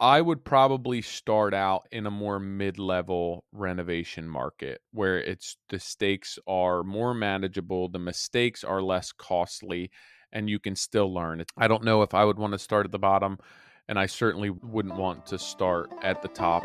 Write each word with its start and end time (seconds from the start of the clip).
I 0.00 0.20
would 0.20 0.44
probably 0.44 1.02
start 1.02 1.52
out 1.52 1.88
in 1.90 2.06
a 2.06 2.10
more 2.10 2.38
mid-level 2.38 3.44
renovation 3.50 4.28
market 4.28 4.80
where 4.92 5.18
it's 5.18 5.56
the 5.70 5.80
stakes 5.80 6.38
are 6.46 6.84
more 6.84 7.14
manageable, 7.14 7.88
the 7.88 7.98
mistakes 7.98 8.62
are 8.62 8.80
less 8.80 9.10
costly, 9.10 9.90
and 10.30 10.48
you 10.48 10.60
can 10.60 10.76
still 10.76 11.12
learn. 11.12 11.42
I 11.56 11.66
don't 11.66 11.82
know 11.82 12.02
if 12.02 12.14
I 12.14 12.24
would 12.24 12.38
want 12.38 12.52
to 12.52 12.60
start 12.60 12.86
at 12.86 12.92
the 12.92 12.98
bottom, 13.00 13.38
and 13.88 13.98
I 13.98 14.06
certainly 14.06 14.50
wouldn't 14.50 14.94
want 14.94 15.26
to 15.26 15.38
start 15.38 15.90
at 16.00 16.22
the 16.22 16.28
top. 16.28 16.62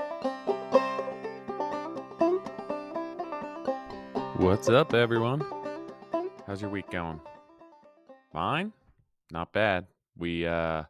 What's 4.37 4.69
up, 4.69 4.93
everyone? 4.93 5.43
How's 6.45 6.61
your 6.61 6.69
week 6.69 6.91
going? 6.91 7.19
Fine? 8.31 8.73
Not 9.31 9.51
bad. 9.53 9.87
We 10.15 10.45
uh 10.45 10.83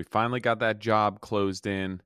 we 0.00 0.04
finally 0.04 0.40
got 0.40 0.60
that 0.60 0.78
job 0.78 1.20
closed 1.20 1.66
in 1.66 2.00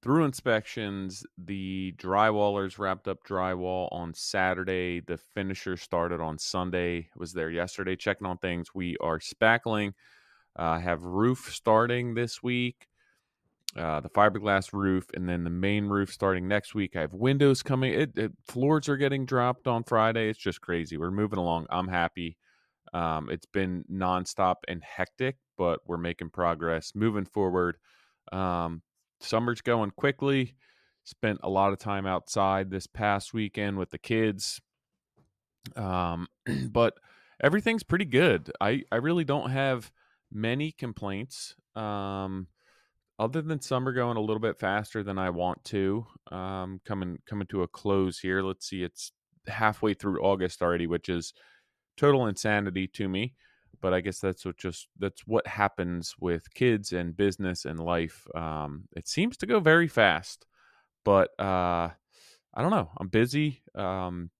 through 0.00 0.24
inspections. 0.24 1.26
The 1.36 1.92
drywallers 1.98 2.78
wrapped 2.78 3.06
up 3.06 3.18
drywall 3.22 3.88
on 3.92 4.14
Saturday. 4.14 5.00
The 5.00 5.18
finisher 5.18 5.76
started 5.76 6.22
on 6.22 6.38
Sunday. 6.38 7.10
Was 7.14 7.34
there 7.34 7.50
yesterday 7.50 7.96
checking 7.96 8.26
on 8.26 8.38
things. 8.38 8.68
We 8.74 8.96
are 9.02 9.18
spackling. 9.18 9.92
Uh, 10.56 10.80
have 10.80 11.02
roof 11.02 11.50
starting 11.52 12.14
this 12.14 12.42
week. 12.42 12.88
Uh, 13.76 14.00
the 14.00 14.08
fiberglass 14.08 14.72
roof, 14.72 15.04
and 15.12 15.28
then 15.28 15.44
the 15.44 15.50
main 15.50 15.84
roof 15.84 16.10
starting 16.10 16.48
next 16.48 16.74
week. 16.74 16.96
I 16.96 17.02
have 17.02 17.12
windows 17.12 17.62
coming. 17.62 17.92
It, 17.92 18.16
it, 18.16 18.32
floors 18.46 18.88
are 18.88 18.96
getting 18.96 19.26
dropped 19.26 19.66
on 19.66 19.84
Friday. 19.84 20.30
It's 20.30 20.38
just 20.38 20.62
crazy. 20.62 20.96
We're 20.96 21.10
moving 21.10 21.38
along. 21.38 21.66
I'm 21.68 21.88
happy. 21.88 22.38
Um, 22.94 23.28
it's 23.28 23.44
been 23.44 23.84
nonstop 23.92 24.54
and 24.66 24.82
hectic, 24.82 25.36
but 25.58 25.80
we're 25.86 25.98
making 25.98 26.30
progress, 26.30 26.92
moving 26.94 27.26
forward. 27.26 27.76
Um, 28.32 28.82
summer's 29.20 29.60
going 29.60 29.90
quickly. 29.90 30.54
Spent 31.04 31.40
a 31.42 31.50
lot 31.50 31.72
of 31.72 31.78
time 31.78 32.06
outside 32.06 32.70
this 32.70 32.86
past 32.86 33.34
weekend 33.34 33.76
with 33.76 33.90
the 33.90 33.98
kids. 33.98 34.60
Um, 35.76 36.28
but 36.70 36.94
everything's 37.42 37.82
pretty 37.82 38.04
good. 38.04 38.50
I, 38.60 38.84
I 38.92 38.96
really 38.96 39.24
don't 39.24 39.50
have 39.50 39.90
many 40.32 40.72
complaints. 40.72 41.54
Um, 41.74 42.46
other 43.18 43.42
than 43.42 43.60
summer 43.60 43.92
going 43.92 44.16
a 44.16 44.20
little 44.20 44.38
bit 44.38 44.58
faster 44.58 45.02
than 45.02 45.18
I 45.18 45.30
want 45.30 45.64
to. 45.64 46.06
Um, 46.30 46.80
coming 46.84 47.18
coming 47.26 47.48
to 47.48 47.62
a 47.62 47.68
close 47.68 48.20
here. 48.20 48.42
Let's 48.42 48.68
see, 48.68 48.84
it's 48.84 49.12
halfway 49.48 49.94
through 49.94 50.22
August 50.22 50.62
already, 50.62 50.86
which 50.86 51.08
is 51.08 51.32
total 51.96 52.26
insanity 52.26 52.86
to 52.86 53.08
me 53.08 53.34
but 53.80 53.94
i 53.94 54.00
guess 54.00 54.18
that's 54.18 54.44
what 54.44 54.56
just 54.56 54.88
that's 54.98 55.26
what 55.26 55.46
happens 55.46 56.14
with 56.20 56.52
kids 56.54 56.92
and 56.92 57.16
business 57.16 57.64
and 57.64 57.80
life 57.80 58.26
um, 58.34 58.84
it 58.96 59.08
seems 59.08 59.36
to 59.36 59.46
go 59.46 59.60
very 59.60 59.88
fast 59.88 60.46
but 61.04 61.30
uh, 61.38 61.88
i 62.54 62.62
don't 62.62 62.70
know 62.70 62.90
i'm 62.98 63.08
busy 63.08 63.62
um, 63.74 64.30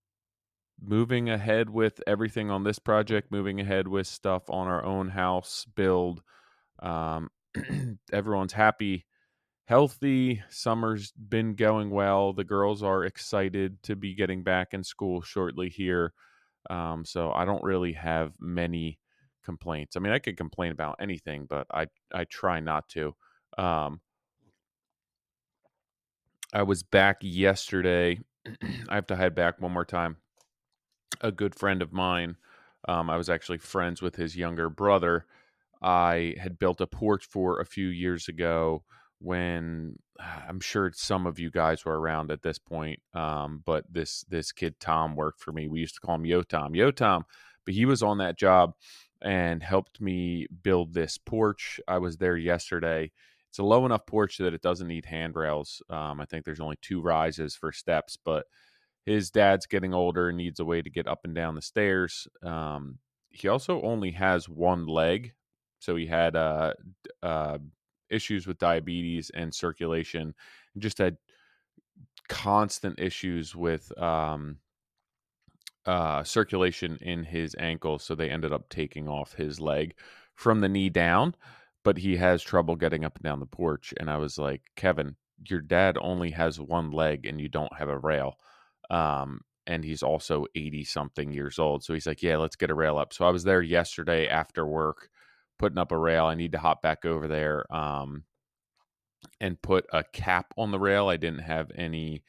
moving 0.80 1.28
ahead 1.28 1.70
with 1.70 2.00
everything 2.06 2.50
on 2.50 2.64
this 2.64 2.78
project 2.78 3.32
moving 3.32 3.60
ahead 3.60 3.88
with 3.88 4.06
stuff 4.06 4.42
on 4.48 4.66
our 4.66 4.84
own 4.84 5.08
house 5.08 5.66
build 5.74 6.22
um, 6.80 7.28
everyone's 8.12 8.52
happy 8.52 9.04
healthy 9.66 10.42
summer's 10.48 11.12
been 11.12 11.54
going 11.54 11.90
well 11.90 12.32
the 12.32 12.44
girls 12.44 12.82
are 12.82 13.04
excited 13.04 13.82
to 13.82 13.94
be 13.94 14.14
getting 14.14 14.42
back 14.42 14.68
in 14.72 14.82
school 14.82 15.20
shortly 15.20 15.68
here 15.68 16.12
um, 16.70 17.04
so 17.04 17.32
I 17.32 17.44
don't 17.44 17.62
really 17.62 17.92
have 17.94 18.32
many 18.40 18.98
complaints. 19.48 19.96
I 19.96 20.00
mean, 20.00 20.12
I 20.12 20.18
could 20.18 20.36
complain 20.36 20.72
about 20.72 20.96
anything, 21.00 21.46
but 21.48 21.66
I 21.72 21.86
I 22.12 22.24
try 22.24 22.60
not 22.60 22.86
to. 22.90 23.14
Um, 23.56 24.02
I 26.52 26.64
was 26.64 26.82
back 26.82 27.16
yesterday. 27.22 28.20
I 28.90 28.94
have 28.94 29.06
to 29.06 29.16
head 29.16 29.34
back 29.34 29.58
one 29.58 29.72
more 29.72 29.86
time. 29.86 30.16
A 31.22 31.32
good 31.32 31.54
friend 31.54 31.80
of 31.80 31.94
mine. 31.94 32.36
Um, 32.86 33.08
I 33.08 33.16
was 33.16 33.30
actually 33.30 33.56
friends 33.58 34.02
with 34.02 34.16
his 34.16 34.36
younger 34.36 34.68
brother. 34.68 35.24
I 35.80 36.34
had 36.38 36.58
built 36.58 36.82
a 36.82 36.86
porch 36.86 37.24
for 37.24 37.58
a 37.58 37.64
few 37.64 37.88
years 37.88 38.28
ago 38.28 38.84
when 39.18 39.96
I'm 40.46 40.60
sure 40.60 40.92
some 40.94 41.26
of 41.26 41.38
you 41.38 41.50
guys 41.50 41.86
were 41.86 41.98
around 41.98 42.30
at 42.30 42.42
this 42.42 42.58
point. 42.58 43.00
Um, 43.14 43.62
but 43.64 43.84
this 43.90 44.26
this 44.28 44.52
kid 44.52 44.78
Tom 44.78 45.16
worked 45.16 45.40
for 45.40 45.52
me. 45.52 45.68
We 45.68 45.80
used 45.80 45.94
to 45.94 46.00
call 46.02 46.16
him 46.16 46.26
Yo 46.26 46.42
Tom, 46.42 46.74
Yo 46.74 46.90
Tom. 46.90 47.24
But 47.64 47.74
he 47.74 47.86
was 47.86 48.02
on 48.02 48.18
that 48.18 48.38
job 48.38 48.74
and 49.22 49.62
helped 49.62 50.00
me 50.00 50.46
build 50.62 50.94
this 50.94 51.18
porch. 51.18 51.80
I 51.88 51.98
was 51.98 52.16
there 52.16 52.36
yesterday. 52.36 53.10
It's 53.48 53.58
a 53.58 53.64
low 53.64 53.86
enough 53.86 54.06
porch 54.06 54.38
that 54.38 54.54
it 54.54 54.62
doesn't 54.62 54.88
need 54.88 55.06
handrails. 55.06 55.82
Um, 55.88 56.20
I 56.20 56.26
think 56.26 56.44
there's 56.44 56.60
only 56.60 56.78
two 56.82 57.00
rises 57.00 57.56
for 57.56 57.72
steps, 57.72 58.16
but 58.22 58.46
his 59.04 59.30
dad's 59.30 59.66
getting 59.66 59.94
older 59.94 60.28
and 60.28 60.36
needs 60.36 60.60
a 60.60 60.64
way 60.64 60.82
to 60.82 60.90
get 60.90 61.08
up 61.08 61.20
and 61.24 61.34
down 61.34 61.54
the 61.54 61.62
stairs. 61.62 62.28
Um, 62.42 62.98
he 63.30 63.48
also 63.48 63.80
only 63.82 64.10
has 64.12 64.48
one 64.48 64.86
leg, 64.86 65.32
so 65.78 65.96
he 65.96 66.06
had 66.06 66.36
uh, 66.36 66.74
uh, 67.22 67.58
issues 68.10 68.46
with 68.46 68.58
diabetes 68.58 69.30
and 69.34 69.54
circulation, 69.54 70.34
and 70.74 70.82
just 70.82 70.98
had 70.98 71.16
constant 72.28 72.98
issues 73.00 73.56
with 73.56 73.96
um, 73.98 74.58
uh, 75.88 76.22
circulation 76.22 76.98
in 77.00 77.24
his 77.24 77.56
ankle. 77.58 77.98
So 77.98 78.14
they 78.14 78.28
ended 78.30 78.52
up 78.52 78.68
taking 78.68 79.08
off 79.08 79.32
his 79.34 79.58
leg 79.58 79.94
from 80.34 80.60
the 80.60 80.68
knee 80.68 80.90
down, 80.90 81.34
but 81.82 81.96
he 81.98 82.16
has 82.16 82.42
trouble 82.42 82.76
getting 82.76 83.04
up 83.06 83.16
and 83.16 83.24
down 83.24 83.40
the 83.40 83.46
porch. 83.46 83.94
And 83.98 84.10
I 84.10 84.18
was 84.18 84.38
like, 84.38 84.60
Kevin, 84.76 85.16
your 85.48 85.62
dad 85.62 85.96
only 86.00 86.30
has 86.32 86.60
one 86.60 86.90
leg 86.90 87.24
and 87.24 87.40
you 87.40 87.48
don't 87.48 87.76
have 87.78 87.88
a 87.88 87.98
rail. 87.98 88.34
Um, 88.90 89.40
and 89.66 89.82
he's 89.82 90.02
also 90.02 90.44
80 90.54 90.84
something 90.84 91.32
years 91.32 91.58
old. 91.58 91.82
So 91.84 91.94
he's 91.94 92.06
like, 92.06 92.22
Yeah, 92.22 92.36
let's 92.36 92.56
get 92.56 92.70
a 92.70 92.74
rail 92.74 92.98
up. 92.98 93.14
So 93.14 93.24
I 93.24 93.30
was 93.30 93.44
there 93.44 93.62
yesterday 93.62 94.28
after 94.28 94.66
work 94.66 95.08
putting 95.58 95.78
up 95.78 95.90
a 95.92 95.98
rail. 95.98 96.26
I 96.26 96.34
need 96.34 96.52
to 96.52 96.58
hop 96.58 96.82
back 96.82 97.06
over 97.06 97.26
there 97.28 97.64
um, 97.74 98.24
and 99.40 99.60
put 99.62 99.86
a 99.92 100.04
cap 100.04 100.52
on 100.58 100.70
the 100.70 100.78
rail. 100.78 101.08
I 101.08 101.16
didn't 101.16 101.40
have 101.40 101.70
any 101.74 102.24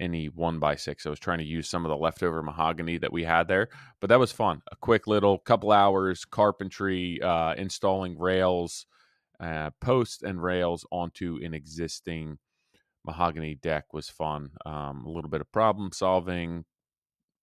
any 0.00 0.26
one 0.26 0.58
by 0.58 0.74
six. 0.74 1.06
I 1.06 1.10
was 1.10 1.20
trying 1.20 1.38
to 1.38 1.44
use 1.44 1.68
some 1.68 1.84
of 1.84 1.90
the 1.90 1.96
leftover 1.96 2.42
mahogany 2.42 2.98
that 2.98 3.12
we 3.12 3.22
had 3.22 3.46
there, 3.46 3.68
but 4.00 4.08
that 4.08 4.18
was 4.18 4.32
fun. 4.32 4.62
A 4.72 4.76
quick 4.76 5.06
little 5.06 5.38
couple 5.38 5.70
hours 5.70 6.24
carpentry, 6.24 7.20
uh, 7.22 7.54
installing 7.54 8.18
rails, 8.18 8.86
uh, 9.38 9.70
posts 9.80 10.22
and 10.22 10.42
rails 10.42 10.86
onto 10.90 11.38
an 11.42 11.54
existing 11.54 12.38
mahogany 13.04 13.54
deck 13.54 13.92
was 13.92 14.08
fun. 14.08 14.50
Um, 14.66 15.04
a 15.04 15.10
little 15.10 15.30
bit 15.30 15.40
of 15.40 15.52
problem 15.52 15.90
solving, 15.92 16.64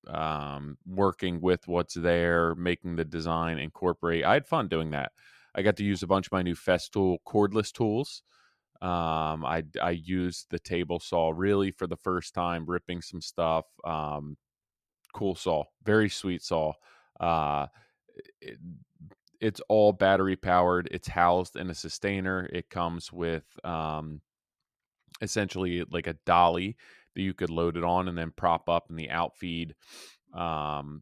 um, 0.08 0.78
working 0.86 1.42
with 1.42 1.68
what's 1.68 1.96
there, 1.96 2.56
making 2.56 2.96
the 2.96 3.06
design 3.06 3.58
incorporate. 3.58 4.24
I 4.24 4.34
had 4.34 4.48
fun 4.48 4.68
doing 4.68 4.92
that. 4.92 5.12
I 5.56 5.64
got 5.64 5.76
to 5.78 5.84
use 5.84 6.04
a 6.04 6.08
bunch 6.08 6.28
of 6.28 6.32
my 6.32 6.44
new 6.44 6.56
Festool 6.56 7.18
cordless 7.28 7.72
tools. 7.72 8.22
Um, 8.82 9.46
I 9.46 9.64
I 9.82 9.92
used 9.92 10.48
the 10.50 10.60
table 10.60 11.00
saw 11.00 11.34
really 11.36 11.72
for 11.72 11.88
the 11.88 11.98
first 11.98 12.34
time, 12.34 12.66
ripping 12.66 13.02
some 13.02 13.22
stuff. 13.22 13.66
Um, 13.84 14.38
cool 15.14 15.36
saw, 15.36 15.64
very 15.84 16.10
sweet 16.10 16.44
saw. 16.44 16.74
Uh, 17.20 17.68
it, 18.42 18.58
it's 19.40 19.62
all 19.70 19.94
battery 19.94 20.36
powered. 20.36 20.88
It's 20.92 21.08
housed 21.08 21.56
in 21.56 21.70
a 21.70 21.74
Systainer. 21.74 22.48
It 22.52 22.70
comes 22.70 23.12
with 23.12 23.46
um, 23.64 24.22
essentially 25.22 25.84
like 25.90 26.08
a 26.08 26.18
dolly 26.26 26.76
that 27.16 27.22
you 27.22 27.34
could 27.34 27.50
load 27.50 27.78
it 27.78 27.84
on 27.84 28.08
and 28.08 28.18
then 28.18 28.32
prop 28.36 28.70
up, 28.70 28.90
and 28.90 28.98
the 28.98 29.10
outfeed 29.10 29.76
um, 30.34 31.02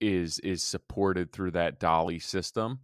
is 0.00 0.38
is 0.40 0.62
supported 0.62 1.32
through 1.32 1.52
that 1.52 1.78
dolly 1.78 2.18
system. 2.18 2.80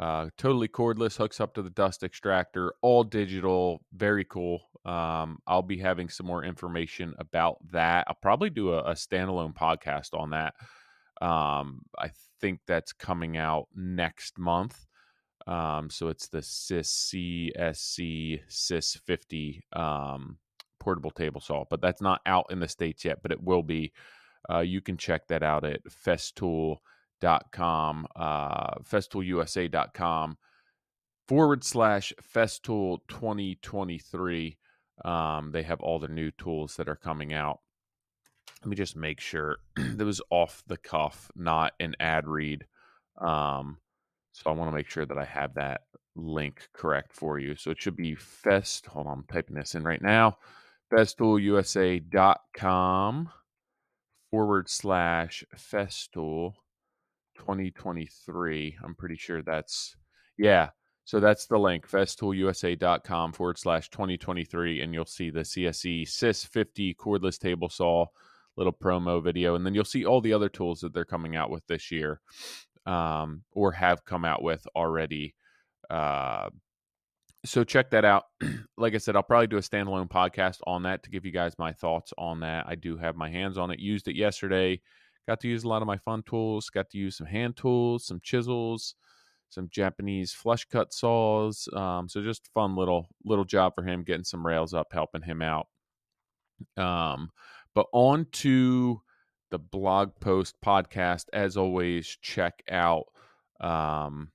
Uh, 0.00 0.30
totally 0.38 0.66
cordless, 0.66 1.18
hooks 1.18 1.40
up 1.40 1.52
to 1.52 1.60
the 1.60 1.68
dust 1.70 2.02
extractor, 2.02 2.72
all 2.80 3.04
digital, 3.04 3.82
very 3.92 4.24
cool. 4.24 4.62
Um, 4.86 5.40
I'll 5.46 5.60
be 5.60 5.76
having 5.76 6.08
some 6.08 6.26
more 6.26 6.42
information 6.42 7.14
about 7.18 7.58
that. 7.72 8.06
I'll 8.08 8.16
probably 8.22 8.48
do 8.48 8.72
a, 8.72 8.78
a 8.78 8.92
standalone 8.92 9.54
podcast 9.54 10.18
on 10.18 10.30
that. 10.30 10.54
Um, 11.20 11.82
I 11.98 12.12
think 12.40 12.60
that's 12.66 12.94
coming 12.94 13.36
out 13.36 13.68
next 13.76 14.38
month. 14.38 14.86
Um, 15.46 15.90
so 15.90 16.08
it's 16.08 16.28
the 16.28 16.40
CIS 16.40 17.12
CSC 17.14 18.40
SYS 18.48 19.00
50 19.06 19.64
um, 19.74 20.38
portable 20.78 21.10
table 21.10 21.42
saw, 21.42 21.64
but 21.68 21.82
that's 21.82 22.00
not 22.00 22.22
out 22.24 22.46
in 22.50 22.60
the 22.60 22.68
States 22.68 23.04
yet, 23.04 23.18
but 23.22 23.32
it 23.32 23.42
will 23.42 23.62
be. 23.62 23.92
Uh, 24.48 24.60
you 24.60 24.80
can 24.80 24.96
check 24.96 25.28
that 25.28 25.42
out 25.42 25.66
at 25.66 25.82
festool.com, 25.84 26.78
uh, 27.22 28.74
festoolusa.com 28.82 30.38
forward 31.28 31.64
slash 31.64 32.12
festool 32.34 32.98
2023. 33.08 34.56
Um, 35.04 35.50
they 35.52 35.62
have 35.62 35.80
all 35.80 35.98
the 35.98 36.08
new 36.08 36.30
tools 36.32 36.76
that 36.76 36.88
are 36.88 36.96
coming 36.96 37.32
out. 37.32 37.60
Let 38.62 38.68
me 38.68 38.76
just 38.76 38.96
make 38.96 39.20
sure 39.20 39.58
that 39.76 40.04
was 40.04 40.20
off 40.30 40.62
the 40.66 40.76
cuff, 40.76 41.30
not 41.34 41.72
an 41.80 41.94
ad 42.00 42.26
read. 42.26 42.66
Um, 43.18 43.78
so 44.32 44.50
I 44.50 44.54
want 44.54 44.70
to 44.70 44.76
make 44.76 44.88
sure 44.88 45.06
that 45.06 45.18
I 45.18 45.24
have 45.24 45.54
that 45.54 45.82
link 46.16 46.68
correct 46.72 47.12
for 47.12 47.38
you. 47.38 47.54
So 47.54 47.70
it 47.70 47.80
should 47.80 47.96
be 47.96 48.14
Fest. 48.14 48.86
Hold 48.86 49.06
on, 49.06 49.18
I'm 49.18 49.24
typing 49.32 49.56
this 49.56 49.74
in 49.74 49.82
right 49.82 50.02
now. 50.02 50.38
FestoolUSA.com 50.92 53.30
forward 54.30 54.68
slash 54.68 55.44
Festool 55.56 56.54
2023. 57.40 58.78
I'm 58.84 58.94
pretty 58.94 59.16
sure 59.16 59.42
that's, 59.42 59.96
yeah. 60.36 60.70
So 61.04 61.18
that's 61.18 61.46
the 61.46 61.58
link, 61.58 61.88
festoolusa.com 61.88 63.32
forward 63.32 63.58
slash 63.58 63.88
2023. 63.90 64.82
And 64.82 64.94
you'll 64.94 65.06
see 65.06 65.30
the 65.30 65.40
CSC 65.40 66.06
SYS 66.08 66.44
50 66.44 66.94
cordless 66.94 67.38
table 67.38 67.68
saw 67.68 68.06
little 68.56 68.72
promo 68.72 69.22
video. 69.22 69.54
And 69.54 69.64
then 69.64 69.74
you'll 69.74 69.84
see 69.84 70.04
all 70.04 70.20
the 70.20 70.34
other 70.34 70.48
tools 70.48 70.80
that 70.80 70.92
they're 70.92 71.04
coming 71.04 71.34
out 71.34 71.50
with 71.50 71.66
this 71.66 71.90
year 71.90 72.20
um, 72.86 73.42
or 73.52 73.72
have 73.72 74.04
come 74.04 74.24
out 74.24 74.42
with 74.42 74.66
already. 74.76 75.34
Uh, 75.88 76.50
so 77.44 77.64
check 77.64 77.90
that 77.90 78.04
out. 78.04 78.24
like 78.76 78.94
I 78.94 78.98
said, 78.98 79.16
I'll 79.16 79.22
probably 79.22 79.46
do 79.46 79.56
a 79.56 79.62
standalone 79.62 80.10
podcast 80.10 80.58
on 80.66 80.82
that 80.82 81.02
to 81.04 81.10
give 81.10 81.24
you 81.24 81.32
guys 81.32 81.54
my 81.58 81.72
thoughts 81.72 82.12
on 82.18 82.40
that. 82.40 82.66
I 82.68 82.74
do 82.74 82.98
have 82.98 83.16
my 83.16 83.30
hands 83.30 83.56
on 83.56 83.70
it. 83.70 83.80
Used 83.80 84.08
it 84.08 84.16
yesterday. 84.16 84.80
Got 85.28 85.40
to 85.40 85.48
use 85.48 85.64
a 85.64 85.68
lot 85.68 85.82
of 85.82 85.86
my 85.86 85.98
fun 85.98 86.22
tools. 86.22 86.70
Got 86.70 86.90
to 86.90 86.98
use 86.98 87.16
some 87.16 87.26
hand 87.26 87.56
tools, 87.56 88.06
some 88.06 88.20
chisels, 88.22 88.94
some 89.48 89.68
Japanese 89.70 90.32
flush 90.32 90.64
cut 90.64 90.92
saws. 90.92 91.68
Um, 91.72 92.08
so 92.08 92.22
just 92.22 92.48
fun 92.54 92.76
little 92.76 93.08
little 93.24 93.44
job 93.44 93.74
for 93.74 93.84
him, 93.84 94.04
getting 94.04 94.24
some 94.24 94.46
rails 94.46 94.74
up, 94.74 94.88
helping 94.92 95.22
him 95.22 95.42
out. 95.42 95.66
Um, 96.76 97.30
but 97.74 97.86
on 97.92 98.26
to 98.32 99.00
the 99.50 99.58
blog 99.58 100.12
post 100.20 100.54
podcast. 100.64 101.26
As 101.32 101.56
always, 101.56 102.06
check 102.22 102.62
out 102.70 103.06
um, 103.60 104.30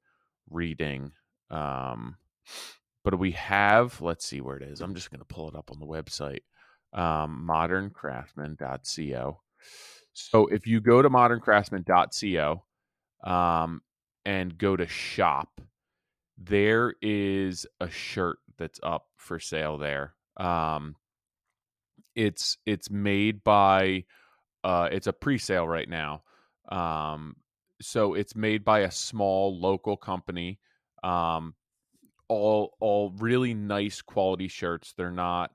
reading. 0.50 1.14
Um, 1.50 2.18
but 3.04 3.18
we 3.20 3.32
have, 3.32 4.02
let's 4.02 4.26
see 4.26 4.42
where 4.42 4.58
it 4.58 4.64
is. 4.64 4.82
I'm 4.82 4.96
just 4.96 5.12
going 5.12 5.20
to 5.20 5.26
pull 5.26 5.50
it 5.50 5.56
up 5.56 5.72
on 5.72 5.80
the 5.80 5.88
website 5.88 6.42
um, 6.94 7.48
moderncraftsman.co. 7.50 9.42
So 10.14 10.48
if 10.48 10.66
you 10.66 10.80
go 10.82 11.02
to 11.02 11.10
moderncraftsman.co 11.10 12.64
um, 13.30 13.82
and 14.26 14.58
go 14.58 14.76
to 14.78 14.88
shop, 14.88 15.62
there 16.38 16.96
is 17.02 17.66
a 17.80 17.90
shirt 17.90 18.40
that's 18.58 18.80
up 18.84 19.08
for 19.18 19.40
sale 19.40 19.78
there. 19.78 20.14
Um, 20.38 20.96
it's 22.16 22.58
it's 22.66 22.90
made 22.90 23.44
by 23.44 24.06
uh, 24.64 24.90
it's 24.92 25.08
a 25.08 25.14
pre-sale 25.14 25.68
right 25.68 25.90
now. 25.90 26.24
Um, 26.70 27.36
so 27.82 28.14
it's 28.14 28.36
made 28.36 28.64
by 28.64 28.80
a 28.80 28.92
small 28.92 29.60
local 29.60 29.98
company. 29.98 30.60
Um, 31.04 31.56
all 32.28 32.76
all 32.80 33.12
really 33.18 33.54
nice 33.54 34.02
quality 34.02 34.48
shirts. 34.48 34.94
They're 34.98 35.12
not 35.12 35.52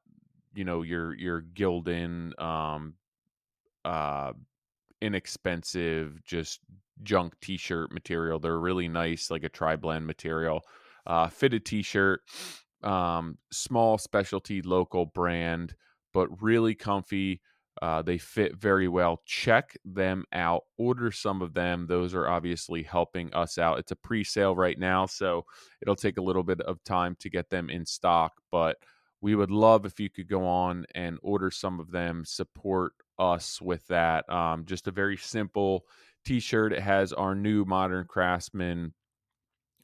you 0.54 0.64
know 0.64 0.82
your 0.82 1.14
your 1.14 1.42
Gildan 1.42 2.40
um 2.40 2.94
uh 3.84 4.32
inexpensive 5.02 6.22
just 6.24 6.60
junk 7.02 7.34
t-shirt 7.40 7.92
material 7.92 8.38
they're 8.38 8.58
really 8.58 8.88
nice 8.88 9.30
like 9.30 9.44
a 9.44 9.48
tri-blend 9.48 10.06
material 10.06 10.60
uh 11.06 11.28
fitted 11.28 11.64
t-shirt 11.64 12.20
um 12.82 13.38
small 13.50 13.96
specialty 13.96 14.60
local 14.62 15.06
brand 15.06 15.74
but 16.12 16.28
really 16.42 16.74
comfy 16.74 17.40
uh, 17.80 18.02
they 18.02 18.18
fit 18.18 18.56
very 18.56 18.88
well. 18.88 19.22
Check 19.24 19.76
them 19.84 20.24
out. 20.32 20.64
Order 20.76 21.10
some 21.10 21.40
of 21.40 21.54
them. 21.54 21.86
Those 21.86 22.14
are 22.14 22.28
obviously 22.28 22.82
helping 22.82 23.32
us 23.32 23.56
out. 23.58 23.78
It's 23.78 23.92
a 23.92 23.96
pre 23.96 24.22
sale 24.22 24.54
right 24.54 24.78
now, 24.78 25.06
so 25.06 25.46
it'll 25.80 25.96
take 25.96 26.18
a 26.18 26.22
little 26.22 26.42
bit 26.42 26.60
of 26.62 26.82
time 26.84 27.16
to 27.20 27.30
get 27.30 27.48
them 27.48 27.70
in 27.70 27.86
stock. 27.86 28.32
But 28.50 28.76
we 29.20 29.34
would 29.34 29.50
love 29.50 29.84
if 29.84 30.00
you 30.00 30.08
could 30.08 30.28
go 30.28 30.46
on 30.46 30.86
and 30.94 31.18
order 31.22 31.50
some 31.50 31.78
of 31.78 31.90
them, 31.90 32.24
support 32.24 32.92
us 33.18 33.60
with 33.60 33.86
that. 33.88 34.28
Um, 34.30 34.64
just 34.64 34.88
a 34.88 34.92
very 34.92 35.16
simple 35.16 35.84
t 36.24 36.40
shirt. 36.40 36.72
It 36.72 36.82
has 36.82 37.12
our 37.12 37.34
new 37.34 37.64
Modern 37.64 38.06
Craftsman 38.06 38.94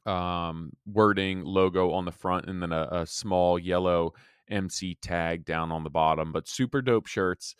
um, 0.05 0.71
wording 0.85 1.43
logo 1.43 1.91
on 1.91 2.05
the 2.05 2.11
front 2.11 2.47
and 2.47 2.61
then 2.61 2.71
a, 2.71 2.87
a, 2.91 3.05
small 3.05 3.59
yellow 3.59 4.13
MC 4.49 4.95
tag 5.01 5.43
down 5.43 5.71
on 5.71 5.83
the 5.83 5.89
bottom. 5.89 6.31
But 6.31 6.47
super 6.47 6.81
dope 6.81 7.07
shirts. 7.07 7.55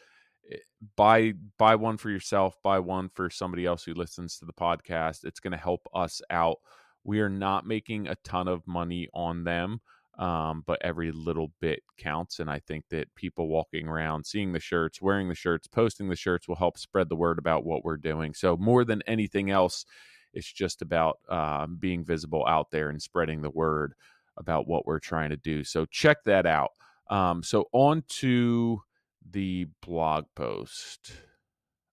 Eh, 0.49 0.55
buy 0.95 1.33
buy 1.57 1.75
one 1.75 1.97
for 1.97 2.09
yourself. 2.09 2.55
Buy 2.63 2.79
one 2.79 3.09
for 3.09 3.29
somebody 3.29 3.65
else 3.65 3.83
who 3.83 3.93
listens 3.93 4.39
to 4.39 4.45
the 4.45 4.53
podcast. 4.53 5.25
It's 5.25 5.41
going 5.41 5.51
to 5.51 5.57
help 5.57 5.81
us 5.93 6.21
out. 6.29 6.57
We 7.03 7.19
are 7.19 7.29
not 7.29 7.67
making 7.67 8.07
a 8.07 8.15
ton 8.23 8.47
of 8.47 8.65
money 8.65 9.09
on 9.13 9.43
them 9.43 9.81
um, 10.17 10.63
but 10.65 10.81
every 10.81 11.11
little 11.11 11.51
bit 11.61 11.83
counts. 11.97 12.39
And 12.39 12.49
I 12.49 12.59
think 12.59 12.85
that 12.89 13.13
people 13.15 13.47
walking 13.47 13.87
around, 13.87 14.25
seeing 14.25 14.51
the 14.51 14.59
shirts, 14.59 15.01
wearing 15.01 15.29
the 15.29 15.35
shirts, 15.35 15.67
posting 15.67 16.09
the 16.09 16.15
shirts 16.15 16.47
will 16.47 16.55
help 16.55 16.77
spread 16.77 17.09
the 17.09 17.15
word 17.15 17.37
about 17.37 17.65
what 17.65 17.85
we're 17.85 17.97
doing. 17.97 18.33
So, 18.33 18.57
more 18.57 18.83
than 18.83 19.03
anything 19.05 19.51
else, 19.51 19.85
it's 20.33 20.51
just 20.51 20.81
about 20.81 21.19
uh, 21.29 21.67
being 21.67 22.03
visible 22.03 22.45
out 22.47 22.71
there 22.71 22.89
and 22.89 23.01
spreading 23.01 23.41
the 23.41 23.51
word 23.51 23.93
about 24.37 24.67
what 24.67 24.85
we're 24.85 24.99
trying 24.99 25.29
to 25.29 25.37
do. 25.37 25.63
So, 25.63 25.85
check 25.85 26.23
that 26.25 26.45
out. 26.45 26.71
Um, 27.09 27.43
so, 27.43 27.65
on 27.71 28.03
to 28.07 28.81
the 29.29 29.67
blog 29.81 30.25
post. 30.35 31.11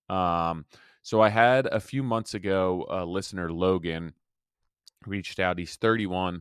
Um, 0.09 0.65
so, 1.03 1.21
I 1.21 1.29
had 1.29 1.67
a 1.67 1.81
few 1.81 2.03
months 2.03 2.33
ago, 2.33 2.87
a 2.89 3.05
listener, 3.05 3.53
Logan, 3.53 4.15
reached 5.07 5.39
out. 5.39 5.59
He's 5.59 5.77
31 5.77 6.41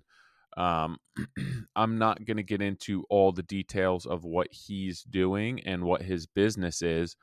um, 0.57 0.97
I'm 1.75 1.97
not 1.97 2.25
going 2.25 2.37
to 2.37 2.43
get 2.43 2.61
into 2.61 3.03
all 3.09 3.31
the 3.31 3.43
details 3.43 4.05
of 4.05 4.23
what 4.23 4.47
he's 4.51 5.03
doing 5.03 5.61
and 5.65 5.83
what 5.83 6.01
his 6.01 6.27
business 6.27 6.81
is, 6.81 7.15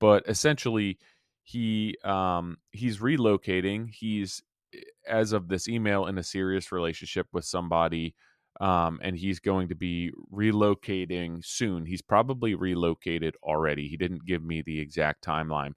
but 0.00 0.24
essentially, 0.28 0.98
he 1.42 1.96
um, 2.04 2.58
he's 2.72 2.98
relocating. 2.98 3.88
He's 3.90 4.42
eh, 4.74 4.80
as 5.08 5.32
of 5.32 5.48
this 5.48 5.68
email 5.68 6.06
in 6.06 6.18
a 6.18 6.22
serious 6.22 6.70
relationship 6.70 7.26
with 7.32 7.44
somebody, 7.44 8.14
um, 8.60 9.00
and 9.02 9.16
he's 9.16 9.40
going 9.40 9.68
to 9.68 9.74
be 9.74 10.12
relocating 10.32 11.44
soon. 11.44 11.86
He's 11.86 12.02
probably 12.02 12.54
relocated 12.54 13.34
already. 13.42 13.88
He 13.88 13.96
didn't 13.96 14.26
give 14.26 14.44
me 14.44 14.62
the 14.62 14.80
exact 14.80 15.24
timeline, 15.24 15.72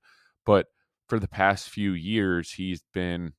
but 0.46 0.68
for 1.08 1.20
the 1.20 1.28
past 1.28 1.70
few 1.70 1.94
years, 1.94 2.52
he's 2.52 2.84
been 2.94 3.34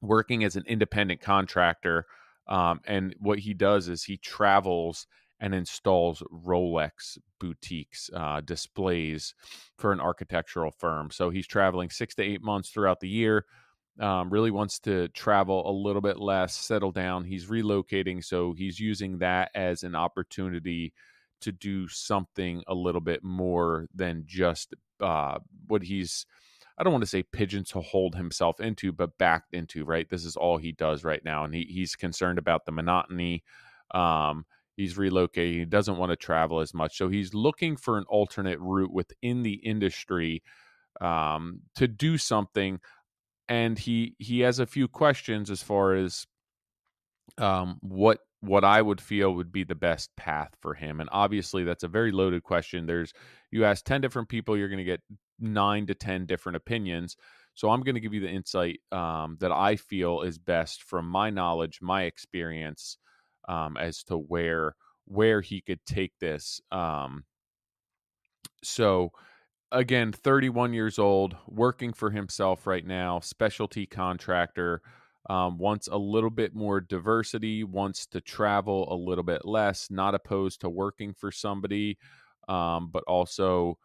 working 0.00 0.44
as 0.44 0.54
an 0.54 0.64
independent 0.66 1.20
contractor 1.20 2.06
um, 2.48 2.80
and 2.86 3.14
what 3.18 3.38
he 3.38 3.54
does 3.54 3.88
is 3.88 4.04
he 4.04 4.16
travels 4.16 5.06
and 5.40 5.54
installs 5.54 6.22
Rolex 6.32 7.18
boutiques 7.38 8.10
uh, 8.14 8.40
displays 8.40 9.34
for 9.76 9.92
an 9.92 10.00
architectural 10.00 10.72
firm. 10.72 11.10
So 11.10 11.30
he's 11.30 11.46
traveling 11.46 11.90
six 11.90 12.14
to 12.16 12.22
eight 12.22 12.42
months 12.42 12.70
throughout 12.70 13.00
the 13.00 13.08
year. 13.08 13.44
Um, 14.00 14.30
really 14.30 14.50
wants 14.52 14.78
to 14.80 15.08
travel 15.08 15.68
a 15.68 15.72
little 15.72 16.02
bit 16.02 16.18
less, 16.18 16.54
settle 16.54 16.92
down. 16.92 17.24
He's 17.24 17.46
relocating, 17.46 18.24
so 18.24 18.52
he's 18.52 18.78
using 18.78 19.18
that 19.18 19.50
as 19.54 19.82
an 19.82 19.96
opportunity 19.96 20.92
to 21.40 21.52
do 21.52 21.88
something 21.88 22.62
a 22.68 22.74
little 22.74 23.00
bit 23.00 23.22
more 23.24 23.86
than 23.94 24.24
just 24.26 24.74
uh, 25.00 25.38
what 25.66 25.82
he's 25.82 26.26
I 26.78 26.84
don't 26.84 26.92
want 26.92 27.02
to 27.02 27.10
say 27.10 27.24
pigeon 27.24 27.64
to 27.64 27.80
hold 27.80 28.14
himself 28.14 28.60
into, 28.60 28.92
but 28.92 29.18
backed 29.18 29.52
into, 29.52 29.84
right? 29.84 30.08
This 30.08 30.24
is 30.24 30.36
all 30.36 30.58
he 30.58 30.70
does 30.72 31.02
right 31.02 31.24
now. 31.24 31.44
And 31.44 31.52
he, 31.52 31.64
he's 31.68 31.96
concerned 31.96 32.38
about 32.38 32.66
the 32.66 32.72
monotony. 32.72 33.42
Um, 33.92 34.46
he's 34.76 34.94
relocating. 34.94 35.58
He 35.58 35.64
doesn't 35.64 35.96
want 35.96 36.10
to 36.10 36.16
travel 36.16 36.60
as 36.60 36.72
much. 36.72 36.96
So 36.96 37.08
he's 37.08 37.34
looking 37.34 37.76
for 37.76 37.98
an 37.98 38.04
alternate 38.08 38.60
route 38.60 38.92
within 38.92 39.42
the 39.42 39.54
industry 39.54 40.42
um, 41.00 41.62
to 41.74 41.88
do 41.88 42.16
something. 42.16 42.78
And 43.48 43.78
he 43.78 44.14
he 44.18 44.40
has 44.40 44.58
a 44.58 44.66
few 44.66 44.88
questions 44.88 45.50
as 45.50 45.62
far 45.62 45.94
as 45.94 46.26
um, 47.38 47.78
what 47.80 48.20
what 48.40 48.62
I 48.62 48.80
would 48.80 49.00
feel 49.00 49.34
would 49.34 49.50
be 49.50 49.64
the 49.64 49.74
best 49.74 50.14
path 50.16 50.50
for 50.60 50.74
him. 50.74 51.00
And 51.00 51.08
obviously, 51.10 51.64
that's 51.64 51.82
a 51.82 51.88
very 51.88 52.12
loaded 52.12 52.42
question. 52.42 52.86
There's 52.86 53.12
you 53.50 53.64
ask 53.64 53.84
ten 53.84 54.00
different 54.00 54.28
people, 54.28 54.56
you're 54.56 54.68
going 54.68 54.78
to 54.78 54.84
get 54.84 55.00
nine 55.38 55.86
to 55.86 55.94
10 55.94 56.26
different 56.26 56.56
opinions. 56.56 57.16
So 57.54 57.70
I'm 57.70 57.82
going 57.82 57.96
to 57.96 58.00
give 58.00 58.14
you 58.14 58.20
the 58.20 58.30
insight 58.30 58.80
um, 58.92 59.36
that 59.40 59.50
I 59.50 59.76
feel 59.76 60.22
is 60.22 60.38
best 60.38 60.84
from 60.84 61.08
my 61.08 61.30
knowledge, 61.30 61.80
my 61.82 62.04
experience, 62.04 62.98
um, 63.48 63.76
as 63.76 64.04
to 64.04 64.16
where 64.16 64.74
where 65.06 65.40
he 65.40 65.60
could 65.62 65.84
take 65.86 66.12
this. 66.20 66.60
Um, 66.70 67.24
so 68.62 69.10
again, 69.72 70.12
31 70.12 70.72
years 70.72 70.98
old, 70.98 71.36
working 71.46 71.92
for 71.92 72.10
himself 72.10 72.66
right 72.66 72.86
now, 72.86 73.20
specialty 73.20 73.86
contractor. 73.86 74.82
Um, 75.28 75.58
wants 75.58 75.88
a 75.88 75.98
little 75.98 76.30
bit 76.30 76.54
more 76.54 76.80
diversity, 76.80 77.62
wants 77.62 78.06
to 78.06 78.20
travel 78.20 78.90
a 78.90 78.96
little 78.96 79.24
bit 79.24 79.44
less, 79.44 79.90
not 79.90 80.14
opposed 80.14 80.62
to 80.62 80.70
working 80.70 81.12
for 81.12 81.30
somebody, 81.30 81.98
um, 82.48 82.88
but 82.90 83.04
also 83.06 83.76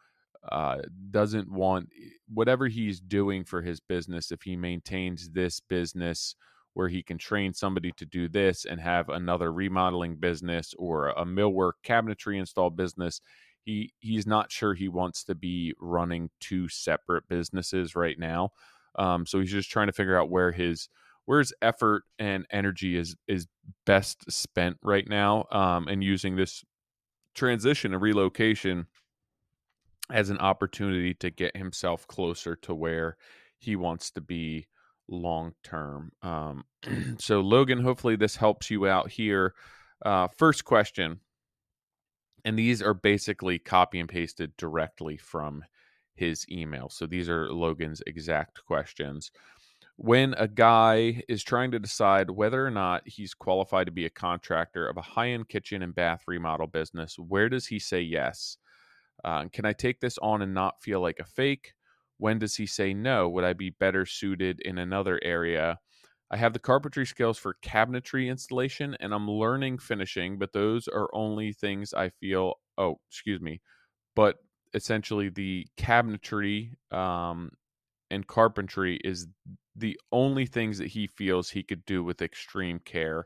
uh, 0.51 0.77
doesn't 1.11 1.51
want 1.51 1.89
whatever 2.31 2.67
he's 2.67 2.99
doing 2.99 3.43
for 3.43 3.61
his 3.61 3.79
business, 3.79 4.31
if 4.31 4.41
he 4.43 4.55
maintains 4.55 5.29
this 5.29 5.59
business 5.59 6.35
where 6.73 6.89
he 6.89 7.03
can 7.03 7.17
train 7.17 7.53
somebody 7.53 7.91
to 7.97 8.05
do 8.05 8.27
this 8.27 8.65
and 8.65 8.81
have 8.81 9.09
another 9.09 9.53
remodeling 9.53 10.15
business 10.15 10.73
or 10.79 11.09
a 11.09 11.25
millwork 11.25 11.73
cabinetry 11.85 12.39
install 12.39 12.71
business 12.71 13.21
he 13.63 13.93
he's 13.99 14.27
not 14.27 14.51
sure 14.51 14.73
he 14.73 14.87
wants 14.87 15.23
to 15.25 15.35
be 15.35 15.73
running 15.79 16.29
two 16.39 16.67
separate 16.67 17.27
businesses 17.27 17.95
right 17.95 18.19
now. 18.19 18.49
Um, 18.97 19.25
so 19.25 19.39
he's 19.39 19.51
just 19.51 19.71
trying 19.71 19.87
to 19.87 19.93
figure 19.93 20.19
out 20.19 20.29
where 20.29 20.51
his 20.51 20.89
where 21.25 21.39
his 21.39 21.53
effort 21.61 22.03
and 22.19 22.45
energy 22.51 22.97
is 22.97 23.15
is 23.27 23.47
best 23.85 24.31
spent 24.31 24.77
right 24.81 25.07
now 25.07 25.45
um, 25.51 25.87
and 25.87 26.03
using 26.03 26.35
this 26.35 26.63
transition 27.35 27.93
and 27.93 28.01
relocation 28.01 28.85
as 30.11 30.29
an 30.29 30.37
opportunity 30.39 31.13
to 31.15 31.29
get 31.29 31.55
himself 31.55 32.07
closer 32.07 32.55
to 32.57 32.73
where 32.73 33.17
he 33.59 33.75
wants 33.75 34.11
to 34.11 34.21
be 34.21 34.67
long 35.07 35.53
term. 35.63 36.11
Um, 36.21 36.65
so, 37.17 37.41
Logan, 37.41 37.81
hopefully 37.81 38.15
this 38.15 38.35
helps 38.35 38.69
you 38.69 38.87
out 38.87 39.09
here. 39.09 39.53
Uh, 40.05 40.27
first 40.27 40.65
question, 40.65 41.19
and 42.43 42.59
these 42.59 42.81
are 42.81 42.93
basically 42.93 43.59
copy 43.59 43.99
and 43.99 44.09
pasted 44.09 44.55
directly 44.57 45.15
from 45.17 45.63
his 46.15 46.45
email. 46.51 46.89
So, 46.89 47.05
these 47.05 47.29
are 47.29 47.49
Logan's 47.49 48.01
exact 48.05 48.65
questions. 48.65 49.31
When 49.95 50.33
a 50.33 50.47
guy 50.47 51.23
is 51.29 51.43
trying 51.43 51.71
to 51.71 51.79
decide 51.79 52.31
whether 52.31 52.65
or 52.65 52.71
not 52.71 53.03
he's 53.05 53.35
qualified 53.35 53.85
to 53.85 53.91
be 53.91 54.07
a 54.07 54.09
contractor 54.09 54.87
of 54.87 54.97
a 54.97 55.01
high 55.01 55.29
end 55.29 55.47
kitchen 55.49 55.83
and 55.83 55.93
bath 55.93 56.23
remodel 56.27 56.67
business, 56.67 57.17
where 57.17 57.47
does 57.47 57.67
he 57.67 57.79
say 57.79 58.01
yes? 58.01 58.57
Uh, 59.23 59.47
can 59.51 59.65
I 59.65 59.73
take 59.73 59.99
this 59.99 60.17
on 60.19 60.41
and 60.41 60.53
not 60.53 60.81
feel 60.81 61.01
like 61.01 61.19
a 61.19 61.25
fake? 61.25 61.73
When 62.17 62.39
does 62.39 62.55
he 62.55 62.65
say 62.65 62.93
no? 62.93 63.29
Would 63.29 63.43
I 63.43 63.53
be 63.53 63.69
better 63.71 64.05
suited 64.05 64.59
in 64.61 64.77
another 64.77 65.19
area? 65.23 65.79
I 66.31 66.37
have 66.37 66.53
the 66.53 66.59
carpentry 66.59 67.05
skills 67.05 67.37
for 67.37 67.57
cabinetry 67.61 68.27
installation 68.27 68.95
and 68.99 69.13
I'm 69.13 69.29
learning 69.29 69.79
finishing, 69.79 70.39
but 70.39 70.53
those 70.53 70.87
are 70.87 71.09
only 71.13 71.53
things 71.53 71.93
I 71.93 72.09
feel. 72.09 72.55
Oh, 72.77 72.99
excuse 73.09 73.39
me. 73.41 73.61
But 74.15 74.39
essentially, 74.73 75.29
the 75.29 75.67
cabinetry 75.77 76.73
um, 76.93 77.51
and 78.11 78.27
carpentry 78.27 78.97
is 79.03 79.27
the 79.75 79.99
only 80.11 80.45
things 80.45 80.77
that 80.77 80.87
he 80.87 81.07
feels 81.07 81.49
he 81.49 81.63
could 81.63 81.85
do 81.85 82.03
with 82.03 82.21
extreme 82.21 82.79
care 82.79 83.25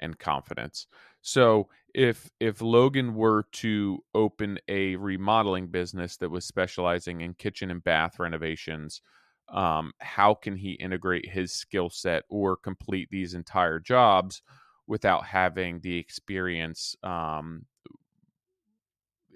and 0.00 0.18
confidence. 0.18 0.86
So 1.22 1.68
if 1.94 2.30
if 2.40 2.60
Logan 2.60 3.14
were 3.14 3.44
to 3.52 3.98
open 4.14 4.58
a 4.68 4.96
remodeling 4.96 5.68
business 5.68 6.16
that 6.18 6.30
was 6.30 6.44
specializing 6.44 7.20
in 7.20 7.34
kitchen 7.34 7.70
and 7.70 7.82
bath 7.82 8.18
renovations, 8.18 9.02
um, 9.48 9.92
how 9.98 10.34
can 10.34 10.56
he 10.56 10.72
integrate 10.72 11.28
his 11.28 11.52
skill 11.52 11.90
set 11.90 12.24
or 12.28 12.56
complete 12.56 13.08
these 13.10 13.34
entire 13.34 13.80
jobs 13.80 14.42
without 14.86 15.24
having 15.24 15.80
the 15.80 15.98
experience 15.98 16.96
um, 17.02 17.66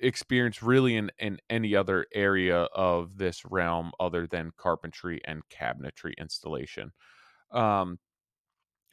experience 0.00 0.62
really 0.62 0.97
in, 0.97 1.11
in 1.19 1.38
any 1.49 1.76
other 1.76 2.07
area 2.12 2.62
of 2.75 3.16
this 3.19 3.45
realm 3.45 3.92
other 4.00 4.26
than 4.26 4.52
carpentry 4.57 5.21
and 5.25 5.42
cabinetry 5.49 6.12
installation 6.19 6.90
um, 7.52 7.99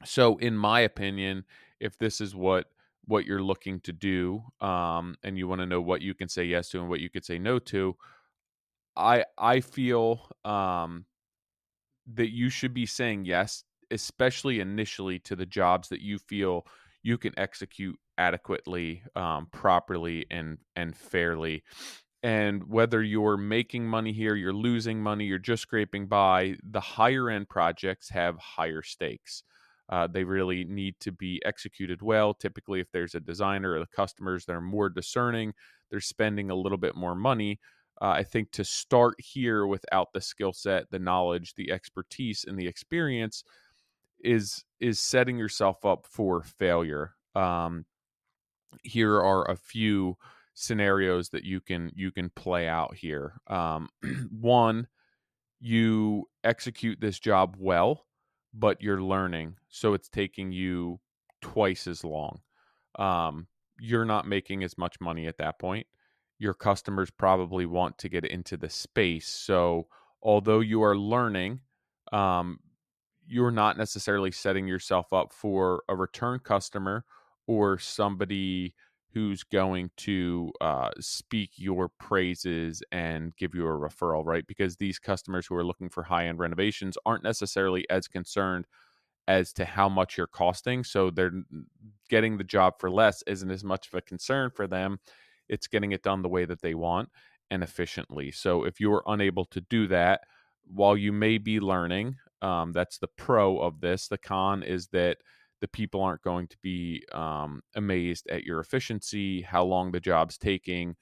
so 0.05 0.37
in 0.37 0.55
my 0.55 0.81
opinion 0.81 1.43
if 1.79 1.97
this 1.97 2.21
is 2.21 2.35
what 2.35 2.67
what 3.05 3.25
you're 3.25 3.41
looking 3.41 3.79
to 3.79 3.91
do 3.91 4.43
um, 4.61 5.15
and 5.23 5.37
you 5.37 5.47
want 5.47 5.59
to 5.59 5.65
know 5.65 5.81
what 5.81 6.01
you 6.01 6.13
can 6.13 6.29
say 6.29 6.43
yes 6.43 6.69
to 6.69 6.79
and 6.79 6.89
what 6.89 6.99
you 6.99 7.09
could 7.09 7.25
say 7.25 7.39
no 7.39 7.59
to 7.59 7.95
i 8.95 9.23
i 9.37 9.59
feel 9.59 10.29
um, 10.45 11.05
that 12.13 12.31
you 12.31 12.49
should 12.49 12.73
be 12.73 12.85
saying 12.85 13.25
yes 13.25 13.63
especially 13.91 14.59
initially 14.59 15.19
to 15.19 15.35
the 15.35 15.45
jobs 15.45 15.89
that 15.89 16.01
you 16.01 16.19
feel 16.19 16.65
you 17.01 17.17
can 17.17 17.33
execute 17.37 17.97
adequately 18.17 19.01
um, 19.15 19.47
properly 19.51 20.25
and 20.29 20.57
and 20.75 20.95
fairly. 20.95 21.63
And 22.21 22.69
whether 22.69 23.01
you're 23.01 23.37
making 23.37 23.87
money 23.87 24.11
here 24.11 24.35
you're 24.35 24.51
losing 24.51 25.01
money 25.01 25.23
you're 25.23 25.39
just 25.39 25.61
scraping 25.61 26.07
by 26.07 26.57
the 26.69 26.81
higher 26.81 27.29
end 27.29 27.47
projects 27.47 28.09
have 28.09 28.37
higher 28.37 28.83
stakes 28.83 29.43
uh, 29.89 30.07
they 30.07 30.23
really 30.23 30.63
need 30.65 30.95
to 30.99 31.11
be 31.11 31.41
executed 31.45 32.01
well. 32.01 32.33
Typically, 32.33 32.79
if 32.79 32.91
there's 32.91 33.15
a 33.15 33.19
designer 33.19 33.73
or 33.73 33.79
the 33.79 33.87
customers 33.87 34.45
that 34.45 34.55
are 34.55 34.61
more 34.61 34.87
discerning, 34.87 35.53
they're 35.89 35.99
spending 35.99 36.51
a 36.51 36.55
little 36.55 36.77
bit 36.77 36.95
more 36.95 37.15
money. 37.15 37.59
Uh, 38.01 38.09
I 38.09 38.23
think 38.23 38.51
to 38.51 38.63
start 38.63 39.15
here 39.17 39.65
without 39.65 40.13
the 40.13 40.21
skill 40.21 40.53
set, 40.53 40.89
the 40.91 40.99
knowledge, 40.99 41.55
the 41.55 41.71
expertise, 41.71 42.45
and 42.47 42.57
the 42.57 42.67
experience 42.67 43.43
is 44.23 44.63
is 44.79 44.99
setting 44.99 45.37
yourself 45.37 45.83
up 45.83 46.05
for 46.05 46.43
failure. 46.43 47.15
Um, 47.35 47.85
here 48.83 49.15
are 49.15 49.49
a 49.49 49.55
few 49.55 50.17
scenarios 50.53 51.29
that 51.29 51.43
you 51.43 51.61
can 51.61 51.91
you 51.95 52.11
can 52.11 52.29
play 52.29 52.67
out 52.67 52.95
here. 52.95 53.41
Um, 53.47 53.89
one, 54.29 54.87
you 55.59 56.29
execute 56.43 57.01
this 57.01 57.19
job 57.19 57.55
well 57.57 58.05
but 58.53 58.81
you're 58.81 59.01
learning, 59.01 59.55
so 59.69 59.93
it's 59.93 60.09
taking 60.09 60.51
you 60.51 60.99
twice 61.41 61.87
as 61.87 62.03
long. 62.03 62.39
Um, 62.97 63.47
you're 63.79 64.05
not 64.05 64.27
making 64.27 64.63
as 64.63 64.77
much 64.77 64.99
money 64.99 65.27
at 65.27 65.37
that 65.37 65.59
point. 65.59 65.87
Your 66.37 66.53
customers 66.53 67.11
probably 67.11 67.65
want 67.65 67.97
to 67.99 68.09
get 68.09 68.25
into 68.25 68.57
the 68.57 68.69
space. 68.69 69.27
So, 69.27 69.87
although 70.21 70.59
you 70.59 70.83
are 70.83 70.97
learning, 70.97 71.61
um, 72.11 72.59
you're 73.27 73.51
not 73.51 73.77
necessarily 73.77 74.31
setting 74.31 74.67
yourself 74.67 75.13
up 75.13 75.31
for 75.31 75.83
a 75.87 75.95
return 75.95 76.39
customer 76.39 77.05
or 77.47 77.77
somebody 77.77 78.73
who's 79.13 79.43
going 79.43 79.89
to 79.97 80.51
uh, 80.61 80.91
speak 80.99 81.51
your 81.55 81.89
praises 81.89 82.83
and 82.91 83.35
give 83.37 83.55
you 83.55 83.65
a 83.65 83.69
referral, 83.69 84.23
right? 84.23 84.45
Because 84.45 84.75
these 84.75 84.99
customers 84.99 85.47
who 85.47 85.55
are 85.55 85.63
looking 85.63 85.89
for 85.89 86.03
high 86.03 86.27
end 86.27 86.39
renovations 86.39 86.97
aren't 87.05 87.23
necessarily 87.23 87.89
as 87.89 88.07
concerned 88.07 88.65
as 89.27 89.51
to 89.53 89.65
how 89.65 89.89
much 89.89 90.17
you're 90.17 90.27
costing. 90.27 90.83
So 90.83 91.09
they're 91.09 91.43
getting 92.09 92.37
the 92.37 92.43
job 92.43 92.75
for 92.79 92.89
less 92.89 93.23
isn't 93.27 93.51
as 93.51 93.63
much 93.63 93.87
of 93.87 93.93
a 93.95 94.01
concern 94.01 94.51
for 94.51 94.67
them. 94.67 94.99
It's 95.47 95.67
getting 95.67 95.91
it 95.91 96.03
done 96.03 96.21
the 96.21 96.29
way 96.29 96.45
that 96.45 96.61
they 96.61 96.75
want 96.75 97.09
and 97.49 97.63
efficiently. 97.63 98.31
So 98.31 98.63
if 98.63 98.79
you're 98.79 99.03
unable 99.07 99.45
to 99.45 99.61
do 99.61 99.87
that, 99.87 100.21
while 100.71 100.95
you 100.95 101.11
may 101.11 101.39
be 101.39 101.59
learning, 101.59 102.17
um, 102.41 102.71
that's 102.73 102.99
the 102.99 103.07
pro 103.07 103.57
of 103.57 103.81
this. 103.81 104.07
The 104.07 104.19
con 104.19 104.61
is 104.61 104.87
that 104.89 105.17
the 105.61 105.67
people 105.67 106.01
aren't 106.01 106.21
going 106.21 106.47
to 106.47 106.57
be 106.61 107.03
um, 107.11 107.61
amazed 107.75 108.27
at 108.29 108.43
your 108.43 108.59
efficiency, 108.59 109.41
how 109.41 109.63
long 109.63 109.91
the 109.91 109.99
job's 109.99 110.37
taking. 110.37 110.95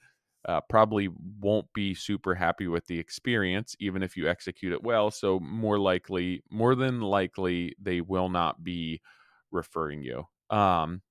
Uh, 0.48 0.60
probably 0.68 1.08
won't 1.40 1.66
be 1.74 1.94
super 1.94 2.34
happy 2.34 2.68
with 2.68 2.86
the 2.86 2.98
experience, 2.98 3.76
even 3.80 4.02
if 4.02 4.16
you 4.16 4.28
execute 4.28 4.72
it 4.72 4.82
well. 4.82 5.10
So, 5.10 5.40
more 5.40 5.78
likely, 5.78 6.42
more 6.50 6.74
than 6.74 7.00
likely, 7.00 7.74
they 7.80 8.00
will 8.00 8.28
not 8.28 8.62
be 8.62 9.00
referring 9.50 10.02
you. 10.02 10.24
Um, 10.48 11.02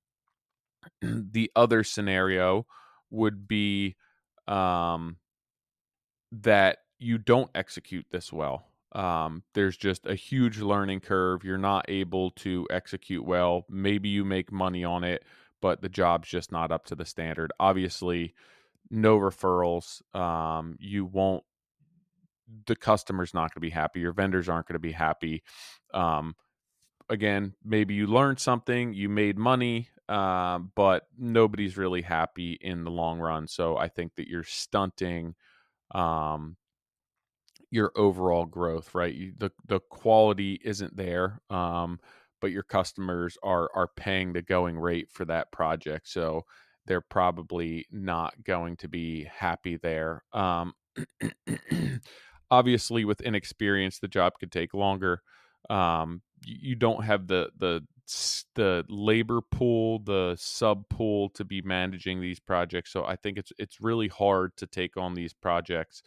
the 1.01 1.51
other 1.55 1.83
scenario 1.83 2.65
would 3.11 3.47
be 3.47 3.95
um, 4.47 5.17
that 6.31 6.79
you 6.99 7.17
don't 7.17 7.51
execute 7.53 8.05
this 8.11 8.33
well 8.33 8.67
um, 8.93 9.43
there's 9.53 9.77
just 9.77 10.05
a 10.05 10.15
huge 10.15 10.59
learning 10.59 11.01
curve. 11.01 11.43
You're 11.43 11.57
not 11.57 11.85
able 11.87 12.31
to 12.31 12.67
execute 12.69 13.25
well. 13.25 13.65
Maybe 13.69 14.09
you 14.09 14.23
make 14.23 14.51
money 14.51 14.83
on 14.83 15.03
it, 15.03 15.23
but 15.61 15.81
the 15.81 15.89
job's 15.89 16.29
just 16.29 16.51
not 16.51 16.71
up 16.71 16.85
to 16.85 16.95
the 16.95 17.05
standard. 17.05 17.51
Obviously, 17.59 18.33
no 18.89 19.17
referrals. 19.17 20.01
Um, 20.15 20.77
you 20.79 21.05
won't. 21.05 21.43
The 22.65 22.77
customer's 22.77 23.33
not 23.33 23.53
going 23.53 23.57
to 23.57 23.59
be 23.59 23.69
happy. 23.69 23.99
Your 23.99 24.13
vendors 24.13 24.47
aren't 24.47 24.67
going 24.67 24.75
to 24.75 24.79
be 24.79 24.93
happy. 24.93 25.43
Um, 25.93 26.35
again, 27.09 27.53
maybe 27.63 27.93
you 27.93 28.07
learned 28.07 28.39
something, 28.39 28.93
you 28.93 29.09
made 29.09 29.37
money, 29.37 29.89
uh, 30.07 30.59
but 30.75 31.07
nobody's 31.17 31.77
really 31.77 32.01
happy 32.01 32.57
in 32.61 32.85
the 32.85 32.91
long 32.91 33.19
run. 33.19 33.47
So 33.47 33.75
I 33.77 33.89
think 33.89 34.15
that 34.15 34.29
you're 34.29 34.43
stunting 34.43 35.35
um, 35.93 36.55
your 37.71 37.91
overall 37.95 38.45
growth, 38.45 38.95
right? 38.95 39.13
You, 39.13 39.33
the 39.37 39.51
the 39.67 39.79
quality 39.79 40.59
isn't 40.63 40.95
there, 40.95 41.41
um, 41.49 41.99
but 42.41 42.51
your 42.51 42.63
customers 42.63 43.37
are 43.43 43.69
are 43.75 43.89
paying 43.95 44.33
the 44.33 44.41
going 44.41 44.77
rate 44.77 45.09
for 45.11 45.25
that 45.25 45.51
project, 45.51 46.07
so 46.07 46.45
they're 46.85 47.01
probably 47.01 47.85
not 47.91 48.33
going 48.43 48.77
to 48.77 48.87
be 48.87 49.25
happy 49.25 49.77
there. 49.77 50.23
Um, 50.33 50.73
obviously 52.51 53.05
with 53.05 53.21
inexperience 53.21 53.99
the 53.99 54.07
job 54.07 54.33
could 54.39 54.51
take 54.51 54.73
longer 54.73 55.21
um, 55.69 56.21
you 56.45 56.75
don't 56.75 57.03
have 57.03 57.27
the 57.27 57.49
the 57.57 57.81
the 58.55 58.85
labor 58.87 59.41
pool 59.41 59.99
the 59.99 60.33
sub 60.39 60.87
pool 60.87 61.29
to 61.29 61.43
be 61.43 61.61
managing 61.61 62.21
these 62.21 62.39
projects 62.39 62.91
so 62.91 63.03
i 63.03 63.17
think 63.17 63.37
it's 63.37 63.51
it's 63.57 63.81
really 63.81 64.07
hard 64.07 64.55
to 64.55 64.65
take 64.65 64.95
on 64.95 65.13
these 65.13 65.33
projects 65.33 66.01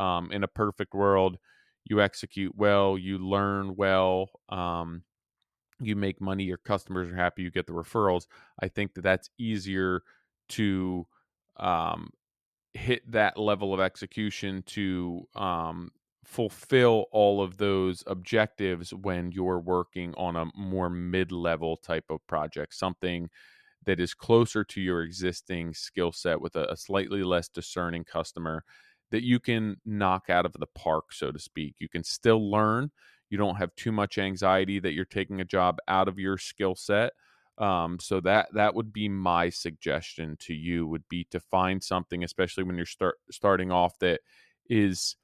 um, 0.00 0.32
in 0.32 0.42
a 0.42 0.48
perfect 0.48 0.94
world 0.94 1.38
you 1.84 2.00
execute 2.00 2.52
well 2.56 2.98
you 2.98 3.18
learn 3.18 3.74
well 3.76 4.30
um, 4.48 5.02
you 5.80 5.96
make 5.96 6.20
money 6.20 6.44
your 6.44 6.58
customers 6.58 7.10
are 7.10 7.16
happy 7.16 7.42
you 7.42 7.50
get 7.50 7.66
the 7.66 7.72
referrals 7.72 8.26
i 8.60 8.68
think 8.68 8.94
that 8.94 9.02
that's 9.02 9.30
easier 9.38 10.02
to 10.48 11.06
um, 11.58 12.10
hit 12.74 13.08
that 13.10 13.38
level 13.38 13.74
of 13.74 13.80
execution 13.80 14.62
to 14.64 15.26
um, 15.34 15.90
fulfill 16.24 17.06
all 17.12 17.42
of 17.42 17.56
those 17.56 18.04
objectives 18.06 18.94
when 18.94 19.32
you're 19.32 19.58
working 19.58 20.14
on 20.16 20.36
a 20.36 20.46
more 20.56 20.88
mid-level 20.88 21.76
type 21.78 22.04
of 22.10 22.24
project 22.26 22.74
something 22.74 23.28
that 23.86 23.98
is 23.98 24.12
closer 24.12 24.62
to 24.62 24.80
your 24.80 25.02
existing 25.02 25.72
skill 25.72 26.12
set 26.12 26.40
with 26.40 26.54
a, 26.54 26.70
a, 26.70 26.76
slightly 26.76 27.22
less 27.22 27.48
discerning 27.48 28.04
customer 28.04 28.62
that 29.10 29.24
you 29.24 29.40
can 29.40 29.76
knock 29.84 30.30
out 30.30 30.46
of 30.46 30.52
the 30.52 30.66
park 30.74 31.12
so 31.12 31.30
to 31.32 31.38
speak. 31.38 31.74
You 31.78 31.88
can 31.88 32.04
still 32.04 32.50
learn. 32.50 32.90
You 33.28 33.38
don't 33.38 33.56
have 33.56 33.74
too 33.76 33.92
much 33.92 34.18
anxiety 34.18 34.80
that 34.80 34.92
you're 34.92 35.04
taking 35.04 35.40
a 35.40 35.44
job 35.44 35.78
out 35.86 36.08
of 36.08 36.18
your 36.18 36.36
skill 36.38 36.74
set 36.74 37.12
um, 37.60 37.98
so 38.00 38.20
that 38.20 38.48
that 38.54 38.74
would 38.74 38.90
be 38.90 39.08
my 39.08 39.50
suggestion 39.50 40.36
to 40.40 40.54
you 40.54 40.86
would 40.86 41.06
be 41.10 41.24
to 41.30 41.38
find 41.38 41.84
something, 41.84 42.24
especially 42.24 42.64
when 42.64 42.76
you're 42.76 42.86
start 42.86 43.16
starting 43.30 43.70
off, 43.70 43.98
that 43.98 44.22
is 44.70 45.16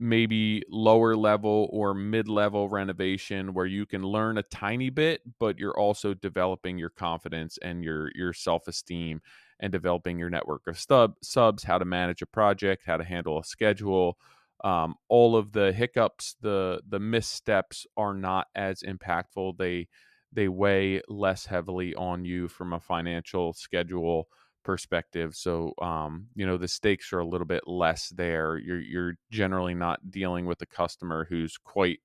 maybe 0.00 0.62
lower 0.70 1.14
level 1.14 1.68
or 1.70 1.92
mid 1.92 2.26
level 2.26 2.70
renovation 2.70 3.52
where 3.52 3.66
you 3.66 3.84
can 3.84 4.02
learn 4.02 4.38
a 4.38 4.42
tiny 4.44 4.88
bit, 4.88 5.20
but 5.38 5.58
you're 5.58 5.78
also 5.78 6.14
developing 6.14 6.78
your 6.78 6.88
confidence 6.88 7.58
and 7.60 7.84
your 7.84 8.10
your 8.14 8.32
self 8.32 8.66
esteem 8.66 9.20
and 9.60 9.72
developing 9.72 10.18
your 10.18 10.30
network 10.30 10.62
of 10.66 10.78
stub 10.78 11.14
subs, 11.22 11.64
how 11.64 11.78
to 11.78 11.84
manage 11.84 12.22
a 12.22 12.26
project, 12.26 12.82
how 12.86 12.96
to 12.96 13.04
handle 13.04 13.38
a 13.38 13.44
schedule. 13.44 14.18
Um, 14.62 14.94
all 15.08 15.36
of 15.36 15.52
the 15.52 15.72
hiccups, 15.72 16.36
the 16.40 16.80
the 16.88 17.00
missteps 17.00 17.86
are 17.96 18.14
not 18.14 18.48
as 18.54 18.82
impactful. 18.82 19.58
They 19.58 19.88
they 20.32 20.48
weigh 20.48 21.00
less 21.08 21.46
heavily 21.46 21.94
on 21.94 22.24
you 22.24 22.48
from 22.48 22.72
a 22.72 22.80
financial 22.80 23.52
schedule 23.52 24.28
perspective. 24.64 25.34
So, 25.36 25.74
um, 25.80 26.26
you 26.34 26.46
know, 26.46 26.56
the 26.56 26.68
stakes 26.68 27.12
are 27.12 27.20
a 27.20 27.26
little 27.26 27.46
bit 27.46 27.68
less 27.68 28.08
there. 28.08 28.56
You're 28.56 28.80
you're 28.80 29.14
generally 29.30 29.74
not 29.74 30.10
dealing 30.10 30.46
with 30.46 30.60
a 30.62 30.66
customer 30.66 31.26
who's 31.28 31.56
quite 31.58 32.00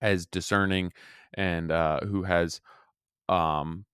as 0.00 0.26
discerning 0.26 0.92
and 1.34 1.70
uh, 1.72 2.00
who 2.00 2.22
has 2.22 2.60
um, 3.28 3.84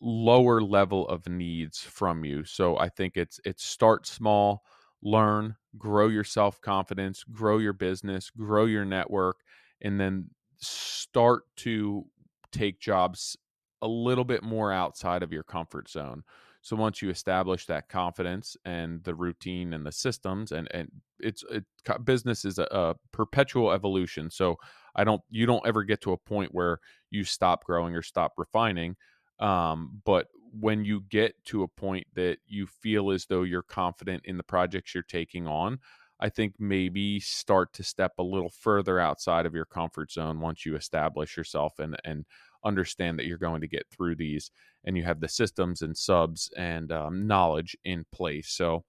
lower 0.00 0.60
level 0.60 1.06
of 1.08 1.28
needs 1.28 1.80
from 1.80 2.24
you. 2.24 2.44
So, 2.44 2.78
I 2.78 2.88
think 2.88 3.16
it's 3.16 3.40
it's 3.44 3.64
start 3.64 4.06
small, 4.06 4.64
learn, 5.02 5.56
grow 5.76 6.08
your 6.08 6.24
self 6.24 6.60
confidence, 6.60 7.24
grow 7.24 7.58
your 7.58 7.72
business, 7.72 8.30
grow 8.30 8.66
your 8.66 8.84
network, 8.84 9.38
and 9.80 10.00
then 10.00 10.30
start 10.58 11.44
to 11.56 12.04
take 12.52 12.80
jobs 12.80 13.36
a 13.82 13.88
little 13.88 14.24
bit 14.24 14.42
more 14.42 14.72
outside 14.72 15.22
of 15.22 15.32
your 15.32 15.42
comfort 15.44 15.88
zone. 15.88 16.24
So 16.60 16.76
once 16.76 17.00
you 17.00 17.10
establish 17.10 17.66
that 17.66 17.88
confidence 17.88 18.56
and 18.64 19.02
the 19.04 19.14
routine 19.14 19.72
and 19.72 19.86
the 19.86 19.92
systems, 19.92 20.52
and 20.52 20.68
and 20.72 20.90
it's 21.20 21.44
it 21.50 21.64
business 22.04 22.44
is 22.44 22.58
a, 22.58 22.66
a 22.70 22.94
perpetual 23.12 23.72
evolution. 23.72 24.30
So 24.30 24.56
I 24.96 25.04
don't 25.04 25.22
you 25.30 25.46
don't 25.46 25.66
ever 25.66 25.84
get 25.84 26.00
to 26.02 26.12
a 26.12 26.18
point 26.18 26.54
where 26.54 26.80
you 27.10 27.24
stop 27.24 27.64
growing 27.64 27.94
or 27.94 28.02
stop 28.02 28.32
refining. 28.36 28.96
Um, 29.40 30.00
but 30.04 30.26
when 30.58 30.84
you 30.84 31.02
get 31.08 31.34
to 31.46 31.62
a 31.62 31.68
point 31.68 32.06
that 32.14 32.38
you 32.46 32.66
feel 32.66 33.10
as 33.10 33.26
though 33.26 33.42
you're 33.42 33.62
confident 33.62 34.22
in 34.24 34.36
the 34.36 34.42
projects 34.42 34.94
you're 34.94 35.02
taking 35.02 35.46
on, 35.46 35.78
I 36.20 36.28
think 36.28 36.54
maybe 36.58 37.20
start 37.20 37.72
to 37.74 37.84
step 37.84 38.12
a 38.18 38.22
little 38.22 38.50
further 38.50 38.98
outside 38.98 39.46
of 39.46 39.54
your 39.54 39.66
comfort 39.66 40.10
zone 40.10 40.40
once 40.40 40.66
you 40.66 40.74
establish 40.74 41.36
yourself 41.36 41.78
and 41.78 41.96
and 42.04 42.24
understand 42.64 43.18
that 43.18 43.26
you're 43.26 43.38
going 43.38 43.60
to 43.60 43.68
get 43.68 43.86
through 43.88 44.16
these 44.16 44.50
and 44.84 44.96
you 44.96 45.04
have 45.04 45.20
the 45.20 45.28
systems 45.28 45.82
and 45.82 45.96
subs 45.96 46.50
and 46.56 46.90
um, 46.90 47.26
knowledge 47.26 47.76
in 47.84 48.04
place. 48.10 48.48
So 48.50 48.84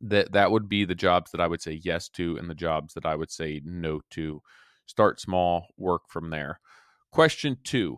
that 0.00 0.32
that 0.32 0.50
would 0.50 0.68
be 0.68 0.84
the 0.84 0.94
jobs 0.94 1.30
that 1.30 1.40
I 1.40 1.46
would 1.46 1.62
say 1.62 1.80
yes 1.84 2.08
to 2.10 2.36
and 2.36 2.50
the 2.50 2.54
jobs 2.54 2.94
that 2.94 3.06
I 3.06 3.14
would 3.14 3.30
say 3.30 3.60
no 3.64 4.00
to. 4.10 4.42
Start 4.86 5.20
small, 5.20 5.68
work 5.76 6.02
from 6.08 6.30
there. 6.30 6.60
Question 7.10 7.56
2 7.64 7.96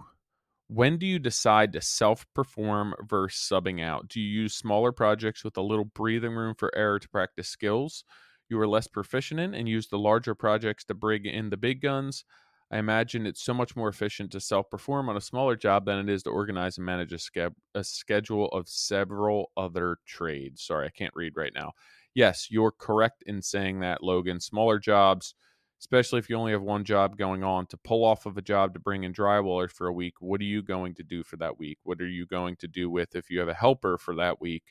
when 0.68 0.98
do 0.98 1.07
you 1.07 1.18
decide 1.18 1.72
to 1.72 1.81
self 1.81 2.26
perform 2.35 2.94
versus 3.09 3.48
subbing 3.48 3.83
out? 3.83 4.09
Do 4.09 4.20
you 4.20 4.42
use 4.42 4.55
smaller 4.55 4.92
projects 4.92 5.44
with 5.44 5.57
a 5.57 5.62
little 5.62 5.85
breathing 5.85 6.33
room 6.33 6.55
for 6.57 6.74
error 6.76 6.98
to 6.98 7.09
practice 7.09 7.48
skills 7.48 8.05
you 8.48 8.61
are 8.61 8.68
less 8.68 8.87
proficient 8.87 9.40
in 9.40 9.55
and 9.55 9.68
use 9.68 9.88
the 9.88 9.98
larger 9.98 10.35
projects 10.35 10.85
to 10.85 10.94
bring 10.94 11.24
in 11.24 11.50
the 11.50 11.57
big 11.57 11.81
guns? 11.81 12.24
I 12.70 12.79
imagine 12.79 13.26
it's 13.26 13.44
so 13.44 13.55
much 13.55 13.76
more 13.76 13.88
efficient 13.88 14.33
to 14.33 14.40
self 14.40 14.68
perform 14.70 15.09
on 15.09 15.16
a 15.16 15.20
smaller 15.20 15.55
job 15.55 15.87
than 15.87 15.98
it 15.98 16.09
is 16.12 16.24
to 16.24 16.31
organize 16.31 16.79
and 16.79 16.87
manage 16.87 17.12
a, 17.12 17.18
ske- 17.18 17.55
a 17.74 17.85
schedule 17.85 18.48
of 18.48 18.68
several 18.68 19.52
other 19.57 19.98
trades. 20.05 20.62
Sorry, 20.64 20.87
I 20.87 20.90
can't 20.90 21.14
read 21.14 21.35
right 21.37 21.52
now. 21.55 21.72
Yes, 22.14 22.48
you're 22.50 22.72
correct 22.72 23.22
in 23.26 23.40
saying 23.42 23.81
that, 23.81 24.02
Logan. 24.02 24.40
Smaller 24.40 24.81
jobs 24.81 25.35
especially 25.80 26.18
if 26.18 26.30
you 26.30 26.36
only 26.36 26.52
have 26.52 26.62
one 26.62 26.84
job 26.84 27.16
going 27.16 27.44
on, 27.44 27.66
to 27.66 27.76
pull 27.76 28.04
off 28.04 28.26
of 28.26 28.36
a 28.36 28.42
job 28.42 28.74
to 28.74 28.80
bring 28.80 29.04
in 29.04 29.12
drywallers 29.12 29.70
for 29.70 29.86
a 29.86 29.92
week, 29.92 30.14
what 30.20 30.40
are 30.40 30.44
you 30.44 30.62
going 30.62 30.94
to 30.94 31.02
do 31.02 31.22
for 31.22 31.36
that 31.36 31.58
week? 31.58 31.78
What 31.84 32.00
are 32.00 32.08
you 32.08 32.26
going 32.26 32.56
to 32.56 32.68
do 32.68 32.90
with 32.90 33.14
if 33.14 33.30
you 33.30 33.38
have 33.40 33.48
a 33.48 33.54
helper 33.54 33.98
for 33.98 34.14
that 34.16 34.40
week? 34.40 34.64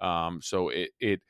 Um, 0.00 0.40
so 0.42 0.68
it 0.70 0.90
it 1.00 1.20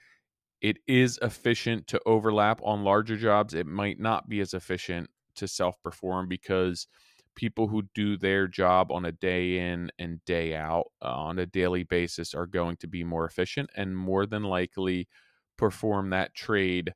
it 0.61 0.78
is 0.87 1.18
efficient 1.22 1.87
to 1.88 2.00
overlap 2.06 2.61
on 2.62 2.85
larger 2.85 3.16
jobs. 3.16 3.54
It 3.54 3.66
might 3.66 3.98
not 3.98 4.28
be 4.28 4.40
as 4.40 4.54
efficient 4.54 5.11
to 5.37 5.48
self 5.48 5.83
perform 5.83 6.28
because 6.28 6.87
people 7.35 7.68
who 7.68 7.83
do 7.94 8.16
their 8.16 8.46
job 8.46 8.90
on 8.92 9.04
a 9.04 9.12
day 9.12 9.59
in 9.59 9.90
and 9.98 10.22
day 10.24 10.54
out 10.54 10.87
uh, 11.02 11.09
on 11.09 11.38
a 11.38 11.46
daily 11.46 11.85
basis 11.85 12.35
are 12.35 12.46
going 12.46 12.76
to 12.76 12.87
be 12.87 13.04
more 13.04 13.24
efficient 13.24 13.70
and 13.76 13.96
more 13.96 14.26
than 14.26 14.42
likely 14.42 15.09
perform 15.56 16.11
that 16.11 16.35
trade 16.35 16.92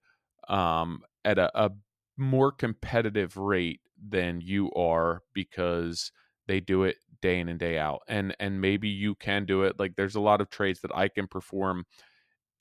um, 0.48 1.00
at 1.24 1.38
a, 1.38 1.50
a 1.64 1.70
more 2.16 2.52
competitive 2.52 3.36
rate 3.36 3.80
than 4.08 4.40
you 4.40 4.70
are 4.72 5.22
because 5.34 6.12
they 6.46 6.60
do 6.60 6.84
it 6.84 6.96
day 7.22 7.40
in 7.40 7.48
and 7.48 7.58
day 7.58 7.78
out 7.78 8.00
and 8.06 8.36
and 8.38 8.60
maybe 8.60 8.88
you 8.88 9.14
can 9.14 9.46
do 9.46 9.62
it 9.62 9.78
like 9.78 9.96
there's 9.96 10.14
a 10.14 10.20
lot 10.20 10.42
of 10.42 10.50
trades 10.50 10.80
that 10.80 10.94
i 10.94 11.08
can 11.08 11.26
perform 11.26 11.84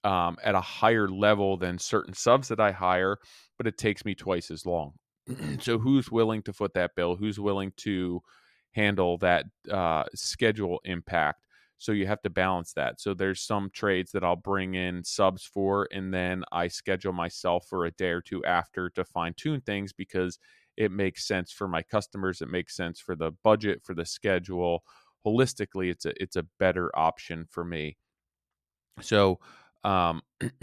um, 0.06 0.38
at 0.44 0.56
a 0.56 0.62
higher 0.62 1.10
level 1.10 1.58
than 1.58 1.78
certain 1.78 2.14
subs 2.14 2.48
that 2.48 2.62
i 2.62 2.72
hire 2.72 3.18
but 3.58 3.68
it 3.68 3.78
takes 3.78 4.06
me 4.06 4.16
twice 4.16 4.52
as 4.52 4.66
long. 4.66 4.94
So 5.62 5.80
who's 5.80 6.12
willing 6.12 6.42
to 6.44 6.54
foot 6.54 6.74
that 6.74 6.96
bill? 6.96 7.16
Who's 7.16 7.40
willing 7.40 7.72
to 7.78 8.22
handle 8.72 9.18
that 9.20 9.46
uh, 9.72 10.04
schedule 10.14 10.80
impact 10.84 11.46
so 11.84 11.92
you 11.92 12.08
have 12.08 12.22
to 12.22 12.30
balance 12.30 12.72
that. 12.74 13.02
So 13.02 13.14
there's 13.14 13.42
some 13.42 13.70
trades 13.70 14.14
that 14.14 14.24
I'll 14.24 14.38
bring 14.38 14.76
in 14.76 15.04
subs 15.04 15.44
for, 15.44 15.86
and 15.92 16.14
then 16.14 16.46
I 16.50 16.70
schedule 16.70 17.12
myself 17.12 17.68
for 17.68 17.84
a 17.84 17.92
day 17.92 18.12
or 18.12 18.22
two 18.22 18.42
after 18.46 18.90
to 18.92 19.04
fine 19.04 19.34
tune 19.36 19.60
things 19.60 19.92
because 19.92 20.40
it 20.78 20.94
makes 20.94 21.28
sense 21.28 21.52
for 21.52 21.68
my 21.68 21.82
customers. 21.82 22.42
It 22.42 22.48
makes 22.48 22.74
sense 22.74 23.02
for 23.02 23.18
the 23.18 23.32
budget, 23.44 23.82
for 23.84 23.94
the 23.94 24.06
schedule. 24.06 24.86
Holistically, 25.26 25.92
it's 25.92 26.06
a 26.06 26.14
it's 26.24 26.38
a 26.38 26.46
better 26.58 26.90
option 26.98 27.46
for 27.50 27.66
me. 27.66 27.98
So 29.02 29.42
um, 29.84 30.22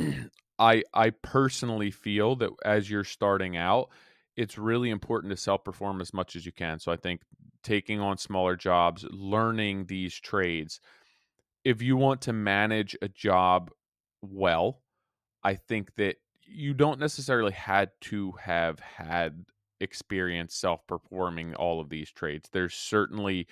I 0.58 0.84
I 0.94 1.10
personally 1.10 1.90
feel 1.90 2.34
that 2.36 2.48
as 2.64 2.88
you're 2.88 3.04
starting 3.04 3.58
out, 3.58 3.90
it's 4.36 4.56
really 4.56 4.88
important 4.88 5.32
to 5.32 5.36
self 5.36 5.64
perform 5.64 6.00
as 6.00 6.14
much 6.14 6.34
as 6.34 6.46
you 6.46 6.52
can. 6.52 6.78
So 6.78 6.90
I 6.90 6.96
think 6.96 7.20
taking 7.62 8.00
on 8.00 8.16
smaller 8.16 8.56
jobs, 8.56 9.04
learning 9.10 9.84
these 9.86 10.18
trades, 10.18 10.80
if 11.64 11.82
you 11.82 11.96
want 11.96 12.22
to 12.22 12.32
manage 12.32 12.96
a 13.02 13.08
job 13.08 13.70
well, 14.22 14.82
I 15.42 15.54
think 15.54 15.94
that 15.96 16.16
you 16.42 16.74
don't 16.74 17.00
necessarily 17.00 17.52
had 17.52 17.90
to 18.02 18.32
have 18.32 18.80
had 18.80 19.44
experience 19.80 20.54
self-performing 20.54 21.54
all 21.54 21.80
of 21.80 21.88
these 21.88 22.10
trades. 22.10 22.48
There's 22.52 22.74
certainly 22.74 23.46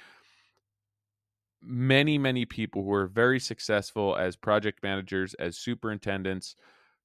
many 1.60 2.18
many 2.18 2.44
people 2.44 2.84
who 2.84 2.92
are 2.92 3.06
very 3.06 3.40
successful 3.40 4.16
as 4.16 4.36
project 4.36 4.82
managers, 4.82 5.34
as 5.34 5.56
superintendents, 5.56 6.54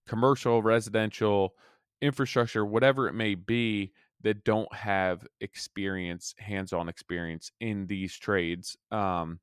commercial, 0.08 0.62
residential, 0.62 1.56
infrastructure, 2.02 2.66
whatever 2.66 3.08
it 3.08 3.14
may 3.14 3.36
be 3.36 3.94
that 4.22 4.44
don't 4.44 4.74
have 4.74 5.26
experience, 5.42 6.34
hands-on 6.38 6.88
experience 6.88 7.52
in 7.60 7.88
these 7.88 8.16
trades. 8.18 8.78
Um, 8.92 9.40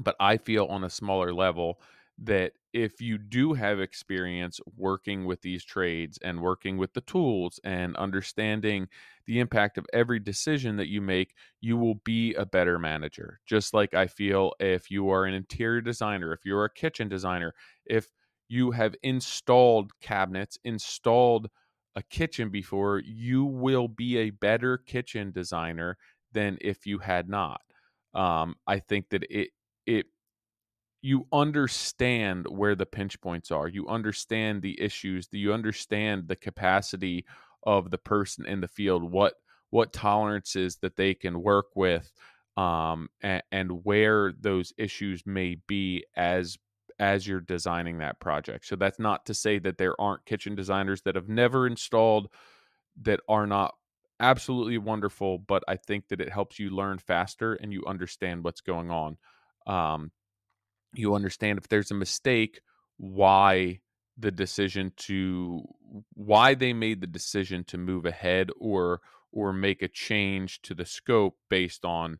but 0.00 0.16
I 0.20 0.36
feel 0.38 0.66
on 0.66 0.84
a 0.84 0.90
smaller 0.90 1.32
level 1.34 1.80
that 2.18 2.52
if 2.72 3.00
you 3.00 3.18
do 3.18 3.54
have 3.54 3.80
experience 3.80 4.60
working 4.76 5.24
with 5.24 5.42
these 5.42 5.64
trades 5.64 6.18
and 6.22 6.40
working 6.42 6.76
with 6.78 6.92
the 6.92 7.00
tools 7.02 7.58
and 7.64 7.96
understanding 7.96 8.88
the 9.26 9.40
impact 9.40 9.78
of 9.78 9.86
every 9.92 10.18
decision 10.20 10.76
that 10.76 10.88
you 10.88 11.00
make, 11.00 11.34
you 11.60 11.76
will 11.76 11.96
be 11.96 12.34
a 12.34 12.46
better 12.46 12.78
manager. 12.78 13.40
Just 13.46 13.74
like 13.74 13.94
I 13.94 14.06
feel 14.06 14.52
if 14.60 14.90
you 14.90 15.08
are 15.10 15.24
an 15.24 15.34
interior 15.34 15.80
designer, 15.80 16.32
if 16.32 16.44
you're 16.44 16.64
a 16.64 16.72
kitchen 16.72 17.08
designer, 17.08 17.54
if 17.86 18.08
you 18.48 18.72
have 18.72 18.94
installed 19.02 19.98
cabinets, 20.00 20.58
installed 20.64 21.48
a 21.96 22.02
kitchen 22.02 22.50
before, 22.50 23.00
you 23.00 23.44
will 23.44 23.88
be 23.88 24.16
a 24.18 24.30
better 24.30 24.78
kitchen 24.78 25.32
designer 25.32 25.96
than 26.32 26.58
if 26.60 26.86
you 26.86 26.98
had 26.98 27.28
not. 27.28 27.62
Um, 28.14 28.56
I 28.66 28.78
think 28.80 29.10
that 29.10 29.24
it 29.30 29.50
it 29.86 30.06
you 31.02 31.26
understand 31.32 32.46
where 32.48 32.74
the 32.74 32.86
pinch 32.86 33.20
points 33.20 33.50
are. 33.50 33.68
You 33.68 33.88
understand 33.88 34.60
the 34.60 34.78
issues. 34.80 35.28
You 35.32 35.52
understand 35.54 36.28
the 36.28 36.36
capacity 36.36 37.24
of 37.62 37.90
the 37.90 37.98
person 37.98 38.44
in 38.46 38.60
the 38.60 38.68
field. 38.68 39.10
What 39.10 39.34
what 39.70 39.92
tolerances 39.92 40.76
that 40.78 40.96
they 40.96 41.14
can 41.14 41.42
work 41.42 41.66
with, 41.76 42.12
um, 42.56 43.08
and, 43.22 43.42
and 43.52 43.84
where 43.84 44.32
those 44.38 44.72
issues 44.76 45.22
may 45.24 45.56
be 45.66 46.04
as 46.16 46.58
as 46.98 47.26
you're 47.26 47.40
designing 47.40 47.98
that 47.98 48.20
project. 48.20 48.66
So 48.66 48.76
that's 48.76 48.98
not 48.98 49.24
to 49.26 49.34
say 49.34 49.58
that 49.60 49.78
there 49.78 49.98
aren't 49.98 50.26
kitchen 50.26 50.54
designers 50.54 51.00
that 51.02 51.14
have 51.14 51.28
never 51.28 51.66
installed 51.66 52.28
that 53.02 53.20
are 53.26 53.46
not 53.46 53.74
absolutely 54.20 54.76
wonderful, 54.76 55.38
but 55.38 55.64
I 55.66 55.76
think 55.76 56.08
that 56.08 56.20
it 56.20 56.30
helps 56.30 56.58
you 56.58 56.68
learn 56.68 56.98
faster 56.98 57.54
and 57.54 57.72
you 57.72 57.82
understand 57.86 58.44
what's 58.44 58.60
going 58.60 58.90
on. 58.90 59.16
Um, 59.66 60.10
you 60.94 61.14
understand 61.14 61.58
if 61.58 61.68
there's 61.68 61.90
a 61.90 61.94
mistake, 61.94 62.60
why 62.96 63.80
the 64.18 64.30
decision 64.30 64.92
to 64.96 65.62
why 66.14 66.54
they 66.54 66.72
made 66.72 67.00
the 67.00 67.06
decision 67.06 67.64
to 67.64 67.78
move 67.78 68.04
ahead 68.04 68.50
or 68.58 69.00
or 69.32 69.52
make 69.52 69.82
a 69.82 69.88
change 69.88 70.60
to 70.62 70.74
the 70.74 70.84
scope 70.84 71.36
based 71.48 71.84
on 71.84 72.18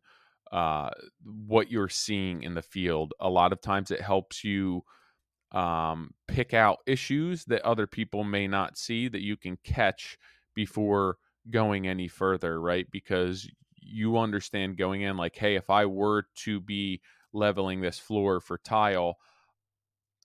uh, 0.51 0.89
what 1.23 1.69
you're 1.71 1.89
seeing 1.89 2.43
in 2.43 2.53
the 2.53 2.61
field. 2.61 3.13
A 3.19 3.29
lot 3.29 3.53
of 3.53 3.61
times 3.61 3.91
it 3.91 4.01
helps 4.01 4.43
you 4.43 4.83
um, 5.51 6.11
pick 6.27 6.53
out 6.53 6.79
issues 6.85 7.45
that 7.45 7.61
other 7.63 7.87
people 7.87 8.23
may 8.23 8.47
not 8.47 8.77
see 8.77 9.07
that 9.09 9.21
you 9.21 9.35
can 9.35 9.57
catch 9.63 10.17
before 10.55 11.17
going 11.49 11.87
any 11.87 12.07
further, 12.07 12.59
right? 12.59 12.87
Because 12.91 13.49
you 13.75 14.17
understand 14.17 14.77
going 14.77 15.01
in 15.01 15.17
like, 15.17 15.35
hey, 15.35 15.55
if 15.55 15.69
I 15.69 15.85
were 15.85 16.25
to 16.43 16.59
be 16.59 17.01
leveling 17.33 17.81
this 17.81 17.99
floor 17.99 18.39
for 18.39 18.57
tile, 18.57 19.17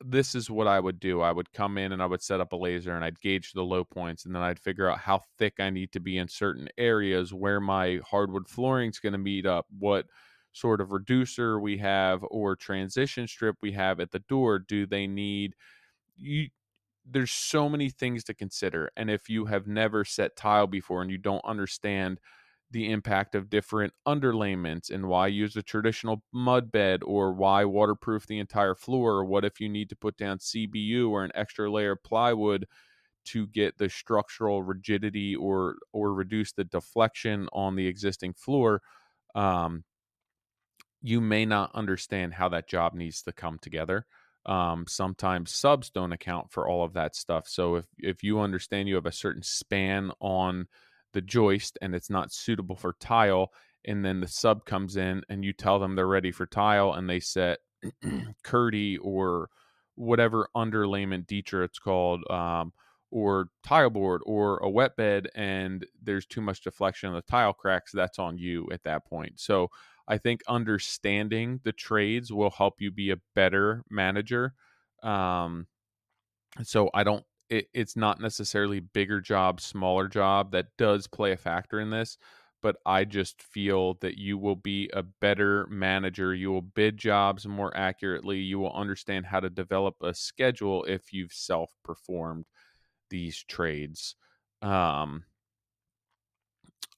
this 0.05 0.35
is 0.35 0.51
what 0.51 0.67
I 0.67 0.79
would 0.79 1.01
do. 1.01 1.23
I 1.23 1.33
would 1.33 1.53
come 1.53 1.79
in 1.79 1.93
and 1.93 2.03
I 2.03 2.07
would 2.07 2.23
set 2.23 2.41
up 2.41 2.53
a 2.53 2.57
laser 2.57 2.95
and 2.95 3.05
I'd 3.05 3.21
gauge 3.21 3.53
the 3.53 3.63
low 3.65 3.83
points 3.83 4.27
and 4.27 4.35
then 4.35 4.43
I'd 4.43 4.59
figure 4.59 4.91
out 4.91 4.99
how 4.99 5.23
thick 5.39 5.55
I 5.59 5.71
need 5.71 5.91
to 5.93 6.01
be 6.01 6.19
in 6.19 6.29
certain 6.29 6.69
areas 6.77 7.33
where 7.33 7.61
my 7.61 8.01
hardwood 8.05 8.47
flooring 8.47 8.91
is 8.91 8.99
going 8.99 9.15
to 9.15 9.19
meet 9.19 9.47
up, 9.47 9.67
what 9.79 10.07
sort 10.53 10.83
of 10.83 10.93
reducer 10.93 11.59
we 11.59 11.79
have 11.79 12.23
or 12.31 12.57
transition 12.57 13.27
strip 13.27 13.57
we 13.63 13.73
have 13.73 13.99
at 14.01 14.11
the 14.11 14.19
door. 14.21 14.59
Do 14.59 14.87
they 14.87 15.07
need 15.07 15.55
you 16.17 16.49
there's 17.05 17.33
so 17.33 17.69
many 17.69 17.91
things 17.91 18.25
to 18.25 18.35
consider 18.35 18.91
and 18.97 19.11
if 19.11 19.29
you 19.29 19.47
have 19.47 19.67
never 19.67 20.05
set 20.05 20.37
tile 20.37 20.67
before 20.67 21.03
and 21.03 21.11
you 21.11 21.19
don't 21.19 21.45
understand 21.45 22.21
the 22.71 22.91
impact 22.91 23.35
of 23.35 23.49
different 23.49 23.93
underlayments 24.07 24.91
and 24.91 25.09
why 25.09 25.29
use 25.29 25.57
a 25.57 25.63
traditional 25.63 26.23
mud 26.33 26.73
bed 26.73 27.03
or 27.05 27.33
why 27.33 27.65
waterproof 27.65 28.27
the 28.27 28.39
entire 28.39 28.75
floor? 28.75 29.19
Or 29.19 29.25
what 29.25 29.45
if 29.45 29.61
you 29.61 29.69
need 29.69 29.89
to 29.91 29.97
put 29.97 30.17
down 30.17 30.39
CBU 30.39 31.11
or 31.11 31.25
an 31.25 31.33
extra 31.35 31.71
layer 31.71 31.93
of 31.93 32.03
plywood 32.03 32.67
to 33.27 33.47
get 33.49 33.79
the 33.79 33.89
structural 33.89 34.63
rigidity 34.63 35.37
or 35.37 35.77
or 35.93 36.13
reduce 36.15 36.53
the 36.53 36.65
deflection 36.65 37.49
on 37.53 37.77
the 37.77 37.87
existing 37.87 38.35
floor? 38.35 38.83
Um, 39.35 39.85
you 41.03 41.21
may 41.21 41.47
not 41.47 41.71
understand 41.75 42.35
how 42.35 42.49
that 42.49 42.69
job 42.69 42.95
needs 42.95 43.23
to 43.23 43.33
come 43.33 43.59
together. 43.59 44.07
Um, 44.45 44.87
sometimes 44.89 45.53
subs 45.53 45.91
don't 45.91 46.13
account 46.13 46.51
for 46.51 46.69
all 46.69 46.85
of 46.85 46.93
that 46.95 47.17
stuff. 47.17 47.49
So 47.49 47.77
if 47.77 47.87
if 47.99 48.23
you 48.23 48.41
understand 48.41 48.89
you 48.89 48.95
have 48.95 49.07
a 49.07 49.13
certain 49.13 49.43
span 49.43 50.11
on 50.21 50.69
the 51.17 51.23
joist 51.23 51.79
and 51.81 51.95
it's 51.95 52.11
not 52.11 52.31
suitable 52.31 52.77
for 52.77 52.95
tile 53.01 53.51
and 53.87 54.05
then 54.05 54.21
the 54.21 54.29
sub 54.29 54.67
comes 54.67 54.99
in 54.99 55.23
and 55.31 55.47
you 55.47 55.53
tell 55.55 55.79
them 55.79 55.97
they're 55.97 56.07
ready 56.07 56.31
for 56.31 56.45
tile 56.45 56.93
and 56.93 57.09
they 57.09 57.19
set 57.19 57.61
Kerdi 58.45 58.99
or 59.01 59.49
whatever 59.95 60.51
underlayment 60.55 61.25
Ditra 61.25 61.65
it's 61.65 61.79
called 61.79 62.23
um, 62.31 62.75
or 63.11 63.49
tile 63.65 63.89
board 63.89 64.21
or 64.27 64.59
a 64.59 64.69
wet 64.69 64.95
bed 64.95 65.31
and 65.35 65.87
there's 66.03 66.27
too 66.27 66.43
much 66.43 66.61
deflection 66.61 67.09
on 67.09 67.15
the 67.15 67.23
tile 67.23 67.55
cracks 67.55 67.93
that's 67.93 68.19
on 68.19 68.37
you 68.37 68.69
at 68.71 68.85
that 68.85 69.07
point. 69.07 69.41
So 69.41 69.71
i 70.07 70.19
think 70.19 70.43
understanding 70.47 71.61
the 71.65 71.73
trades 71.73 72.31
will 72.31 72.51
help 72.51 72.75
you 72.79 72.91
be 72.91 73.11
a 73.11 73.21
better 73.35 73.83
manager 73.89 74.53
um, 75.03 75.67
so 76.63 76.91
i 76.93 77.03
don't 77.03 77.25
it, 77.49 77.69
it's 77.75 77.97
not 77.97 78.21
necessarily 78.21 78.81
bigger 78.81 79.21
job, 79.21 79.61
smaller 79.61 80.09
job 80.09 80.53
that 80.53 80.69
does 80.79 81.07
play 81.07 81.33
a 81.33 81.37
factor 81.37 81.81
in 81.81 81.91
this. 81.91 82.19
But 82.63 82.77
I 82.87 83.05
just 83.05 83.43
feel 83.43 83.95
that 84.01 84.19
you 84.19 84.39
will 84.39 84.57
be 84.57 84.91
a 84.93 85.03
better 85.03 85.67
manager. 85.69 86.35
You 86.35 86.51
will 86.51 86.63
bid 86.63 86.97
jobs 86.97 87.47
more 87.47 87.77
accurately. 87.77 88.39
You 88.39 88.59
will 88.59 88.73
understand 88.73 89.27
how 89.27 89.41
to 89.41 89.51
develop 89.51 89.97
a 90.03 90.15
schedule 90.15 90.83
if 90.85 91.13
you've 91.13 91.33
self 91.33 91.71
performed 91.85 92.47
these 93.11 93.45
trades. 93.45 94.17
Um, 94.63 95.25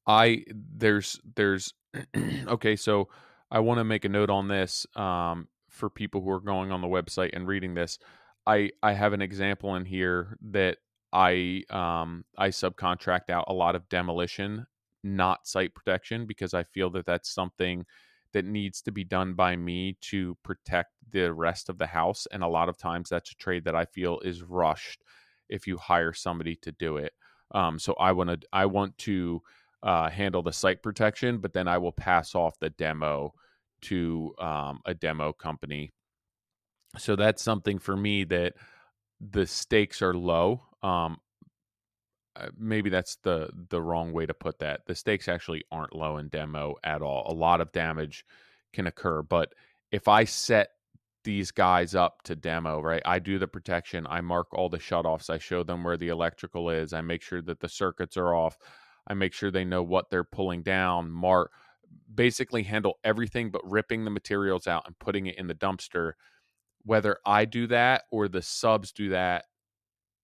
I 0.06 0.44
there's 0.48 1.20
there's 1.37 1.74
okay, 2.48 2.76
so 2.76 3.08
I 3.50 3.61
want 3.61 3.78
to 3.78 3.84
make 3.84 4.04
a 4.04 4.08
note 4.08 4.30
on 4.30 4.48
this 4.48 4.87
um, 4.96 5.48
for 5.68 5.90
people 5.90 6.22
who 6.22 6.30
are 6.30 6.40
going 6.40 6.72
on 6.72 6.80
the 6.80 6.88
website 6.88 7.30
and 7.34 7.46
reading 7.46 7.74
this. 7.74 7.98
I 8.48 8.70
I 8.82 8.94
have 8.94 9.12
an 9.12 9.22
example 9.22 9.76
in 9.76 9.84
here 9.87 10.38
that 10.52 10.78
I 11.12 11.64
um 11.70 12.24
I 12.38 12.48
subcontract 12.50 13.30
out 13.30 13.46
a 13.48 13.52
lot 13.54 13.76
of 13.76 13.88
demolition, 13.90 14.66
not 15.04 15.46
site 15.46 15.74
protection, 15.74 16.26
because 16.26 16.54
I 16.54 16.64
feel 16.64 16.90
that 16.92 17.06
that's 17.06 17.30
something 17.30 17.87
that 18.32 18.46
needs 18.46 18.82
to 18.82 18.92
be 18.92 19.04
done 19.04 19.34
by 19.34 19.56
me 19.56 19.98
to 20.02 20.37
protect 20.44 20.92
the 21.12 21.32
rest 21.32 21.68
of 21.70 21.78
the 21.78 21.87
house. 21.87 22.26
And 22.32 22.42
a 22.42 22.48
lot 22.48 22.68
of 22.68 22.78
times 22.78 23.11
that's 23.11 23.32
a 23.32 23.37
trade 23.37 23.64
that 23.64 23.76
I 23.76 23.87
feel 23.87 24.20
is 24.20 24.42
rushed 24.42 25.02
if 25.48 25.66
you 25.66 25.78
hire 25.78 26.12
somebody 26.12 26.56
to 26.56 26.72
do 26.72 26.98
it. 26.98 27.12
Um, 27.52 27.78
so 27.78 27.94
I 28.00 28.12
want 28.12 28.30
to 28.42 28.48
I 28.52 28.66
want 28.66 28.98
to 28.98 29.42
uh, 29.82 30.11
handle 30.11 30.42
the 30.42 30.52
site 30.52 30.82
protection, 30.82 31.38
but 31.38 31.52
then 31.54 31.68
I 31.68 31.78
will 31.78 31.92
pass 31.92 32.34
off 32.34 32.58
the 32.61 32.70
demo 32.70 33.34
to 33.82 34.34
um, 34.40 34.80
a 34.87 34.94
demo 34.94 35.32
company 35.32 35.92
so 36.98 37.16
that's 37.16 37.42
something 37.42 37.78
for 37.78 37.96
me 37.96 38.24
that 38.24 38.54
the 39.20 39.46
stakes 39.46 40.02
are 40.02 40.14
low. 40.14 40.62
Um, 40.82 41.18
uh, 42.37 42.48
maybe 42.56 42.90
that's 42.90 43.16
the 43.22 43.50
the 43.70 43.82
wrong 43.82 44.12
way 44.12 44.26
to 44.26 44.34
put 44.34 44.61
that. 44.61 44.82
The 44.87 44.94
stakes 44.94 45.28
actually 45.28 45.64
aren't 45.72 45.96
low 45.96 46.18
in 46.18 46.28
demo 46.28 46.76
at 46.84 47.02
all. 47.02 47.26
A 47.30 47.34
lot 47.34 47.61
of 47.61 47.72
damage 47.72 48.24
can 48.72 48.87
occur, 48.87 49.22
but 49.22 49.52
if 49.90 50.06
I 50.08 50.24
set 50.24 50.68
these 51.24 51.50
guys 51.50 51.94
up 51.94 52.22
to 52.22 52.37
demo, 52.37 52.80
right? 52.80 53.02
I 53.04 53.18
do 53.18 53.38
the 53.38 53.48
protection, 53.48 54.06
I 54.08 54.20
mark 54.20 54.46
all 54.52 54.68
the 54.68 54.78
shutoffs, 54.78 55.30
I 55.30 55.38
show 55.38 55.62
them 55.62 55.82
where 55.82 55.96
the 55.96 56.08
electrical 56.08 56.70
is, 56.70 56.92
I 56.92 57.00
make 57.00 57.22
sure 57.22 57.42
that 57.42 57.61
the 57.61 57.68
circuits 57.68 58.16
are 58.16 58.34
off, 58.34 58.56
I 59.06 59.14
make 59.14 59.32
sure 59.32 59.50
they 59.50 59.64
know 59.64 59.82
what 59.82 60.11
they're 60.11 60.24
pulling 60.24 60.62
down, 60.62 61.11
mark 61.11 61.50
basically 62.14 62.62
handle 62.62 62.98
everything 63.04 63.50
but 63.50 63.61
ripping 63.64 64.04
the 64.04 64.11
materials 64.11 64.66
out 64.66 64.84
and 64.87 64.98
putting 64.98 65.26
it 65.26 65.38
in 65.38 65.46
the 65.46 65.54
dumpster 65.54 66.12
whether 66.84 67.18
I 67.24 67.44
do 67.44 67.66
that 67.68 68.04
or 68.10 68.28
the 68.28 68.42
subs 68.42 68.92
do 68.92 69.10
that, 69.10 69.44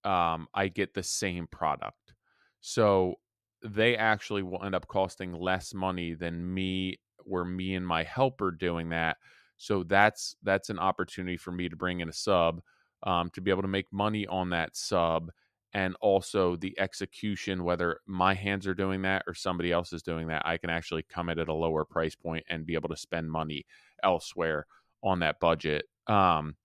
um, 0.04 0.48
I 0.54 0.68
get 0.68 0.94
the 0.94 1.02
same 1.02 1.46
product. 1.46 2.14
So 2.60 3.14
they 3.62 3.96
actually 3.96 4.42
will 4.42 4.62
end 4.62 4.74
up 4.74 4.88
costing 4.88 5.32
less 5.32 5.74
money 5.74 6.14
than 6.14 6.52
me 6.52 6.98
or 7.26 7.44
me 7.44 7.74
and 7.74 7.86
my 7.86 8.02
helper 8.02 8.50
doing 8.50 8.90
that. 8.90 9.16
So 9.56 9.82
that's 9.82 10.36
that's 10.42 10.70
an 10.70 10.78
opportunity 10.78 11.36
for 11.36 11.52
me 11.52 11.68
to 11.68 11.76
bring 11.76 12.00
in 12.00 12.08
a 12.08 12.12
sub 12.12 12.60
um, 13.04 13.30
to 13.30 13.40
be 13.40 13.50
able 13.50 13.62
to 13.62 13.68
make 13.68 13.86
money 13.92 14.26
on 14.26 14.50
that 14.50 14.76
sub 14.76 15.30
and 15.72 15.96
also 16.00 16.56
the 16.56 16.78
execution 16.78 17.64
whether 17.64 18.00
my 18.06 18.32
hands 18.34 18.66
are 18.66 18.74
doing 18.74 19.02
that 19.02 19.22
or 19.26 19.34
somebody 19.34 19.72
else 19.72 19.92
is 19.92 20.02
doing 20.02 20.28
that 20.28 20.42
i 20.44 20.56
can 20.56 20.70
actually 20.70 21.02
come 21.02 21.28
in 21.28 21.38
at 21.38 21.48
a 21.48 21.54
lower 21.54 21.84
price 21.84 22.14
point 22.14 22.44
and 22.48 22.66
be 22.66 22.74
able 22.74 22.88
to 22.88 22.96
spend 22.96 23.30
money 23.30 23.64
elsewhere 24.02 24.66
on 25.02 25.20
that 25.20 25.38
budget 25.40 25.84
um, 26.06 26.56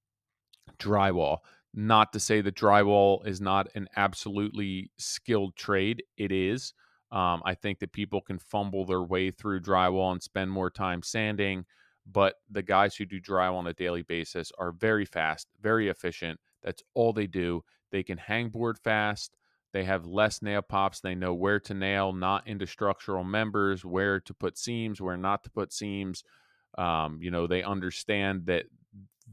drywall. 0.78 1.38
Not 1.73 2.13
to 2.13 2.19
say 2.19 2.41
that 2.41 2.56
drywall 2.56 3.25
is 3.28 3.39
not 3.39 3.67
an 3.75 3.88
absolutely 3.95 4.91
skilled 4.97 5.56
trade. 5.56 6.04
It 6.17 6.32
is. 6.32 6.73
Um, 7.12 7.41
I 7.45 7.56
think 7.56 7.80
that 7.80 7.91
people 7.91 8.21
can 8.21 8.39
fumble 8.39 8.86
their 8.86 9.02
way 9.02 9.32
through 9.32 9.62
drywall 9.62 10.12
and 10.12 10.21
spend 10.21 10.52
more 10.52 10.69
time 10.69 11.02
sanding, 11.02 11.65
but 12.06 12.36
the 12.49 12.62
guys 12.62 12.95
who 12.95 13.06
do 13.06 13.19
drywall 13.19 13.56
on 13.58 13.67
a 13.67 13.73
daily 13.73 14.04
basis 14.04 14.52
are 14.60 14.71
very 14.71 15.06
fast, 15.06 15.47
very 15.62 15.89
efficient. 15.89 16.39
That's 16.63 16.84
all 16.93 17.13
they 17.13 17.28
do. 17.28 17.63
They 17.91 18.04
can 18.04 18.17
hang 18.17 18.49
board 18.49 18.78
fast. 18.78 19.36
They 19.73 19.84
have 19.84 20.06
less 20.06 20.41
nail 20.41 20.62
pops. 20.62 20.99
They 20.99 21.15
know 21.15 21.34
where 21.34 21.60
to 21.62 21.73
nail, 21.73 22.13
not 22.13 22.47
into 22.47 22.65
structural 22.67 23.23
members, 23.23 23.86
where 23.86 24.19
to 24.21 24.34
put 24.34 24.58
seams, 24.58 25.02
where 25.02 25.17
not 25.17 25.43
to 25.43 25.52
put 25.52 25.71
seams. 25.71 26.23
Um, 26.78 27.19
you 27.21 27.32
know, 27.32 27.47
they 27.47 27.63
understand 27.63 28.45
that 28.47 28.65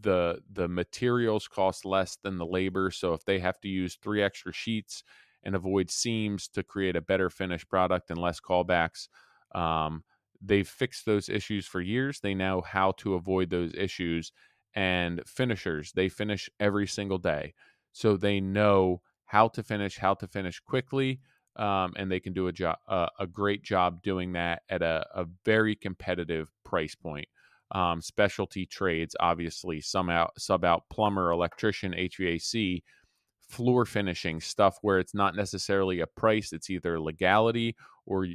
the 0.00 0.40
the 0.52 0.68
materials 0.68 1.48
cost 1.48 1.84
less 1.84 2.16
than 2.22 2.38
the 2.38 2.46
labor. 2.46 2.90
So 2.90 3.12
if 3.14 3.24
they 3.24 3.38
have 3.38 3.60
to 3.60 3.68
use 3.68 3.96
three 3.96 4.22
extra 4.22 4.52
sheets 4.52 5.02
and 5.42 5.54
avoid 5.54 5.90
seams 5.90 6.48
to 6.48 6.62
create 6.62 6.96
a 6.96 7.00
better 7.00 7.30
finished 7.30 7.68
product 7.68 8.10
and 8.10 8.18
less 8.18 8.40
callbacks, 8.40 9.08
um, 9.54 10.04
they've 10.40 10.68
fixed 10.68 11.06
those 11.06 11.28
issues 11.28 11.66
for 11.66 11.80
years. 11.80 12.20
They 12.20 12.34
know 12.34 12.62
how 12.62 12.92
to 12.98 13.14
avoid 13.14 13.50
those 13.50 13.72
issues. 13.74 14.32
And 14.74 15.22
finishers, 15.26 15.92
they 15.92 16.08
finish 16.08 16.50
every 16.60 16.86
single 16.86 17.18
day. 17.18 17.54
So 17.92 18.16
they 18.16 18.40
know 18.40 19.00
how 19.24 19.48
to 19.48 19.62
finish, 19.62 19.96
how 19.96 20.14
to 20.14 20.26
finish 20.26 20.60
quickly, 20.60 21.20
um, 21.56 21.94
and 21.96 22.10
they 22.10 22.20
can 22.20 22.34
do 22.34 22.48
a 22.48 22.52
job, 22.52 22.76
uh, 22.86 23.08
a 23.18 23.26
great 23.26 23.62
job 23.62 24.02
doing 24.02 24.32
that 24.32 24.62
at 24.68 24.82
a, 24.82 25.06
a 25.14 25.26
very 25.44 25.74
competitive 25.74 26.52
price 26.64 26.94
point. 26.94 27.26
Um, 27.72 28.00
specialty 28.00 28.66
trades, 28.66 29.16
obviously, 29.18 29.80
some 29.80 30.08
out, 30.08 30.32
sub 30.38 30.64
out 30.64 30.84
plumber, 30.90 31.30
electrician, 31.30 31.92
HVAC, 31.92 32.82
floor 33.48 33.84
finishing 33.84 34.40
stuff 34.40 34.78
where 34.82 34.98
it's 34.98 35.14
not 35.14 35.34
necessarily 35.34 36.00
a 36.00 36.06
price; 36.06 36.52
it's 36.52 36.70
either 36.70 37.00
legality 37.00 37.76
or 38.06 38.26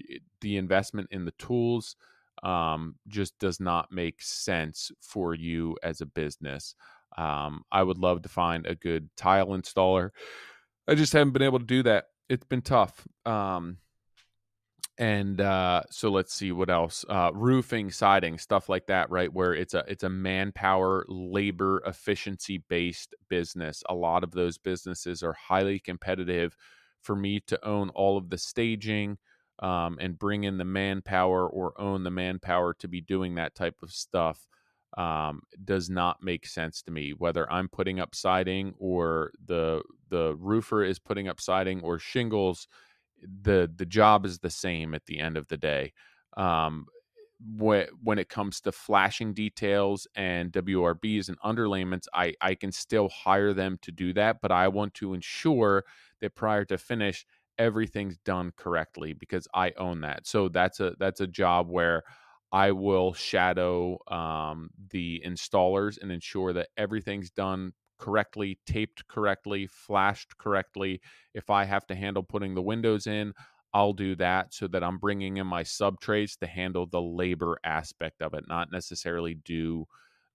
the 0.41 0.57
investment 0.57 1.07
in 1.11 1.25
the 1.25 1.33
tools. 1.39 1.95
Um, 2.43 2.95
just 3.07 3.37
does 3.39 3.59
not 3.59 3.91
make 3.91 4.21
sense 4.21 4.91
for 5.01 5.35
you 5.35 5.77
as 5.83 6.01
a 6.01 6.05
business. 6.05 6.75
Um, 7.17 7.63
I 7.71 7.83
would 7.83 7.99
love 7.99 8.23
to 8.23 8.29
find 8.29 8.65
a 8.65 8.73
good 8.73 9.09
tile 9.15 9.47
installer 9.47 10.11
I 10.87 10.95
just 10.95 11.13
haven't 11.13 11.33
been 11.33 11.41
able 11.41 11.59
to 11.59 11.65
do 11.65 11.83
that. 11.83 12.05
It's 12.29 12.45
been 12.45 12.61
tough. 12.61 13.07
Um, 13.25 13.77
and 14.97 15.41
uh, 15.41 15.83
so 15.89 16.09
let's 16.11 16.33
see 16.33 16.51
what 16.51 16.69
else. 16.69 17.05
Uh, 17.09 17.31
roofing, 17.33 17.89
siding, 17.91 18.37
stuff 18.37 18.69
like 18.69 18.85
that, 18.87 19.09
right? 19.09 19.31
Where 19.33 19.53
it's 19.53 19.73
a 19.73 19.83
it's 19.87 20.03
a 20.03 20.09
manpower, 20.09 21.05
labor 21.07 21.81
efficiency 21.85 22.63
based 22.69 23.15
business. 23.29 23.83
A 23.89 23.95
lot 23.95 24.23
of 24.23 24.31
those 24.31 24.57
businesses 24.57 25.23
are 25.23 25.33
highly 25.33 25.79
competitive. 25.79 26.55
For 27.01 27.15
me 27.15 27.39
to 27.47 27.65
own 27.65 27.89
all 27.89 28.15
of 28.15 28.29
the 28.29 28.37
staging 28.37 29.17
um, 29.59 29.97
and 29.99 30.19
bring 30.19 30.43
in 30.43 30.59
the 30.59 30.65
manpower 30.65 31.47
or 31.49 31.73
own 31.81 32.03
the 32.03 32.11
manpower 32.11 32.75
to 32.75 32.87
be 32.87 33.01
doing 33.01 33.35
that 33.35 33.55
type 33.55 33.77
of 33.81 33.91
stuff 33.91 34.47
um, 34.97 35.41
does 35.63 35.89
not 35.89 36.21
make 36.21 36.45
sense 36.45 36.81
to 36.83 36.91
me. 36.91 37.11
Whether 37.17 37.51
I'm 37.51 37.69
putting 37.69 37.99
up 37.99 38.13
siding 38.13 38.73
or 38.77 39.31
the 39.45 39.81
the 40.09 40.35
roofer 40.37 40.83
is 40.83 40.99
putting 40.99 41.27
up 41.27 41.39
siding 41.39 41.81
or 41.81 41.97
shingles, 41.97 42.67
the 43.21 43.71
the 43.75 43.85
job 43.85 44.25
is 44.25 44.39
the 44.39 44.49
same 44.49 44.93
at 44.93 45.05
the 45.05 45.19
end 45.19 45.37
of 45.37 45.47
the 45.47 45.57
day. 45.57 45.93
Um, 46.37 46.85
when 47.57 47.87
when 48.03 48.19
it 48.19 48.29
comes 48.29 48.61
to 48.61 48.71
flashing 48.71 49.33
details 49.33 50.07
and 50.15 50.51
WRBs 50.51 51.29
and 51.29 51.39
underlayments, 51.41 52.05
I 52.13 52.35
I 52.41 52.55
can 52.55 52.71
still 52.71 53.09
hire 53.09 53.53
them 53.53 53.79
to 53.83 53.91
do 53.91 54.13
that, 54.13 54.41
but 54.41 54.51
I 54.51 54.67
want 54.67 54.93
to 54.95 55.13
ensure 55.13 55.83
that 56.21 56.35
prior 56.35 56.65
to 56.65 56.77
finish 56.77 57.25
everything's 57.57 58.17
done 58.19 58.51
correctly 58.57 59.13
because 59.13 59.47
I 59.53 59.71
own 59.77 60.01
that. 60.01 60.27
So 60.27 60.49
that's 60.49 60.79
a 60.79 60.95
that's 60.99 61.21
a 61.21 61.27
job 61.27 61.69
where 61.69 62.03
I 62.51 62.71
will 62.73 63.13
shadow 63.13 63.97
um, 64.07 64.69
the 64.91 65.21
installers 65.25 65.99
and 66.01 66.11
ensure 66.11 66.53
that 66.53 66.69
everything's 66.77 67.31
done 67.31 67.73
correctly, 68.01 68.59
taped 68.65 69.07
correctly, 69.07 69.67
flashed 69.67 70.37
correctly. 70.37 71.01
If 71.33 71.49
I 71.49 71.63
have 71.65 71.87
to 71.87 71.95
handle 71.95 72.23
putting 72.23 72.55
the 72.55 72.61
windows 72.61 73.07
in, 73.07 73.33
I'll 73.73 73.93
do 73.93 74.15
that 74.15 74.53
so 74.53 74.67
that 74.67 74.83
I'm 74.83 74.97
bringing 74.97 75.37
in 75.37 75.47
my 75.47 75.63
sub 75.63 76.01
trades 76.01 76.35
to 76.37 76.47
handle 76.47 76.85
the 76.87 77.01
labor 77.01 77.59
aspect 77.63 78.21
of 78.21 78.33
it, 78.33 78.43
not 78.47 78.71
necessarily 78.71 79.35
do 79.35 79.85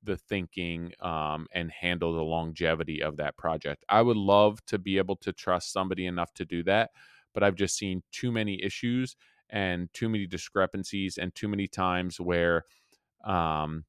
the 0.03 0.17
thinking 0.17 0.93
um, 1.01 1.47
and 1.53 1.71
handle 1.71 2.15
the 2.15 2.23
longevity 2.23 3.03
of 3.03 3.17
that 3.19 3.37
project. 3.37 3.85
I 3.89 4.03
would 4.03 4.17
love 4.17 4.65
to 4.67 4.79
be 4.79 4.99
able 4.99 5.17
to 5.17 5.33
trust 5.33 5.73
somebody 5.73 6.07
enough 6.07 6.33
to 6.35 6.45
do 6.47 6.63
that, 6.65 6.93
but 7.35 7.43
I've 7.43 7.57
just 7.57 7.77
seen 7.77 8.03
too 8.13 8.33
many 8.33 8.63
issues 8.63 9.17
and 9.51 9.93
too 9.93 10.09
many 10.09 10.27
discrepancies 10.27 11.19
and 11.19 11.35
too 11.35 11.49
many 11.49 11.67
times 11.67 12.21
where 12.21 12.65
um, 13.25 13.85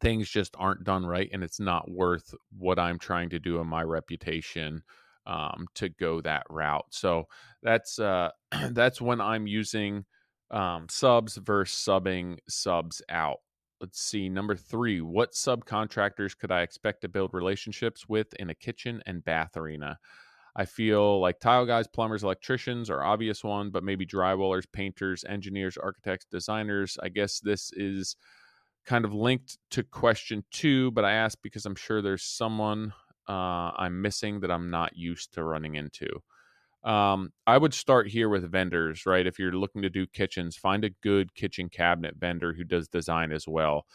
things 0.00 0.28
just 0.28 0.54
aren't 0.58 0.84
done 0.84 1.04
right 1.04 1.30
and 1.32 1.44
it's 1.44 1.60
not 1.60 1.90
worth 1.90 2.34
what 2.56 2.78
I'm 2.78 2.98
trying 2.98 3.30
to 3.30 3.38
do 3.38 3.58
in 3.58 3.66
my 3.66 3.82
reputation 3.82 4.82
um, 5.26 5.66
to 5.74 5.88
go 5.88 6.20
that 6.20 6.44
route. 6.50 6.86
So 6.90 7.24
that's 7.62 7.98
uh, 7.98 8.30
that's 8.70 9.00
when 9.00 9.20
I'm 9.20 9.46
using 9.46 10.04
um, 10.50 10.86
subs 10.90 11.36
versus 11.36 11.76
subbing 11.76 12.38
subs 12.48 13.02
out. 13.08 13.38
Let's 13.80 14.00
see. 14.00 14.28
Number 14.28 14.54
three, 14.54 15.00
what 15.00 15.32
subcontractors 15.32 16.36
could 16.38 16.52
I 16.52 16.62
expect 16.62 17.00
to 17.00 17.08
build 17.08 17.34
relationships 17.34 18.08
with 18.08 18.32
in 18.34 18.50
a 18.50 18.54
kitchen 18.54 19.02
and 19.06 19.24
bath 19.24 19.56
arena? 19.56 19.98
I 20.54 20.66
feel 20.66 21.20
like 21.20 21.40
tile 21.40 21.64
guys, 21.64 21.88
plumbers, 21.88 22.22
electricians 22.22 22.90
are 22.90 23.02
obvious 23.02 23.42
one, 23.42 23.70
but 23.70 23.82
maybe 23.82 24.06
drywallers, 24.06 24.64
painters, 24.70 25.24
engineers, 25.24 25.78
architects, 25.78 26.26
designers. 26.30 26.98
I 27.02 27.08
guess 27.08 27.40
this 27.40 27.72
is 27.72 28.16
kind 28.84 29.04
of 29.04 29.14
linked 29.14 29.58
to 29.70 29.82
question 29.82 30.44
two, 30.50 30.90
but 30.92 31.04
I 31.04 31.12
ask 31.12 31.38
because 31.42 31.66
I'm 31.66 31.74
sure 31.74 32.02
there's 32.02 32.24
someone 32.24 32.92
uh, 33.28 33.70
I'm 33.76 34.02
missing 34.02 34.40
that 34.40 34.50
I'm 34.50 34.70
not 34.70 34.96
used 34.96 35.34
to 35.34 35.44
running 35.44 35.76
into. 35.76 36.08
Um, 36.84 37.32
I 37.46 37.58
would 37.58 37.74
start 37.74 38.08
here 38.08 38.28
with 38.28 38.50
vendors, 38.50 39.06
right? 39.06 39.26
If 39.26 39.38
you're 39.38 39.52
looking 39.52 39.82
to 39.82 39.90
do 39.90 40.06
kitchens, 40.06 40.56
find 40.56 40.84
a 40.84 40.90
good 40.90 41.34
kitchen 41.34 41.68
cabinet 41.68 42.16
vendor 42.18 42.52
who 42.52 42.64
does 42.64 42.88
design 42.88 43.30
as 43.30 43.46
well. 43.46 43.86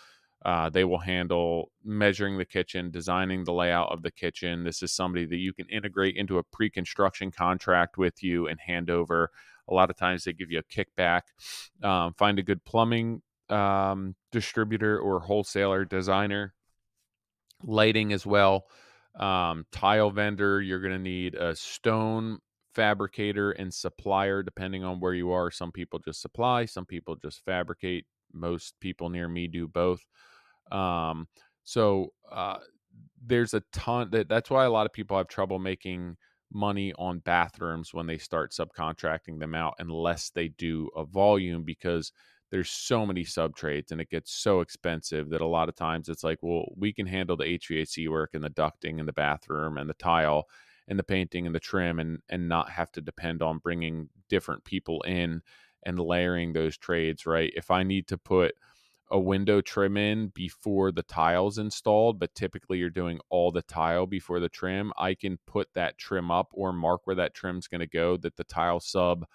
Uh, 0.45 0.69
they 0.69 0.85
will 0.85 0.99
handle 0.99 1.71
measuring 1.83 2.37
the 2.37 2.45
kitchen, 2.45 2.89
designing 2.89 3.43
the 3.43 3.51
layout 3.51 3.91
of 3.91 4.03
the 4.03 4.11
kitchen. 4.11 4.63
This 4.63 4.81
is 4.81 4.93
somebody 4.93 5.25
that 5.25 5.37
you 5.37 5.51
can 5.51 5.67
integrate 5.67 6.15
into 6.15 6.37
a 6.37 6.43
pre 6.43 6.69
construction 6.69 7.31
contract 7.31 7.97
with 7.97 8.23
you 8.23 8.47
and 8.47 8.59
hand 8.59 8.89
over. 8.89 9.31
A 9.67 9.73
lot 9.73 9.89
of 9.89 9.97
times 9.97 10.23
they 10.23 10.31
give 10.31 10.51
you 10.51 10.59
a 10.59 10.63
kickback. 10.63 11.23
Um, 11.83 12.13
find 12.13 12.39
a 12.39 12.43
good 12.43 12.63
plumbing 12.63 13.21
um, 13.49 14.15
distributor 14.37 14.99
or 14.99 15.19
wholesaler, 15.19 15.83
designer, 15.83 16.53
lighting 17.63 18.13
as 18.13 18.23
well. 18.23 18.65
Um, 19.19 19.65
tile 19.71 20.11
vendor, 20.11 20.61
you're 20.61 20.79
going 20.79 20.93
to 20.93 20.99
need 20.99 21.33
a 21.33 21.55
stone 21.55 22.37
fabricator 22.75 23.49
and 23.49 23.73
supplier, 23.73 24.43
depending 24.43 24.83
on 24.83 24.99
where 24.99 25.15
you 25.15 25.31
are. 25.31 25.49
Some 25.49 25.71
people 25.71 25.97
just 25.97 26.21
supply, 26.21 26.65
some 26.65 26.85
people 26.85 27.15
just 27.15 27.43
fabricate. 27.45 28.05
Most 28.31 28.75
people 28.79 29.09
near 29.09 29.27
me 29.27 29.47
do 29.47 29.67
both. 29.67 30.05
Um, 30.71 31.27
so 31.63 32.13
uh, 32.31 32.59
there's 33.25 33.55
a 33.55 33.63
ton 33.73 34.11
that 34.11 34.29
that's 34.29 34.51
why 34.51 34.65
a 34.65 34.69
lot 34.69 34.85
of 34.85 34.93
people 34.93 35.17
have 35.17 35.27
trouble 35.27 35.57
making 35.57 36.17
money 36.53 36.93
on 36.99 37.19
bathrooms 37.19 37.91
when 37.91 38.05
they 38.05 38.19
start 38.19 38.51
subcontracting 38.51 39.39
them 39.39 39.55
out 39.55 39.73
unless 39.79 40.29
they 40.29 40.49
do 40.49 40.89
a 40.95 41.03
volume 41.03 41.63
because 41.63 42.11
there's 42.51 42.69
so 42.69 43.05
many 43.05 43.23
sub 43.23 43.55
trades 43.55 43.91
and 43.91 43.99
it 43.99 44.09
gets 44.09 44.31
so 44.31 44.61
expensive 44.61 45.29
that 45.29 45.41
a 45.41 45.47
lot 45.47 45.69
of 45.69 45.75
times 45.75 46.09
it's 46.09 46.23
like 46.23 46.39
well 46.41 46.65
we 46.75 46.93
can 46.93 47.05
handle 47.05 47.35
the 47.35 47.57
HVAC 47.57 48.09
work 48.09 48.31
and 48.33 48.43
the 48.43 48.49
ducting 48.49 48.99
and 48.99 49.07
the 49.07 49.13
bathroom 49.13 49.77
and 49.77 49.89
the 49.89 49.95
tile 49.95 50.45
and 50.87 50.97
the 50.97 51.03
painting 51.03 51.45
and 51.45 51.55
the 51.55 51.59
trim 51.59 51.99
and 51.99 52.19
and 52.29 52.47
not 52.47 52.69
have 52.69 52.91
to 52.93 53.01
depend 53.01 53.41
on 53.41 53.59
bringing 53.59 54.09
different 54.29 54.63
people 54.63 55.01
in 55.01 55.41
and 55.85 55.99
layering 55.99 56.53
those 56.53 56.77
trades 56.77 57.25
right? 57.25 57.51
If 57.55 57.71
I 57.71 57.83
need 57.83 58.07
to 58.07 58.17
put 58.17 58.55
a 59.09 59.19
window 59.19 59.61
trim 59.61 59.95
in 59.95 60.27
before 60.29 60.91
the 60.91 61.03
tile's 61.03 61.57
installed, 61.57 62.19
but 62.19 62.35
typically 62.35 62.77
you're 62.77 62.89
doing 62.89 63.19
all 63.29 63.51
the 63.51 63.61
tile 63.61 64.05
before 64.05 64.41
the 64.41 64.49
trim, 64.49 64.91
I 64.97 65.13
can 65.13 65.39
put 65.47 65.69
that 65.75 65.97
trim 65.97 66.29
up 66.29 66.49
or 66.53 66.73
mark 66.73 67.01
where 67.05 67.15
that 67.15 67.33
trim's 67.33 67.69
going 67.69 67.79
to 67.79 67.87
go 67.87 68.17
that 68.17 68.35
the 68.35 68.43
tile 68.43 68.81
sub 68.81 69.25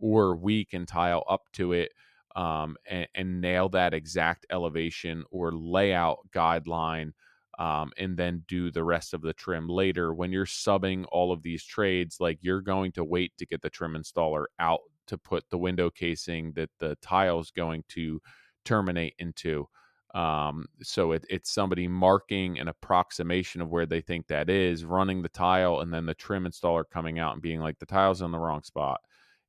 or 0.00 0.34
we 0.34 0.64
can 0.64 0.86
tile 0.86 1.22
up 1.28 1.42
to 1.52 1.72
it 1.72 1.92
um, 2.36 2.76
and, 2.86 3.08
and, 3.14 3.40
nail 3.40 3.68
that 3.68 3.92
exact 3.94 4.46
elevation 4.50 5.24
or 5.30 5.52
layout 5.52 6.18
guideline 6.34 7.12
um, 7.58 7.92
and 7.98 8.16
then 8.16 8.44
do 8.48 8.70
the 8.70 8.84
rest 8.84 9.12
of 9.12 9.20
the 9.20 9.34
trim 9.34 9.68
later. 9.68 10.14
When 10.14 10.32
you're 10.32 10.46
subbing 10.46 11.04
all 11.12 11.32
of 11.32 11.42
these 11.42 11.64
trades, 11.64 12.16
like 12.20 12.38
you're 12.40 12.62
going 12.62 12.92
to 12.92 13.04
wait 13.04 13.32
to 13.38 13.46
get 13.46 13.60
the 13.60 13.70
trim 13.70 13.94
installer 13.94 14.44
out 14.58 14.80
to 15.08 15.18
put 15.18 15.44
the 15.50 15.58
window 15.58 15.90
casing 15.90 16.52
that 16.52 16.70
the 16.78 16.96
tile 17.02 17.40
is 17.40 17.50
going 17.50 17.84
to 17.90 18.20
terminate 18.64 19.14
into. 19.18 19.68
Um, 20.14 20.66
so 20.82 21.12
it, 21.12 21.24
it's 21.28 21.52
somebody 21.52 21.88
marking 21.88 22.58
an 22.58 22.68
approximation 22.68 23.60
of 23.60 23.70
where 23.70 23.86
they 23.86 24.00
think 24.00 24.26
that 24.26 24.50
is, 24.50 24.84
running 24.84 25.22
the 25.22 25.28
tile, 25.28 25.80
and 25.80 25.92
then 25.92 26.06
the 26.06 26.14
trim 26.14 26.44
installer 26.44 26.84
coming 26.90 27.18
out 27.18 27.32
and 27.32 27.42
being 27.42 27.60
like, 27.60 27.78
the 27.78 27.86
tile's 27.86 28.22
in 28.22 28.30
the 28.30 28.38
wrong 28.38 28.62
spot. 28.62 29.00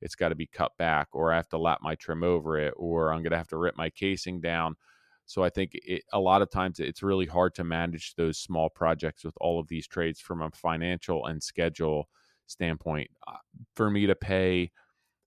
It's 0.03 0.15
got 0.15 0.29
to 0.29 0.35
be 0.35 0.47
cut 0.47 0.77
back, 0.77 1.07
or 1.13 1.31
I 1.31 1.37
have 1.37 1.49
to 1.49 1.57
lap 1.57 1.79
my 1.81 1.95
trim 1.95 2.23
over 2.23 2.57
it, 2.57 2.73
or 2.77 3.11
I'm 3.11 3.23
going 3.23 3.31
to 3.31 3.37
have 3.37 3.47
to 3.49 3.57
rip 3.57 3.77
my 3.77 3.89
casing 3.89 4.41
down. 4.41 4.75
So 5.25 5.43
I 5.43 5.49
think 5.49 5.71
it, 5.73 6.03
a 6.11 6.19
lot 6.19 6.41
of 6.41 6.51
times 6.51 6.79
it's 6.79 7.01
really 7.01 7.25
hard 7.25 7.55
to 7.55 7.63
manage 7.63 8.15
those 8.15 8.37
small 8.37 8.69
projects 8.69 9.23
with 9.23 9.35
all 9.39 9.59
of 9.59 9.67
these 9.69 9.87
trades 9.87 10.19
from 10.19 10.41
a 10.41 10.51
financial 10.51 11.25
and 11.25 11.41
schedule 11.41 12.09
standpoint. 12.45 13.09
Uh, 13.25 13.37
for 13.75 13.89
me 13.89 14.05
to 14.05 14.15
pay 14.15 14.71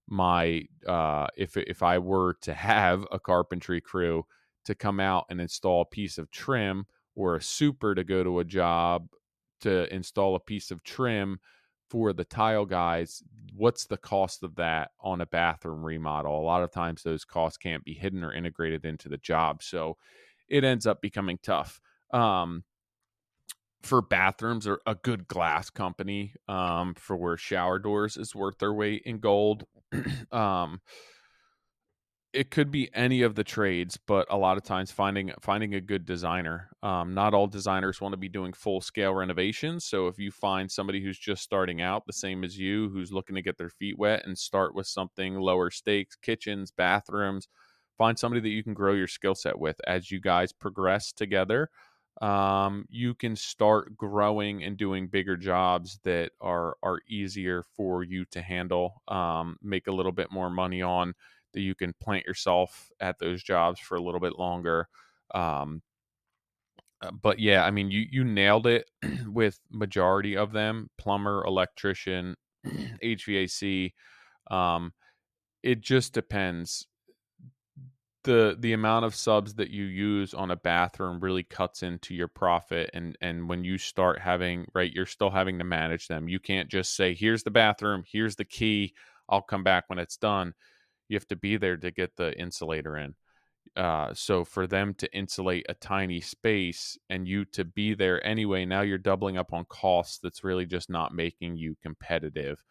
my 0.09 0.62
uh, 0.87 1.27
if 1.37 1.57
if 1.57 1.83
I 1.83 1.99
were 1.99 2.37
to 2.43 2.55
have 2.73 3.07
a 3.11 3.19
carpentry 3.19 3.81
crew 3.81 4.25
to 4.65 4.75
come 4.75 5.01
out 5.01 5.27
and 5.31 5.41
install 5.41 5.83
a 5.83 5.87
piece 5.87 6.19
of 6.19 6.31
trim 6.31 6.87
or 7.15 7.37
a 7.37 7.43
super 7.43 7.95
to 7.95 8.05
go 8.05 8.23
to 8.23 8.41
a 8.41 8.45
job 8.45 9.09
to 9.61 9.93
install 9.95 10.35
a 10.35 10.41
piece 10.41 10.71
of 10.71 10.83
trim 10.83 11.41
for 11.88 12.12
the 12.12 12.25
tile 12.25 12.66
guys, 12.66 13.22
what's 13.55 13.87
the 13.87 13.96
cost 13.96 14.42
of 14.42 14.57
that 14.57 14.90
on 15.01 15.20
a 15.20 15.27
bathroom 15.27 15.85
remodel? 15.85 16.38
A 16.38 16.42
lot 16.42 16.62
of 16.62 16.70
times 16.70 17.03
those 17.03 17.25
costs 17.25 17.59
can't 17.59 17.85
be 17.85 17.94
hidden 17.94 18.22
or 18.22 18.33
integrated 18.33 18.85
into 18.85 19.09
the 19.09 19.16
job. 19.18 19.62
So 19.62 19.96
it 20.49 20.64
ends 20.64 20.87
up 20.87 21.01
becoming 21.01 21.38
tough. 21.42 21.81
Um, 22.12 22.64
for 23.83 24.03
bathrooms 24.03 24.66
or 24.66 24.81
a 24.87 24.94
good 24.96 25.29
glass 25.29 25.70
company 25.70 26.35
um, 26.49 26.94
for 26.94 27.37
shower 27.37 27.79
doors 27.79 28.16
is 28.16 28.35
worth 28.35 28.59
their 28.59 28.72
weight 28.72 29.03
in 29.07 29.18
gold. 29.18 29.64
um, 30.33 30.81
it 32.37 32.51
could 32.51 32.70
be 32.70 32.90
any 32.94 33.22
of 33.22 33.35
the 33.35 33.42
trades, 33.42 33.99
but 34.07 34.27
a 34.31 34.37
lot 34.37 34.59
of 34.59 34.62
times 34.62 34.90
finding 34.90 35.33
finding 35.40 35.75
a 35.75 35.81
good 35.81 36.05
designer. 36.05 36.68
Um, 36.83 37.14
not 37.14 37.33
all 37.33 37.46
designers 37.46 37.99
want 38.01 38.12
to 38.12 38.18
be 38.18 38.29
doing 38.29 38.53
full 38.53 38.83
scale 38.83 39.14
renovations. 39.14 39.87
So 39.87 40.07
if 40.09 40.18
you 40.18 40.31
find 40.31 40.70
somebody 40.70 41.03
who's 41.03 41.18
just 41.18 41.42
starting 41.42 41.81
out, 41.81 42.05
the 42.07 42.12
same 42.12 42.44
as 42.44 42.59
you, 42.59 42.90
who's 42.90 43.11
looking 43.11 43.37
to 43.37 43.42
get 43.42 43.57
their 43.57 43.70
feet 43.70 43.99
wet 43.99 44.27
and 44.27 44.37
start 44.37 44.75
with 44.75 44.87
something 44.87 45.37
lower 45.37 45.70
stakes, 45.70 46.14
kitchens, 46.14 46.70
bathrooms, 46.70 47.49
find 47.96 48.18
somebody 48.18 48.42
that 48.42 48.55
you 48.55 48.62
can 48.62 48.75
grow 48.75 48.92
your 48.92 49.09
skill 49.09 49.35
set 49.35 49.59
with 49.59 49.81
as 49.87 50.11
you 50.11 50.20
guys 50.20 50.53
progress 50.53 51.12
together. 51.12 51.70
Um, 52.20 52.85
you 52.90 53.14
can 53.14 53.35
start 53.35 53.96
growing 53.96 54.62
and 54.62 54.77
doing 54.77 55.09
bigger 55.09 55.38
jobs 55.38 56.01
that 56.05 56.33
are 56.40 56.77
are 56.83 57.01
easier 57.09 57.64
for 57.77 58.03
you 58.03 58.27
to 58.27 58.42
handle. 58.42 59.03
Um, 59.09 59.57
make 59.62 59.87
a 59.87 59.92
little 59.92 60.12
bit 60.12 60.31
more 60.31 60.51
money 60.51 60.83
on 60.83 61.14
that 61.54 61.61
you 61.61 61.74
can 61.74 61.94
plant 62.00 62.26
yourself 62.26 62.90
at 63.00 63.18
those 63.18 63.42
jobs 63.42 63.80
for 63.80 63.96
a 63.96 64.02
little 64.02 64.20
bit 64.20 64.38
longer. 64.38 64.88
Um, 65.35 65.82
uh, 67.02 67.11
but 67.11 67.38
yeah, 67.38 67.64
I 67.64 67.70
mean, 67.70 67.90
you 67.90 68.06
you 68.11 68.24
nailed 68.24 68.66
it 68.66 68.90
with 69.26 69.61
majority 69.70 70.37
of 70.37 70.52
them: 70.52 70.88
plumber, 70.98 71.44
electrician, 71.44 72.37
HVAC. 73.02 73.94
Um, 74.50 74.92
it 75.62 75.80
just 75.80 76.14
depends. 76.14 76.87
the 78.24 78.56
The 78.59 78.72
amount 78.72 79.04
of 79.04 79.14
subs 79.14 79.54
that 79.54 79.70
you 79.70 79.85
use 79.85 80.35
on 80.35 80.50
a 80.50 80.56
bathroom 80.56 81.20
really 81.20 81.44
cuts 81.44 81.82
into 81.82 82.14
your 82.14 82.28
profit, 82.28 82.90
and 82.92 83.16
and 83.20 83.48
when 83.48 83.64
you 83.64 83.78
start 83.78 84.20
having 84.20 84.66
right, 84.74 84.92
you're 84.92 85.06
still 85.06 85.30
having 85.30 85.59
to 85.59 85.64
manage 85.64 86.09
them. 86.09 86.28
You 86.28 86.40
can't 86.40 86.68
just 86.70 86.96
say, 86.96 87.14
"Here's 87.14 87.44
the 87.44 87.50
bathroom. 87.50 88.02
Here's 88.06 88.37
the 88.37 88.44
key. 88.44 88.94
I'll 89.28 89.42
come 89.42 89.62
back 89.64 89.85
when 89.88 89.98
it's 89.98 90.16
done." 90.16 90.54
You 91.09 91.16
have 91.16 91.29
to 91.29 91.37
be 91.37 91.57
there 91.57 91.77
to 91.77 91.90
get 91.90 92.16
the 92.16 92.38
insulator 92.38 92.97
in. 92.97 93.14
Uh, 93.77 94.14
so 94.14 94.45
for 94.45 94.66
them 94.66 94.95
to 94.95 95.12
insulate 95.12 95.66
a 95.69 95.75
tiny 95.75 96.21
space 96.21 96.97
and 97.11 97.29
you 97.29 97.45
to 97.45 97.64
be 97.64 97.95
there 97.95 98.25
anyway, 98.27 98.64
now 98.64 98.81
you're 98.81 98.97
doubling 98.97 99.37
up 99.37 99.53
on 99.53 99.64
costs. 99.66 100.19
That's 100.19 100.45
really 100.45 100.66
just 100.66 100.88
not 100.88 101.14
making 101.14 101.57
you 101.57 101.77
competitive. 101.83 102.62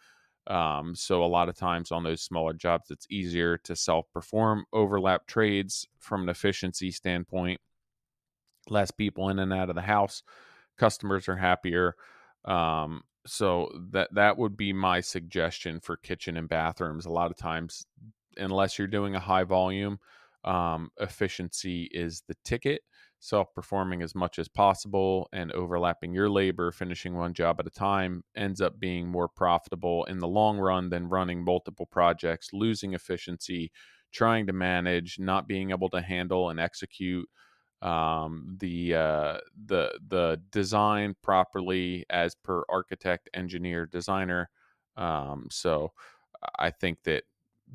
Um, 0.48 0.95
so 0.95 1.24
a 1.24 1.28
lot 1.28 1.50
of 1.50 1.56
times 1.56 1.91
on 1.91 2.04
those 2.04 2.21
smaller 2.21 2.54
jobs, 2.54 2.91
it's 2.91 3.08
easier 3.10 3.58
to 3.60 3.76
self-perform 3.76 4.65
overlap 4.74 5.28
trades 5.28 5.88
from 6.00 6.24
an 6.24 6.30
efficiency 6.30 6.91
standpoint. 6.91 7.60
Less 8.69 8.91
people 8.91 9.30
in 9.30 9.39
and 9.39 9.54
out 9.54 9.69
of 9.69 9.76
the 9.76 9.82
house, 9.82 10.24
customers 10.78 11.28
are 11.28 11.36
happier. 11.36 11.95
Um, 12.45 13.04
so 13.28 13.71
that 13.91 14.13
that 14.13 14.38
would 14.38 14.56
be 14.56 14.71
my 14.71 15.02
suggestion 15.02 15.80
for 15.80 15.98
kitchen 15.98 16.38
and 16.38 16.48
bathrooms. 16.48 17.06
A 17.06 17.12
lot 17.12 17.32
of 17.32 17.38
times 17.38 17.86
unless 18.38 18.78
you're 18.78 18.88
doing 18.88 19.15
a 19.15 19.19
high 19.19 19.43
volume, 19.43 20.00
um, 20.43 20.89
efficiency 21.00 21.89
is 21.91 22.24
the 22.28 22.36
ticket. 22.43 22.82
Self 23.19 23.54
performing 23.56 24.04
as 24.04 24.13
much 24.13 24.38
as 24.38 24.48
possible 24.48 25.28
and 25.34 25.52
overlapping 25.54 26.13
your 26.13 26.30
labor, 26.30 26.71
finishing 26.71 27.15
one 27.15 27.34
job 27.34 27.60
at 27.60 27.65
a 27.65 27.71
time, 27.71 28.24
ends 28.36 28.62
up 28.62 28.80
being 28.80 29.08
more 29.08 29.28
profitable 29.28 30.04
in 30.06 30.19
the 30.19 30.28
long 30.28 30.60
run 30.60 30.89
than 30.89 31.10
running 31.10 31.43
multiple 31.43 31.88
projects, 31.88 32.50
losing 32.54 32.93
efficiency, 32.93 33.71
trying 34.12 34.45
to 34.45 34.54
manage, 34.54 35.17
not 35.17 35.48
being 35.48 35.71
able 35.71 35.89
to 35.89 36.02
handle 36.02 36.50
and 36.52 36.60
execute 36.60 37.28
um, 37.82 38.58
the 38.60 38.95
uh, 38.95 39.38
the 39.65 39.98
the 40.08 40.41
design 40.52 41.15
properly 41.21 42.06
as 42.10 42.36
per 42.36 42.63
architect, 42.69 43.30
engineer, 43.34 43.86
designer. 43.86 44.50
Um, 44.98 45.48
so 45.52 45.91
I 46.60 46.71
think 46.71 47.04
that 47.04 47.24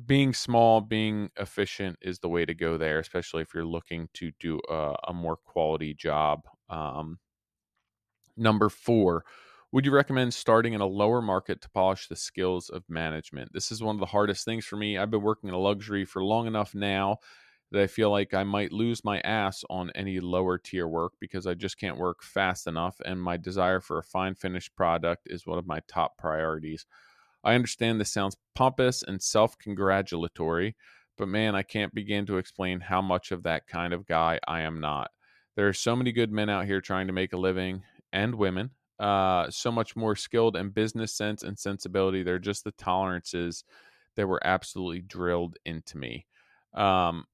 being 0.05 0.33
small, 0.33 0.81
being 0.81 1.29
efficient 1.37 1.97
is 2.01 2.19
the 2.19 2.29
way 2.29 2.45
to 2.45 2.53
go 2.53 2.77
there, 2.77 2.99
especially 2.99 3.41
if 3.41 3.53
you're 3.53 3.65
looking 3.65 4.09
to 4.13 4.31
do 4.39 4.59
a, 4.69 4.95
a 5.09 5.13
more 5.13 5.35
quality 5.35 5.93
job. 5.93 6.41
Um, 6.69 7.19
number 8.37 8.69
four, 8.69 9.25
would 9.71 9.85
you 9.85 9.91
recommend 9.91 10.33
starting 10.33 10.73
in 10.73 10.81
a 10.81 10.85
lower 10.85 11.21
market 11.21 11.61
to 11.61 11.69
polish 11.69 12.07
the 12.07 12.15
skills 12.15 12.69
of 12.69 12.83
management? 12.89 13.51
This 13.53 13.71
is 13.71 13.81
one 13.81 13.95
of 13.95 13.99
the 13.99 14.05
hardest 14.05 14.43
things 14.43 14.65
for 14.65 14.75
me. 14.75 14.97
I've 14.97 15.11
been 15.11 15.21
working 15.21 15.49
in 15.49 15.53
a 15.53 15.59
luxury 15.59 16.05
for 16.05 16.23
long 16.23 16.47
enough 16.47 16.75
now 16.75 17.17
that 17.71 17.81
I 17.81 17.87
feel 17.87 18.11
like 18.11 18.33
I 18.33 18.43
might 18.43 18.73
lose 18.73 19.05
my 19.05 19.21
ass 19.21 19.63
on 19.69 19.91
any 19.95 20.19
lower 20.19 20.57
tier 20.57 20.87
work 20.87 21.13
because 21.21 21.47
I 21.47 21.53
just 21.53 21.77
can't 21.77 21.97
work 21.97 22.21
fast 22.21 22.67
enough. 22.67 22.99
And 23.05 23.21
my 23.21 23.37
desire 23.37 23.79
for 23.79 23.97
a 23.97 24.03
fine 24.03 24.35
finished 24.35 24.75
product 24.75 25.27
is 25.27 25.47
one 25.47 25.57
of 25.57 25.67
my 25.67 25.79
top 25.87 26.17
priorities. 26.17 26.85
I 27.43 27.55
understand 27.55 27.99
this 27.99 28.11
sounds 28.11 28.37
pompous 28.55 29.03
and 29.03 29.21
self 29.21 29.57
congratulatory, 29.57 30.75
but 31.17 31.27
man, 31.27 31.55
I 31.55 31.63
can't 31.63 31.93
begin 31.93 32.25
to 32.27 32.37
explain 32.37 32.79
how 32.79 33.01
much 33.01 33.31
of 33.31 33.43
that 33.43 33.67
kind 33.67 33.93
of 33.93 34.05
guy 34.05 34.39
I 34.47 34.61
am 34.61 34.79
not. 34.79 35.11
There 35.55 35.67
are 35.67 35.73
so 35.73 35.95
many 35.95 36.11
good 36.11 36.31
men 36.31 36.49
out 36.49 36.65
here 36.65 36.81
trying 36.81 37.07
to 37.07 37.13
make 37.13 37.33
a 37.33 37.37
living 37.37 37.83
and 38.13 38.35
women, 38.35 38.71
uh, 38.99 39.49
so 39.49 39.71
much 39.71 39.95
more 39.95 40.15
skilled 40.15 40.55
and 40.55 40.73
business 40.73 41.13
sense 41.13 41.43
and 41.43 41.57
sensibility. 41.57 42.23
They're 42.23 42.39
just 42.39 42.63
the 42.63 42.71
tolerances 42.71 43.63
that 44.15 44.27
were 44.27 44.45
absolutely 44.45 45.01
drilled 45.01 45.57
into 45.65 45.97
me. 45.97 46.25
Um, 46.73 47.25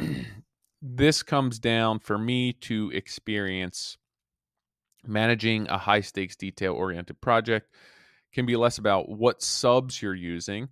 this 0.82 1.22
comes 1.22 1.58
down 1.58 2.00
for 2.00 2.18
me 2.18 2.52
to 2.52 2.90
experience 2.92 3.96
managing 5.06 5.68
a 5.68 5.78
high 5.78 6.00
stakes 6.00 6.36
detail 6.36 6.74
oriented 6.74 7.20
project 7.20 7.72
can 8.32 8.46
be 8.46 8.56
less 8.56 8.78
about 8.78 9.08
what 9.08 9.42
subs 9.42 10.00
you're 10.00 10.14
using 10.14 10.68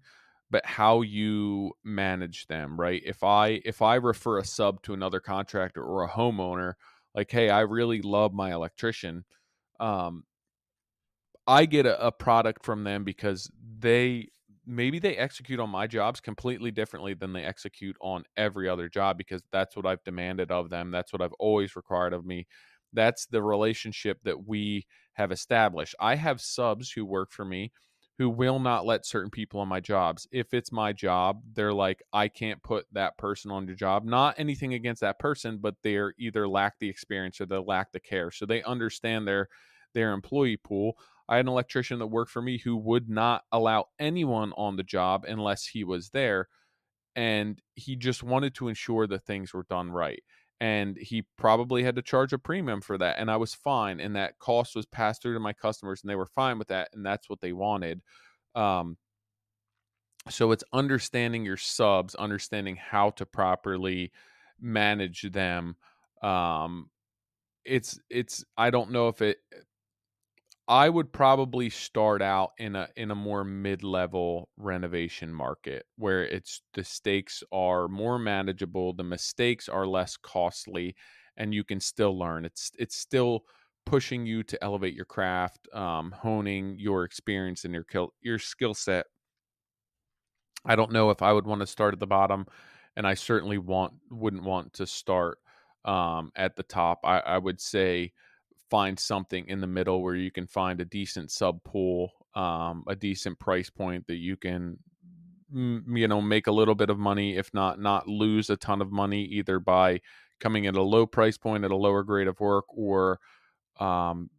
but 0.50 0.64
how 0.64 1.02
you 1.02 1.72
manage 1.84 2.46
them 2.46 2.78
right 2.78 3.02
if 3.04 3.22
i 3.24 3.60
if 3.64 3.82
i 3.82 3.96
refer 3.96 4.38
a 4.38 4.44
sub 4.44 4.82
to 4.82 4.94
another 4.94 5.20
contractor 5.20 5.82
or 5.82 6.04
a 6.04 6.10
homeowner 6.10 6.74
like 7.14 7.30
hey 7.30 7.50
i 7.50 7.60
really 7.60 8.02
love 8.02 8.32
my 8.32 8.52
electrician 8.52 9.24
um 9.80 10.24
i 11.46 11.66
get 11.66 11.86
a, 11.86 12.06
a 12.06 12.12
product 12.12 12.64
from 12.64 12.84
them 12.84 13.04
because 13.04 13.50
they 13.78 14.28
maybe 14.66 14.98
they 14.98 15.16
execute 15.16 15.60
on 15.60 15.70
my 15.70 15.86
jobs 15.86 16.20
completely 16.20 16.70
differently 16.70 17.14
than 17.14 17.32
they 17.32 17.44
execute 17.44 17.96
on 18.00 18.24
every 18.36 18.68
other 18.68 18.88
job 18.88 19.16
because 19.16 19.42
that's 19.52 19.76
what 19.76 19.86
I've 19.86 20.02
demanded 20.02 20.50
of 20.50 20.70
them. 20.70 20.90
That's 20.90 21.12
what 21.12 21.22
I've 21.22 21.32
always 21.34 21.76
required 21.76 22.12
of 22.12 22.26
me. 22.26 22.46
That's 22.92 23.26
the 23.26 23.42
relationship 23.42 24.18
that 24.24 24.46
we 24.46 24.86
have 25.14 25.32
established. 25.32 25.94
I 26.00 26.16
have 26.16 26.40
subs 26.40 26.90
who 26.90 27.04
work 27.04 27.32
for 27.32 27.44
me 27.44 27.72
who 28.18 28.30
will 28.30 28.58
not 28.58 28.86
let 28.86 29.04
certain 29.04 29.30
people 29.30 29.60
on 29.60 29.68
my 29.68 29.80
jobs. 29.80 30.26
If 30.32 30.54
it's 30.54 30.72
my 30.72 30.92
job, 30.92 31.42
they're 31.52 31.72
like, 31.72 32.02
I 32.12 32.28
can't 32.28 32.62
put 32.62 32.86
that 32.92 33.18
person 33.18 33.50
on 33.50 33.66
your 33.66 33.76
job. 33.76 34.04
Not 34.04 34.36
anything 34.38 34.72
against 34.72 35.02
that 35.02 35.18
person, 35.18 35.58
but 35.58 35.74
they're 35.82 36.14
either 36.18 36.48
lack 36.48 36.78
the 36.78 36.88
experience 36.88 37.40
or 37.40 37.46
they 37.46 37.58
lack 37.58 37.92
the 37.92 38.00
care. 38.00 38.30
So 38.30 38.46
they 38.46 38.62
understand 38.62 39.28
their 39.28 39.48
their 39.92 40.12
employee 40.12 40.56
pool. 40.56 40.96
I 41.28 41.36
had 41.36 41.46
an 41.46 41.50
electrician 41.50 41.98
that 41.98 42.06
worked 42.06 42.30
for 42.30 42.42
me 42.42 42.58
who 42.58 42.76
would 42.76 43.08
not 43.08 43.42
allow 43.52 43.86
anyone 43.98 44.52
on 44.56 44.76
the 44.76 44.82
job 44.82 45.24
unless 45.26 45.66
he 45.66 45.84
was 45.84 46.10
there. 46.10 46.48
And 47.14 47.60
he 47.74 47.96
just 47.96 48.22
wanted 48.22 48.54
to 48.56 48.68
ensure 48.68 49.06
that 49.06 49.24
things 49.24 49.52
were 49.52 49.66
done 49.68 49.90
right 49.90 50.22
and 50.60 50.96
he 50.96 51.24
probably 51.36 51.82
had 51.82 51.96
to 51.96 52.02
charge 52.02 52.32
a 52.32 52.38
premium 52.38 52.80
for 52.80 52.96
that 52.96 53.18
and 53.18 53.30
i 53.30 53.36
was 53.36 53.54
fine 53.54 54.00
and 54.00 54.16
that 54.16 54.38
cost 54.38 54.74
was 54.74 54.86
passed 54.86 55.22
through 55.22 55.34
to 55.34 55.40
my 55.40 55.52
customers 55.52 56.02
and 56.02 56.10
they 56.10 56.16
were 56.16 56.26
fine 56.26 56.58
with 56.58 56.68
that 56.68 56.88
and 56.94 57.04
that's 57.04 57.28
what 57.28 57.40
they 57.40 57.52
wanted 57.52 58.00
um, 58.54 58.96
so 60.30 60.50
it's 60.50 60.64
understanding 60.72 61.44
your 61.44 61.58
subs 61.58 62.14
understanding 62.14 62.76
how 62.76 63.10
to 63.10 63.26
properly 63.26 64.10
manage 64.60 65.22
them 65.32 65.76
um, 66.22 66.88
it's 67.64 67.98
it's 68.08 68.44
i 68.56 68.70
don't 68.70 68.90
know 68.90 69.08
if 69.08 69.20
it 69.20 69.38
I 70.68 70.88
would 70.88 71.12
probably 71.12 71.70
start 71.70 72.20
out 72.22 72.52
in 72.58 72.74
a 72.74 72.88
in 72.96 73.10
a 73.12 73.14
more 73.14 73.44
mid-level 73.44 74.48
renovation 74.56 75.32
market 75.32 75.86
where 75.96 76.24
it's 76.26 76.60
the 76.74 76.82
stakes 76.82 77.42
are 77.52 77.86
more 77.88 78.18
manageable, 78.18 78.92
the 78.92 79.04
mistakes 79.04 79.68
are 79.68 79.86
less 79.86 80.16
costly, 80.16 80.96
and 81.36 81.54
you 81.54 81.62
can 81.62 81.78
still 81.78 82.18
learn. 82.18 82.44
It's 82.44 82.72
it's 82.78 82.96
still 82.96 83.44
pushing 83.84 84.26
you 84.26 84.42
to 84.42 84.62
elevate 84.64 84.94
your 84.94 85.04
craft, 85.04 85.68
um, 85.72 86.10
honing 86.10 86.76
your 86.80 87.04
experience 87.04 87.64
and 87.64 87.72
your 87.72 87.86
your 88.20 88.38
skill 88.40 88.74
set. 88.74 89.06
I 90.64 90.76
don't 90.76 90.92
know 90.92 91.10
if 91.10 91.22
I 91.22 91.32
would 91.32 91.46
want 91.46 91.60
to 91.60 91.66
start 91.66 91.94
at 91.94 92.00
the 92.00 92.06
bottom, 92.06 92.46
and 92.96 93.06
I 93.06 93.14
certainly 93.14 93.58
want 93.58 93.94
wouldn't 94.10 94.42
want 94.42 94.72
to 94.74 94.86
start 94.86 95.38
um, 95.84 96.32
at 96.34 96.56
the 96.56 96.62
top. 96.62 97.00
I, 97.04 97.20
I 97.20 97.38
would 97.38 97.60
say 97.60 98.12
find 98.70 98.98
something 98.98 99.46
in 99.48 99.60
the 99.60 99.66
middle 99.66 100.02
where 100.02 100.14
you 100.14 100.30
can 100.30 100.46
find 100.46 100.80
a 100.80 100.84
decent 100.84 101.30
sub 101.30 101.62
pool, 101.64 102.12
um, 102.34 102.84
a 102.88 102.96
decent 102.96 103.38
price 103.38 103.70
point 103.70 104.06
that 104.06 104.16
you 104.16 104.36
can, 104.36 104.78
you 105.52 106.08
know, 106.08 106.20
make 106.20 106.46
a 106.46 106.52
little 106.52 106.74
bit 106.74 106.90
of 106.90 106.98
money, 106.98 107.36
if 107.36 107.52
not 107.54 107.80
not 107.80 108.08
lose 108.08 108.50
a 108.50 108.56
ton 108.56 108.82
of 108.82 108.90
money, 108.90 109.22
either 109.24 109.58
by 109.58 110.00
coming 110.40 110.66
at 110.66 110.76
a 110.76 110.82
low 110.82 111.06
price 111.06 111.38
point 111.38 111.64
at 111.64 111.70
a 111.70 111.76
lower 111.76 112.02
grade 112.02 112.28
of 112.28 112.38
work 112.40 112.64
or 112.68 113.18
um, 113.80 114.30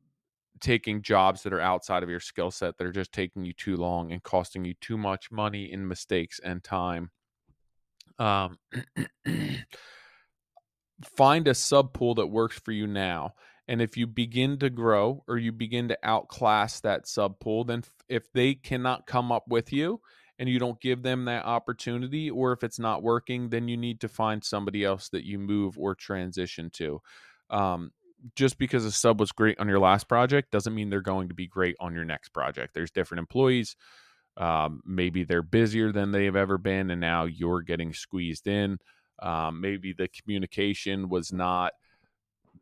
taking 0.59 1.01
jobs 1.01 1.43
that 1.43 1.53
are 1.53 1.61
outside 1.61 2.03
of 2.03 2.09
your 2.09 2.19
skill 2.19 2.51
set 2.51 2.77
that 2.77 2.87
are 2.87 2.91
just 2.91 3.11
taking 3.11 3.45
you 3.45 3.53
too 3.53 3.77
long 3.77 4.11
and 4.11 4.23
costing 4.23 4.65
you 4.65 4.73
too 4.81 4.97
much 4.97 5.31
money 5.31 5.71
in 5.71 5.87
mistakes 5.87 6.39
and 6.43 6.63
time. 6.63 7.11
Um, 8.19 8.57
find 11.15 11.47
a 11.47 11.53
sub 11.53 11.93
pool 11.93 12.15
that 12.15 12.27
works 12.27 12.59
for 12.59 12.71
you 12.71 12.87
now 12.87 13.33
and 13.67 13.81
if 13.81 13.97
you 13.97 14.07
begin 14.07 14.57
to 14.59 14.69
grow 14.69 15.23
or 15.27 15.37
you 15.37 15.51
begin 15.51 15.89
to 15.89 15.97
outclass 16.03 16.79
that 16.81 17.07
sub 17.07 17.39
pool, 17.39 17.63
then 17.63 17.83
if 18.07 18.31
they 18.33 18.55
cannot 18.55 19.05
come 19.05 19.31
up 19.31 19.43
with 19.47 19.73
you 19.73 19.99
and 20.39 20.47
you 20.47 20.59
don't 20.59 20.79
give 20.79 21.01
them 21.01 21.25
that 21.25 21.45
opportunity, 21.45 22.29
or 22.29 22.53
if 22.53 22.63
it's 22.63 22.79
not 22.79 23.03
working, 23.03 23.49
then 23.49 23.67
you 23.67 23.75
need 23.75 23.99
to 24.01 24.07
find 24.07 24.43
somebody 24.43 24.83
else 24.83 25.09
that 25.09 25.25
you 25.25 25.39
move 25.39 25.77
or 25.77 25.95
transition 25.95 26.69
to. 26.69 27.01
Um, 27.49 27.91
just 28.35 28.57
because 28.57 28.85
a 28.85 28.91
sub 28.91 29.19
was 29.19 29.31
great 29.31 29.59
on 29.59 29.67
your 29.67 29.79
last 29.79 30.07
project 30.07 30.51
doesn't 30.51 30.73
mean 30.73 30.89
they're 30.89 31.01
going 31.01 31.27
to 31.27 31.33
be 31.33 31.47
great 31.47 31.75
on 31.79 31.93
your 31.93 32.05
next 32.05 32.29
project. 32.29 32.73
There's 32.73 32.91
different 32.91 33.19
employees. 33.19 33.75
Um, 34.37 34.81
maybe 34.85 35.23
they're 35.23 35.41
busier 35.41 35.91
than 35.91 36.11
they've 36.11 36.35
ever 36.35 36.57
been, 36.57 36.91
and 36.91 37.01
now 37.01 37.25
you're 37.25 37.61
getting 37.61 37.93
squeezed 37.93 38.47
in. 38.47 38.77
Um, 39.19 39.59
maybe 39.59 39.93
the 39.93 40.07
communication 40.07 41.09
was 41.09 41.33
not 41.33 41.73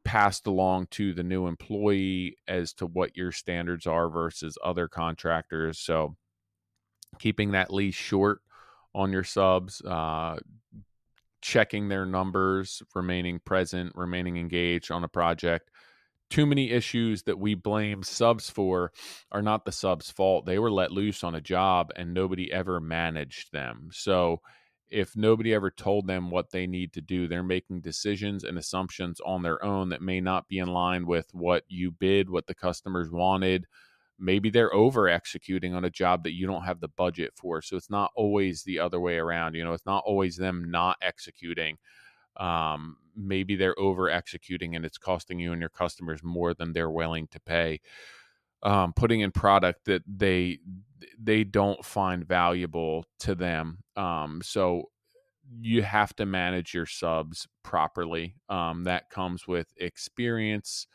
passed 0.06 0.45
along 0.47 0.88
to 0.91 1.14
the 1.14 1.24
new 1.24 1.47
employee 1.47 2.38
as 2.47 2.72
to 2.74 2.86
what 2.86 3.18
your 3.18 3.32
standards 3.32 3.86
are 3.88 4.08
versus 4.08 4.58
other 4.64 4.88
contractors. 4.88 5.80
So 5.80 6.16
keeping 7.20 7.51
that 7.51 7.74
lease 7.74 7.95
short 7.95 8.39
on 8.93 9.12
your 9.12 9.24
subs, 9.24 9.82
uh, 9.82 10.38
checking 11.41 11.89
their 11.89 12.06
numbers, 12.06 12.82
remaining 12.93 13.39
present, 13.39 13.93
remaining 13.95 14.38
engaged 14.38 14.91
on 14.91 15.03
a 15.03 15.10
project. 15.10 15.70
Too 16.30 16.45
many 16.45 16.72
issues 16.72 17.24
that 17.24 17.38
we 17.38 17.53
blame 17.53 18.01
subs 18.01 18.49
for 18.49 18.91
are 19.32 19.41
not 19.41 19.66
the 19.66 19.72
subs' 19.72 20.10
fault. 20.10 20.45
They 20.45 20.60
were 20.60 20.72
let 20.72 20.91
loose 20.91 21.24
on 21.24 21.36
a 21.36 21.41
job 21.41 21.91
and 21.95 22.14
nobody 22.14 22.51
ever 22.51 22.80
managed 22.80 23.51
them. 23.51 23.89
So 23.91 24.41
if 24.89 25.15
nobody 25.15 25.53
ever 25.53 25.71
told 25.71 26.07
them 26.07 26.29
what 26.29 26.51
they 26.51 26.67
need 26.67 26.93
to 26.93 27.01
do, 27.01 27.27
they're 27.27 27.43
making 27.43 27.81
decisions 27.81 28.43
and 28.43 28.57
assumptions 28.57 29.19
on 29.25 29.41
their 29.41 29.63
own 29.63 29.89
that 29.89 30.01
may 30.01 30.21
not 30.21 30.47
be 30.47 30.59
in 30.59 30.67
line 30.67 31.05
with 31.05 31.27
what 31.33 31.63
you 31.67 31.91
bid, 31.91 32.29
what 32.29 32.47
the 32.47 32.53
customers 32.53 33.09
wanted. 33.09 33.65
Maybe 34.19 34.49
they're 34.49 34.73
over 34.73 35.09
executing 35.09 35.73
on 35.73 35.83
a 35.83 35.89
job 35.89 36.23
that 36.23 36.33
you 36.33 36.47
don't 36.47 36.63
have 36.63 36.79
the 36.79 36.88
budget 36.88 37.33
for. 37.36 37.61
So 37.61 37.75
it's 37.75 37.89
not 37.89 38.11
always 38.15 38.63
the 38.63 38.79
other 38.79 38.99
way 38.99 39.17
around. 39.17 39.55
You 39.55 39.63
know, 39.63 39.73
it's 39.73 39.86
not 39.86 40.03
always 40.05 40.38
them 40.38 40.69
not 40.69 40.97
executing. 41.01 41.77
Um, 42.38 42.97
maybe 43.15 43.55
they're 43.55 43.79
over 43.79 44.09
executing 44.09 44.75
and 44.75 44.86
it's 44.86 44.97
costing 44.97 45.39
you 45.39 45.51
and 45.51 45.61
your 45.61 45.69
customers 45.69 46.23
more 46.23 46.53
than 46.53 46.73
they're 46.73 46.89
willing 46.89 47.27
to 47.29 47.39
pay. 47.39 47.81
Um, 48.66 48.93
putting 48.93 49.22
in 49.22 49.32
product 49.32 49.86
that 49.86 50.01
they 50.07 50.59
they 51.22 51.43
don't 51.43 51.86
find 51.86 52.28
valuable 52.28 53.05
to 53.20 53.36
them. 53.36 53.78
Um, 53.95 54.41
so 54.43 54.89
you 55.61 55.84
have 55.84 56.16
to 56.16 56.26
manage 56.26 56.74
your 56.74 56.88
subs 56.88 57.47
properly. 57.63 58.36
Um, 58.49 58.84
that 58.86 59.09
comes 59.11 59.47
with 59.47 59.68
experience. 59.78 60.88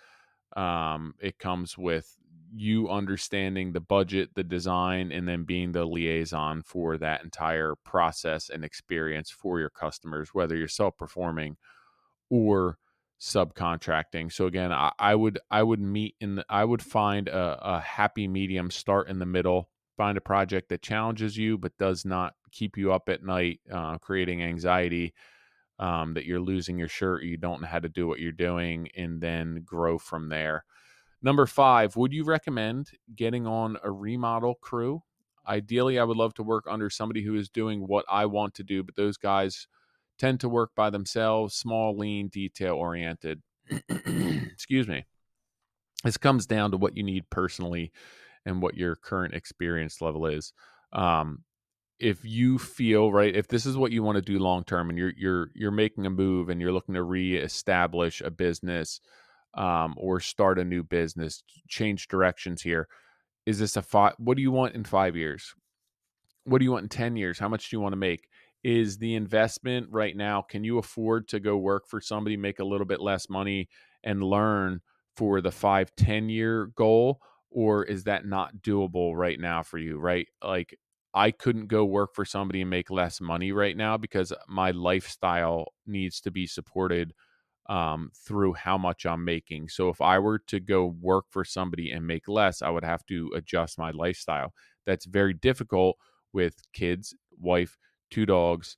Um, 0.57 1.15
it 1.21 1.39
comes 1.39 1.79
with 1.79 2.17
you 2.53 2.91
understanding 2.91 3.73
the 3.73 3.81
budget, 3.81 4.31
the 4.35 4.43
design, 4.43 5.13
and 5.13 5.29
then 5.29 5.45
being 5.45 5.73
the 5.73 5.85
liaison 5.85 6.63
for 6.63 6.99
that 6.99 7.23
entire 7.23 7.77
process 7.85 8.49
and 8.51 8.65
experience 8.65 9.31
for 9.31 9.61
your 9.61 9.71
customers, 9.71 10.31
whether 10.33 10.57
you're 10.57 10.69
self 10.69 10.97
performing 10.99 11.57
or 12.29 12.79
subcontracting. 13.21 14.33
So 14.33 14.47
again, 14.47 14.73
I, 14.73 14.93
I, 14.99 15.15
would 15.15 15.39
I 15.51 15.63
would 15.63 15.81
meet 15.81 16.17
in 16.21 16.37
the, 16.37 16.45
I 16.49 16.65
would 16.65 16.83
find 16.83 17.29
a, 17.29 17.59
a 17.61 17.81
happy 17.81 18.27
medium, 18.27 18.71
start 18.71 19.09
in 19.09 19.19
the 19.19 19.27
middle, 19.27 19.69
find 19.97 20.17
a 20.17 20.23
project 20.23 20.71
that 20.71 20.83
challenges 20.83 21.37
you 21.37 21.59
but 21.59 21.77
does 21.79 22.05
not 22.05 22.35
keep 22.51 22.77
you 22.77 22.93
up 22.93 23.09
at 23.09 23.23
night, 23.23 23.61
uh, 23.71 23.99
creating 23.99 24.43
anxiety 24.43 25.13
um, 25.79 26.15
that 26.15 26.25
you're 26.25 26.41
losing 26.41 26.79
your 26.79 26.89
shirt, 26.89 27.23
you 27.23 27.37
don't 27.37 27.63
know 27.63 27.69
how 27.69 27.79
to 27.79 27.89
do 27.89 28.07
what 28.07 28.21
you're 28.21 28.33
doing, 28.33 28.89
and 28.97 29.21
then 29.21 29.63
grow 29.65 29.99
from 29.99 30.29
there. 30.29 30.65
Number 31.23 31.47
five, 31.47 31.97
would 31.97 32.13
you 32.13 32.25
recommend 32.25 32.91
getting 33.15 33.47
on 33.47 33.77
a 33.83 33.91
remodel 33.91 34.55
crew? 34.55 35.03
Ideally, 35.47 35.99
I 35.99 36.05
would 36.05 36.17
love 36.17 36.35
to 36.35 36.43
work 36.43 36.65
under 36.69 36.91
somebody 36.91 37.23
who 37.23 37.35
is 37.35 37.49
doing 37.49 37.87
what 37.87 38.05
I 38.11 38.27
want 38.27 38.55
to 38.55 38.63
do, 38.63 38.83
but 38.83 38.97
those 38.97 39.17
guys 39.17 39.67
tend 40.21 40.39
to 40.41 40.49
work 40.49 40.71
by 40.77 40.91
themselves, 40.91 41.55
small, 41.55 41.97
lean, 41.97 42.29
detail 42.29 42.75
oriented. 42.75 43.41
Excuse 43.89 44.87
me. 44.87 45.07
This 46.05 46.19
comes 46.19 46.47
down 46.47 46.71
to 46.71 46.77
what 46.77 46.97
you 46.97 47.03
need 47.03 47.29
personally 47.31 47.91
and 48.45 48.61
what 48.63 48.77
your 48.77 48.97
current 48.97 49.35
experience 49.35 50.01
level 50.01 50.27
is. 50.27 50.53
Um, 50.93 51.45
if 51.99 52.25
you 52.25 52.59
feel 52.59 53.13
right, 53.13 53.35
if 53.35 53.49
this 53.49 53.67
is 53.67 53.77
what 53.77 53.93
you 53.93 54.03
want 54.03 54.17
to 54.17 54.23
do 54.23 54.39
long 54.39 54.65
term, 54.65 54.89
and 54.89 54.99
you're 54.99 55.13
you're 55.17 55.51
you're 55.55 55.71
making 55.71 56.07
a 56.07 56.11
move 56.11 56.49
and 56.49 56.61
you're 56.61 56.73
looking 56.73 56.95
to 56.95 57.03
reestablish 57.03 58.23
a 58.23 58.31
business 58.31 59.01
um, 59.55 59.95
or 59.99 60.21
start 60.21 60.59
a 60.59 60.65
new 60.65 60.83
business, 60.83 61.43
change 61.69 62.09
directions 62.09 62.63
here. 62.63 62.89
Is 63.45 63.59
this 63.59 63.77
a 63.77 63.83
five? 63.83 64.15
What 64.19 64.37
do 64.37 64.43
you 64.43 64.51
want 64.51 64.75
in 64.75 64.85
five 64.85 65.15
years? 65.15 65.55
What 66.45 66.59
do 66.59 66.65
you 66.65 66.73
want 66.73 66.85
in 66.85 66.89
ten 66.89 67.17
years? 67.17 67.39
How 67.39 67.49
much 67.49 67.69
do 67.69 67.77
you 67.77 67.81
want 67.81 67.93
to 67.93 67.99
make? 67.99 68.30
Is 68.63 68.99
the 68.99 69.15
investment 69.15 69.89
right 69.91 70.17
now? 70.17 70.43
Can 70.43 70.65
you 70.65 70.79
afford 70.79 71.29
to 71.29 71.41
go 71.41 71.57
work 71.57 71.87
for 71.89 72.01
somebody, 72.01 72.37
make 72.37 72.59
a 72.59 72.65
little 72.65 72.87
bit 72.87 73.01
less 73.01 73.29
money, 73.31 73.69
and 74.05 74.23
learn 74.23 74.81
for 75.17 75.41
the 75.41 75.51
five 75.51 75.95
ten 75.97 76.29
year 76.29 76.67
goal? 76.75 77.21
or 77.51 77.85
is 77.85 78.05
that 78.05 78.25
not 78.25 78.57
doable 78.63 79.15
right 79.17 79.41
now 79.41 79.63
for 79.63 79.79
you 79.79 79.99
right 79.99 80.29
like 80.43 80.79
i 81.15 81.31
couldn't 81.31 81.67
go 81.67 81.85
work 81.85 82.15
for 82.15 82.25
somebody 82.25 82.61
and 82.61 82.71
make 82.71 82.91
less 82.91 83.21
money 83.21 83.53
right 83.53 83.77
now 83.77 83.97
because 83.97 84.33
my 84.49 84.71
lifestyle 84.71 85.73
needs 85.87 86.21
to 86.21 86.31
be 86.31 86.47
supported 86.47 87.13
um, 87.69 88.11
through 88.27 88.53
how 88.55 88.77
much 88.79 89.07
i'm 89.07 89.25
making 89.25 89.69
so 89.69 89.89
if 89.89 90.01
i 90.01 90.19
were 90.19 90.39
to 90.39 90.61
go 90.61 90.87
work 91.01 91.27
for 91.31 91.45
somebody 91.45 91.91
and 91.91 92.07
make 92.07 92.29
less 92.29 92.63
i 92.63 92.71
would 92.71 92.85
have 92.85 93.05
to 93.07 93.31
adjust 93.37 93.79
my 93.79 93.91
lifestyle 93.93 94.53
that's 94.87 95.07
very 95.07 95.35
difficult 95.35 95.97
with 96.33 96.57
kids 96.73 97.15
wife 97.39 97.79
two 98.11 98.27
dogs 98.27 98.77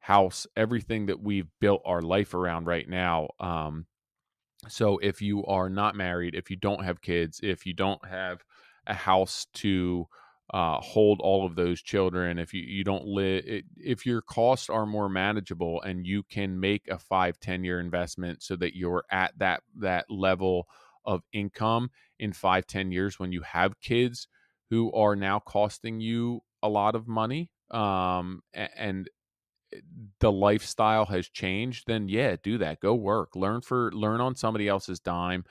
house 0.00 0.46
everything 0.56 1.06
that 1.06 1.22
we've 1.22 1.48
built 1.60 1.80
our 1.84 2.02
life 2.02 2.34
around 2.34 2.66
right 2.66 2.88
now 2.88 3.28
um, 3.40 3.86
so 4.68 4.98
if 4.98 5.20
you 5.20 5.44
are 5.46 5.68
not 5.68 5.94
married, 5.94 6.34
if 6.34 6.50
you 6.50 6.56
don't 6.56 6.84
have 6.84 7.02
kids, 7.02 7.40
if 7.42 7.66
you 7.66 7.74
don't 7.74 8.04
have 8.06 8.42
a 8.86 8.94
house 8.94 9.46
to 9.54 10.06
uh, 10.52 10.78
hold 10.78 11.20
all 11.22 11.46
of 11.46 11.54
those 11.54 11.80
children, 11.80 12.38
if 12.38 12.52
you, 12.52 12.62
you 12.62 12.84
don't 12.84 13.04
live, 13.04 13.44
if 13.76 14.06
your 14.06 14.22
costs 14.22 14.68
are 14.68 14.86
more 14.86 15.08
manageable 15.08 15.80
and 15.82 16.06
you 16.06 16.22
can 16.22 16.60
make 16.60 16.86
a 16.88 16.98
five 16.98 17.38
ten 17.40 17.64
year 17.64 17.80
investment 17.80 18.42
so 18.42 18.56
that 18.56 18.76
you're 18.76 19.04
at 19.10 19.32
that, 19.38 19.62
that 19.78 20.06
level 20.10 20.66
of 21.04 21.22
income 21.32 21.90
in 22.18 22.32
five 22.32 22.66
ten 22.66 22.92
years 22.92 23.18
when 23.18 23.32
you 23.32 23.42
have 23.42 23.80
kids 23.80 24.28
who 24.70 24.92
are 24.92 25.16
now 25.16 25.38
costing 25.38 26.00
you 26.00 26.40
a 26.62 26.68
lot 26.68 26.94
of 26.94 27.06
money, 27.06 27.50
um, 27.74 28.42
and 28.54 29.08
the 30.20 30.32
lifestyle 30.32 31.06
has 31.06 31.28
changed, 31.28 31.84
then 31.86 32.08
yeah, 32.08 32.36
do 32.42 32.58
that. 32.58 32.80
Go 32.80 32.94
work. 32.94 33.34
Learn 33.36 33.60
for 33.60 33.90
learn 33.92 34.20
on 34.20 34.36
somebody 34.36 34.68
else's 34.68 35.00
dime. 35.00 35.44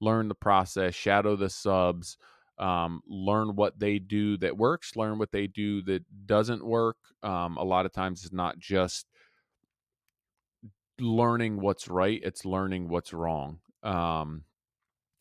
Learn 0.00 0.28
the 0.28 0.34
process. 0.34 0.94
Shadow 0.94 1.36
the 1.36 1.50
subs. 1.50 2.16
Um, 2.58 3.02
learn 3.08 3.56
what 3.56 3.78
they 3.78 3.98
do 3.98 4.38
that 4.38 4.56
works. 4.56 4.96
Learn 4.96 5.18
what 5.18 5.32
they 5.32 5.46
do 5.46 5.82
that 5.82 6.04
doesn't 6.26 6.64
work. 6.64 6.96
Um, 7.22 7.56
a 7.58 7.64
lot 7.64 7.86
of 7.86 7.92
times, 7.92 8.24
it's 8.24 8.32
not 8.32 8.58
just 8.58 9.06
learning 11.00 11.60
what's 11.60 11.88
right; 11.88 12.20
it's 12.22 12.44
learning 12.44 12.88
what's 12.88 13.12
wrong. 13.12 13.60
Um, 13.82 14.44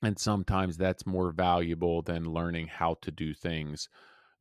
And 0.03 0.20
sometimes 0.20 0.78
that's 0.78 1.06
more 1.08 1.32
valuable 1.32 2.01
than 2.03 2.32
learning 2.34 2.68
how 2.68 2.95
to 3.01 3.12
do 3.12 3.34
things 3.34 3.89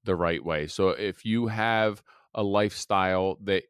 the 0.05 0.16
right 0.16 0.44
way. 0.44 0.66
So 0.66 0.90
if 0.90 1.24
you 1.24 1.46
have 1.48 2.02
a 2.34 2.42
lifestyle 2.42 3.38
that 3.44 3.64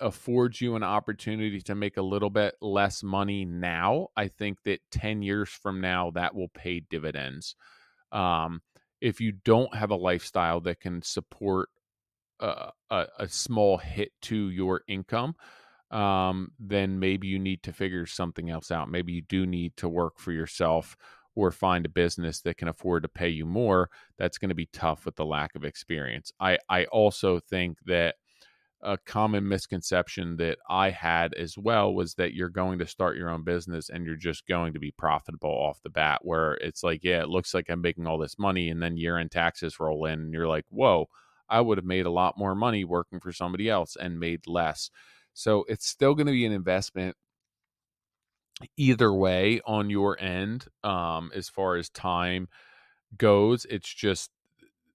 affords 0.00 0.60
you 0.60 0.74
an 0.74 0.82
opportunity 0.82 1.60
to 1.62 1.74
make 1.74 1.96
a 1.96 2.02
little 2.02 2.30
bit 2.30 2.54
less 2.60 3.02
money 3.02 3.44
now, 3.44 4.08
I 4.16 4.28
think 4.28 4.58
that 4.64 4.80
10 4.90 5.22
years 5.22 5.48
from 5.48 5.80
now, 5.80 6.10
that 6.12 6.34
will 6.34 6.48
pay 6.48 6.80
dividends. 6.80 7.54
Um, 8.10 8.60
if 9.00 9.20
you 9.20 9.32
don't 9.32 9.74
have 9.74 9.90
a 9.90 9.96
lifestyle 9.96 10.60
that 10.62 10.80
can 10.80 11.02
support 11.02 11.68
a, 12.40 12.70
a, 12.90 13.06
a 13.20 13.28
small 13.28 13.78
hit 13.78 14.12
to 14.22 14.50
your 14.50 14.82
income, 14.88 15.34
um, 15.90 16.52
then 16.58 16.98
maybe 16.98 17.28
you 17.28 17.38
need 17.38 17.62
to 17.64 17.72
figure 17.72 18.06
something 18.06 18.50
else 18.50 18.70
out. 18.70 18.90
Maybe 18.90 19.12
you 19.12 19.22
do 19.22 19.46
need 19.46 19.76
to 19.76 19.88
work 19.88 20.18
for 20.18 20.32
yourself 20.32 20.96
or 21.34 21.50
find 21.50 21.86
a 21.86 21.90
business 21.90 22.40
that 22.42 22.58
can 22.58 22.68
afford 22.68 23.02
to 23.02 23.08
pay 23.08 23.28
you 23.28 23.46
more. 23.46 23.88
That's 24.18 24.38
going 24.38 24.50
to 24.50 24.54
be 24.54 24.68
tough 24.72 25.04
with 25.06 25.16
the 25.16 25.24
lack 25.24 25.54
of 25.54 25.64
experience. 25.64 26.32
I, 26.38 26.58
I 26.68 26.84
also 26.86 27.40
think 27.40 27.78
that 27.86 28.16
a 28.84 28.98
common 28.98 29.48
misconception 29.48 30.36
that 30.38 30.58
I 30.68 30.90
had 30.90 31.34
as 31.34 31.56
well 31.56 31.94
was 31.94 32.14
that 32.14 32.34
you're 32.34 32.48
going 32.48 32.80
to 32.80 32.86
start 32.86 33.16
your 33.16 33.30
own 33.30 33.44
business 33.44 33.88
and 33.88 34.04
you're 34.04 34.16
just 34.16 34.46
going 34.48 34.72
to 34.72 34.80
be 34.80 34.90
profitable 34.90 35.50
off 35.50 35.80
the 35.82 35.88
bat, 35.90 36.18
where 36.22 36.54
it's 36.54 36.82
like, 36.82 37.04
yeah, 37.04 37.22
it 37.22 37.28
looks 37.28 37.54
like 37.54 37.70
I'm 37.70 37.80
making 37.80 38.06
all 38.06 38.18
this 38.18 38.38
money. 38.38 38.70
And 38.70 38.82
then 38.82 38.96
year 38.96 39.18
end 39.18 39.30
taxes 39.30 39.78
roll 39.78 40.06
in 40.06 40.14
and 40.14 40.32
you're 40.32 40.48
like, 40.48 40.64
whoa, 40.68 41.06
I 41.48 41.60
would 41.60 41.78
have 41.78 41.84
made 41.84 42.06
a 42.06 42.10
lot 42.10 42.36
more 42.36 42.54
money 42.54 42.84
working 42.84 43.20
for 43.20 43.32
somebody 43.32 43.70
else 43.70 43.96
and 43.96 44.18
made 44.18 44.46
less. 44.48 44.90
So 45.32 45.64
it's 45.68 45.86
still 45.86 46.14
going 46.14 46.26
to 46.26 46.32
be 46.32 46.44
an 46.44 46.52
investment 46.52 47.16
either 48.76 49.12
way 49.12 49.60
on 49.66 49.90
your 49.90 50.20
end 50.20 50.66
um, 50.84 51.30
as 51.34 51.48
far 51.48 51.76
as 51.76 51.88
time 51.88 52.48
goes. 53.16 53.66
It's 53.68 53.92
just 53.92 54.30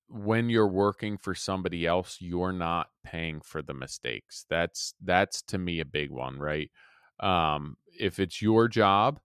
when 0.10 0.50
you're 0.50 0.68
working 0.68 1.18
for 1.18 1.36
somebody 1.36 1.86
else, 1.86 2.18
you're 2.20 2.54
not 2.54 2.88
paying 3.04 3.42
for 3.42 3.62
the 3.62 3.74
mistakes. 3.74 4.46
That's 4.50 4.94
that's 5.04 5.42
to 5.44 5.58
me 5.58 5.80
a 5.80 5.86
big 5.86 6.12
one, 6.12 6.40
right? 6.40 6.72
Um, 7.20 7.78
if 8.00 8.20
it's 8.20 8.42
your 8.42 8.68
job 8.68 9.20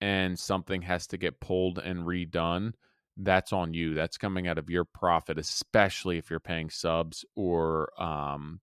and 0.00 0.38
something 0.38 0.82
has 0.82 1.06
to 1.08 1.16
get 1.18 1.40
pulled 1.40 1.78
and 1.78 2.00
redone, 2.00 2.72
that's 3.16 3.52
on 3.52 3.74
you. 3.74 3.94
That's 3.94 4.18
coming 4.18 4.48
out 4.48 4.58
of 4.58 4.70
your 4.70 4.84
profit, 4.84 5.38
especially 5.38 6.18
if 6.18 6.30
you're 6.30 6.40
paying 6.40 6.70
subs 6.70 7.24
or 7.36 7.90
um, 8.00 8.60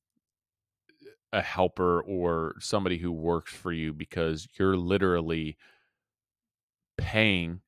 a 1.34 1.42
helper 1.42 2.02
or 2.02 2.56
somebody 2.60 2.98
who 2.98 3.12
works 3.12 3.54
for 3.54 3.72
you 3.72 3.94
because 3.94 4.48
you're 4.58 4.78
literally 4.78 5.58
paying 6.98 7.62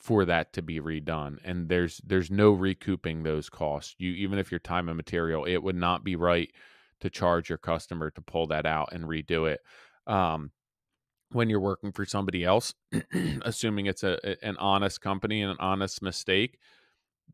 for 0.00 0.24
that 0.24 0.52
to 0.52 0.62
be 0.62 0.80
redone 0.80 1.38
and 1.44 1.68
there's 1.68 2.00
there's 2.04 2.30
no 2.30 2.50
recouping 2.50 3.22
those 3.22 3.48
costs. 3.48 3.94
You 3.98 4.12
even 4.12 4.38
if 4.38 4.50
your 4.50 4.60
time 4.60 4.88
and 4.88 4.96
material 4.96 5.44
it 5.44 5.62
would 5.62 5.76
not 5.76 6.04
be 6.04 6.16
right 6.16 6.50
to 7.00 7.10
charge 7.10 7.48
your 7.48 7.58
customer 7.58 8.10
to 8.10 8.20
pull 8.20 8.46
that 8.48 8.66
out 8.66 8.90
and 8.92 9.04
redo 9.04 9.50
it. 9.50 9.60
Um, 10.06 10.52
when 11.30 11.48
you're 11.48 11.60
working 11.60 11.92
for 11.92 12.04
somebody 12.04 12.44
else 12.44 12.74
assuming 13.42 13.86
it's 13.86 14.04
a 14.04 14.36
an 14.46 14.56
honest 14.58 15.00
company 15.00 15.42
and 15.42 15.50
an 15.50 15.56
honest 15.60 16.02
mistake 16.02 16.58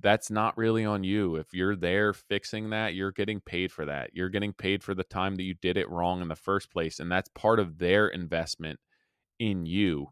that's 0.00 0.30
not 0.30 0.56
really 0.56 0.84
on 0.84 1.04
you. 1.04 1.36
If 1.36 1.52
you're 1.52 1.76
there 1.76 2.12
fixing 2.12 2.70
that, 2.70 2.94
you're 2.94 3.12
getting 3.12 3.40
paid 3.40 3.72
for 3.72 3.84
that. 3.84 4.10
You're 4.14 4.28
getting 4.28 4.52
paid 4.52 4.82
for 4.82 4.94
the 4.94 5.04
time 5.04 5.36
that 5.36 5.44
you 5.44 5.54
did 5.54 5.76
it 5.76 5.90
wrong 5.90 6.22
in 6.22 6.28
the 6.28 6.36
first 6.36 6.70
place. 6.70 6.98
And 6.98 7.10
that's 7.10 7.28
part 7.34 7.60
of 7.60 7.78
their 7.78 8.08
investment 8.08 8.80
in 9.38 9.66
you. 9.66 10.08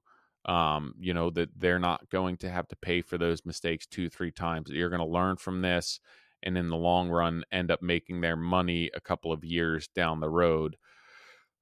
Um, 0.47 0.95
you 0.99 1.13
know, 1.13 1.29
that 1.31 1.51
they're 1.57 1.79
not 1.79 2.09
going 2.09 2.39
to 2.39 2.51
have 2.51 2.67
to 2.69 2.77
pay 2.77 3.03
for 3.03 3.19
those 3.19 3.45
mistakes 3.45 3.87
two, 3.87 4.09
three 4.09 4.31
times. 4.31 4.71
You're 4.71 4.89
going 4.89 5.01
to 5.01 5.07
learn 5.07 5.37
from 5.37 5.61
this 5.61 6.01
and 6.43 6.57
in 6.57 6.71
the 6.71 6.77
long 6.77 7.11
run 7.11 7.45
end 7.53 7.71
up 7.71 7.83
making 7.83 8.21
their 8.21 8.37
money 8.37 8.91
a 8.95 9.01
couple 9.01 9.33
of 9.33 9.45
years 9.45 9.89
down 9.89 10.21
the 10.21 10.31
road. 10.31 10.77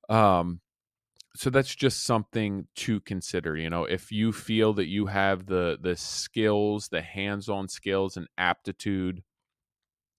Um, 0.09 0.61
so 1.39 1.51
that's 1.51 1.73
just 1.73 2.03
something 2.03 2.67
to 2.75 2.99
consider 3.01 3.57
you 3.57 3.71
know 3.71 3.85
if 3.85 4.11
you 4.11 4.33
feel 4.33 4.73
that 4.73 4.89
you 4.89 5.07
have 5.07 5.47
the 5.47 5.79
the 5.81 5.95
skills 5.95 6.89
the 6.89 7.01
hands-on 7.01 7.69
skills 7.69 8.17
and 8.17 8.27
aptitude 8.37 9.23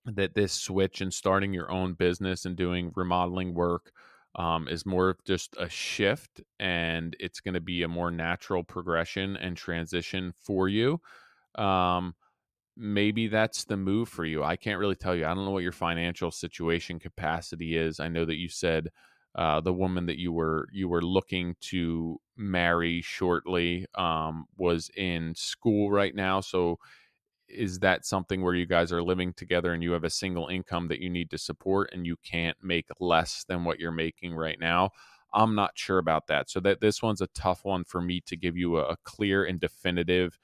that 0.05 0.33
this 0.33 0.53
switch 0.53 1.01
and 1.01 1.13
starting 1.13 1.53
your 1.53 1.69
own 1.69 1.93
business 1.93 2.45
and 2.45 2.55
doing 2.55 2.91
remodeling 2.95 3.53
work 3.53 3.91
um, 4.35 4.67
is 4.69 4.85
more 4.85 5.09
of 5.09 5.23
just 5.25 5.55
a 5.59 5.67
shift 5.67 6.41
and 6.59 7.17
it's 7.19 7.41
going 7.41 7.53
to 7.53 7.59
be 7.59 7.83
a 7.83 7.87
more 7.87 8.11
natural 8.11 8.63
progression 8.63 9.35
and 9.35 9.57
transition 9.57 10.33
for 10.45 10.69
you 10.69 11.01
um, 11.55 12.15
maybe 12.77 13.27
that's 13.27 13.65
the 13.65 13.75
move 13.75 14.07
for 14.07 14.23
you. 14.23 14.41
I 14.41 14.55
can't 14.55 14.79
really 14.79 14.95
tell 14.95 15.13
you. 15.13 15.25
I 15.25 15.33
don't 15.33 15.43
know 15.43 15.51
what 15.51 15.63
your 15.63 15.73
financial 15.73 16.31
situation 16.31 16.97
capacity 16.97 17.75
is. 17.75 17.99
I 17.99 18.07
know 18.07 18.23
that 18.23 18.37
you 18.37 18.47
said 18.47 18.87
uh, 19.35 19.61
the 19.61 19.73
woman 19.73 20.05
that 20.07 20.17
you 20.17 20.31
were 20.31 20.67
you 20.71 20.87
were 20.89 21.01
looking 21.01 21.55
to 21.61 22.19
marry 22.35 23.01
shortly 23.01 23.85
um, 23.95 24.45
was 24.57 24.89
in 24.95 25.33
school 25.35 25.91
right 25.91 26.15
now. 26.15 26.41
So 26.41 26.79
is 27.47 27.79
that 27.79 28.05
something 28.05 28.41
where 28.41 28.53
you 28.53 28.65
guys 28.65 28.91
are 28.91 29.01
living 29.01 29.33
together 29.33 29.73
and 29.73 29.81
you 29.81 29.91
have 29.91 30.03
a 30.03 30.09
single 30.09 30.47
income 30.47 30.87
that 30.87 30.99
you 30.99 31.09
need 31.09 31.29
to 31.31 31.37
support 31.37 31.89
and 31.93 32.05
you 32.05 32.15
can't 32.23 32.57
make 32.61 32.87
less 32.99 33.43
than 33.47 33.63
what 33.63 33.79
you're 33.79 33.91
making 33.91 34.35
right 34.35 34.59
now? 34.59 34.91
I'm 35.33 35.55
not 35.55 35.71
sure 35.75 35.97
about 35.99 36.27
that. 36.27 36.49
So 36.49 36.59
that 36.61 36.81
this 36.81 37.01
one's 37.01 37.21
a 37.21 37.27
tough 37.27 37.63
one 37.63 37.83
for 37.83 38.01
me 38.01 38.21
to 38.25 38.35
give 38.35 38.57
you 38.57 38.77
a, 38.77 38.83
a 38.89 38.97
clear 39.03 39.43
and 39.43 39.59
definitive 39.59 40.39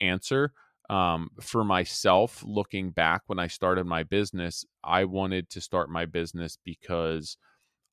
answer. 0.00 0.52
Um, 0.88 1.30
for 1.40 1.64
myself, 1.64 2.44
looking 2.46 2.90
back 2.90 3.22
when 3.26 3.38
I 3.38 3.48
started 3.48 3.86
my 3.86 4.02
business, 4.02 4.64
I 4.84 5.04
wanted 5.04 5.50
to 5.50 5.60
start 5.60 5.90
my 5.90 6.04
business 6.04 6.58
because 6.64 7.36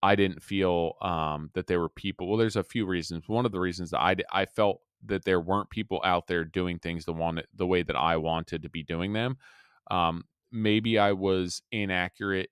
I 0.04 0.16
didn't 0.16 0.44
feel 0.44 0.96
um, 1.02 1.50
that 1.54 1.68
there 1.68 1.80
were 1.80 1.90
people. 1.90 2.28
Well, 2.28 2.38
there's 2.38 2.58
a 2.58 2.64
few 2.64 2.86
reasons. 2.86 3.30
One 3.30 3.46
of 3.46 3.54
the 3.54 3.60
reasons 3.60 3.92
that 3.92 4.02
I 4.02 4.18
I 4.32 4.46
felt 4.46 4.82
that 5.06 5.24
there 5.24 5.40
weren't 5.40 5.70
people 5.70 6.02
out 6.04 6.28
there 6.28 6.44
doing 6.44 6.78
things 6.78 7.06
the 7.06 7.14
one 7.14 7.42
the 7.56 7.66
way 7.66 7.84
that 7.84 7.96
I 7.96 8.18
wanted 8.18 8.64
to 8.64 8.70
be 8.70 8.84
doing 8.84 9.14
them. 9.14 9.38
Um, 9.90 10.26
maybe 10.52 11.00
I 11.00 11.14
was 11.14 11.62
inaccurate 11.72 12.50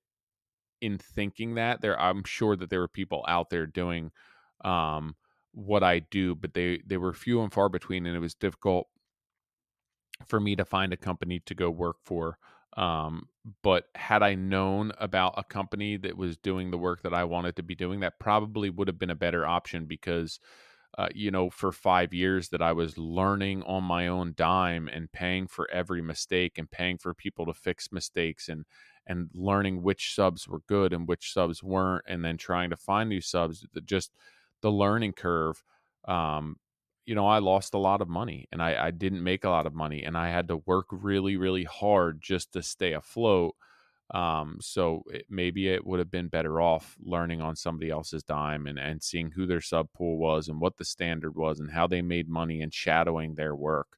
in 0.82 0.98
thinking 0.98 1.56
that 1.56 1.82
there. 1.82 2.00
I'm 2.00 2.24
sure 2.24 2.56
that 2.56 2.70
there 2.70 2.80
were 2.80 2.88
people 2.88 3.26
out 3.28 3.50
there 3.50 3.68
doing 3.68 4.12
um, 4.64 5.16
what 5.54 5.84
I 5.84 6.00
do, 6.00 6.36
but 6.36 6.54
they 6.54 6.82
they 6.86 6.98
were 6.98 7.14
few 7.14 7.42
and 7.42 7.52
far 7.52 7.68
between, 7.70 8.06
and 8.06 8.16
it 8.16 8.20
was 8.22 8.34
difficult 8.34 8.88
for 10.26 10.40
me 10.40 10.56
to 10.56 10.66
find 10.66 10.94
a 10.94 10.98
company 10.98 11.40
to 11.46 11.56
go 11.56 11.70
work 11.70 11.98
for 12.06 12.38
um, 12.78 13.28
but 13.64 13.86
had 13.96 14.24
I 14.24 14.36
known 14.36 14.92
about 15.00 15.34
a 15.38 15.44
company 15.44 15.98
that 15.98 16.18
was 16.18 16.38
doing 16.38 16.72
the 16.72 16.78
work 16.78 17.02
that 17.04 17.14
I 17.14 17.24
wanted 17.24 17.56
to 17.58 17.64
be 17.64 17.76
doing, 17.76 18.00
that 18.02 18.20
probably 18.20 18.70
would 18.70 18.88
have 18.88 19.00
been 19.00 19.10
a 19.10 19.16
better 19.16 19.46
option 19.46 19.86
because, 19.86 20.40
uh, 20.98 21.10
you 21.14 21.32
know, 21.32 21.50
for 21.50 21.72
five 21.72 22.14
years 22.14 22.50
that 22.50 22.62
I 22.62 22.74
was 22.74 22.98
learning 22.98 23.64
on 23.64 23.84
my 23.84 24.08
own 24.08 24.34
dime 24.38 24.88
and 24.88 25.12
paying 25.12 25.48
for 25.48 25.70
every 25.72 26.02
mistake 26.02 26.58
and 26.58 26.70
paying 26.70 26.98
for 26.98 27.14
people 27.14 27.46
to 27.46 27.54
fix 27.54 27.92
mistakes 27.92 28.48
and 28.50 28.66
and 29.08 29.30
learning 29.34 29.82
which 29.82 30.14
subs 30.14 30.48
were 30.48 30.62
good 30.68 30.94
and 30.94 31.08
which 31.08 31.34
subs 31.34 31.64
weren't, 31.64 32.06
and 32.08 32.24
then 32.24 32.38
trying 32.38 32.70
to 32.70 32.78
find 32.78 33.10
new 33.10 33.22
subs. 33.22 33.66
Just 33.84 34.12
the 34.62 34.72
learning 34.72 35.14
curve 35.14 35.64
um, 36.08 36.58
you 37.06 37.16
know, 37.16 37.28
I 37.28 37.40
lost 37.40 37.74
a 37.74 37.80
lot 37.80 38.02
of 38.02 38.08
money 38.08 38.48
and 38.52 38.62
I, 38.62 38.88
I 38.88 38.92
didn't 38.92 39.24
make 39.24 39.44
a 39.44 39.50
lot 39.50 39.66
of 39.66 39.74
money 39.74 40.04
and 40.04 40.18
I 40.18 40.30
had 40.30 40.48
to 40.50 40.58
work 40.66 40.86
really, 40.92 41.36
really 41.38 41.64
hard 41.64 42.22
just 42.22 42.54
to 42.54 42.62
stay 42.62 42.94
afloat. 42.94 43.56
Um, 44.14 44.58
so 44.60 45.04
it, 45.08 45.26
maybe 45.30 45.70
it 45.70 45.86
would 45.86 46.00
have 46.00 46.12
been 46.12 46.28
better 46.28 46.60
off 46.60 46.98
learning 47.02 47.42
on 47.42 47.56
somebody 47.56 47.90
else's 47.90 48.24
dime 48.24 48.68
and, 48.68 48.78
and 48.78 49.02
seeing 49.02 49.32
who 49.32 49.46
their 49.46 49.62
sub 49.62 49.88
pool 49.94 50.18
was 50.18 50.50
and 50.50 50.60
what 50.60 50.78
the 50.78 50.86
standard 50.86 51.36
was 51.36 51.60
and 51.60 51.72
how 51.72 51.88
they 51.88 52.02
made 52.02 52.28
money 52.28 52.62
and 52.62 52.74
shadowing 52.74 53.36
their 53.36 53.56
work. 53.56 53.98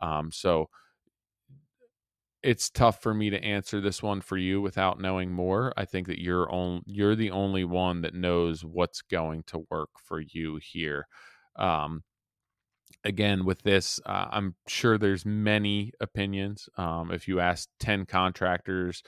Um, 0.00 0.32
so 0.32 0.70
it's 2.42 2.70
tough 2.70 3.02
for 3.02 3.12
me 3.12 3.28
to 3.30 3.44
answer 3.44 3.80
this 3.80 4.02
one 4.02 4.22
for 4.22 4.38
you 4.38 4.62
without 4.62 4.98
knowing 4.98 5.30
more. 5.30 5.74
I 5.76 5.84
think 5.84 6.06
that 6.06 6.20
you're 6.20 6.50
on, 6.50 6.82
you're 6.86 7.14
the 7.16 7.30
only 7.30 7.64
one 7.64 8.00
that 8.00 8.14
knows 8.14 8.64
what's 8.64 9.02
going 9.02 9.42
to 9.48 9.66
work 9.70 9.90
for 10.02 10.20
you 10.20 10.58
here. 10.62 11.06
Um, 11.56 12.02
again 13.04 13.44
with 13.44 13.62
this 13.62 13.98
uh, 14.06 14.26
i'm 14.30 14.54
sure 14.66 14.98
there's 14.98 15.24
many 15.24 15.92
opinions 16.00 16.68
um, 16.76 17.10
if 17.10 17.26
you 17.26 17.40
ask 17.40 17.68
10 17.78 18.06
contractors 18.06 19.02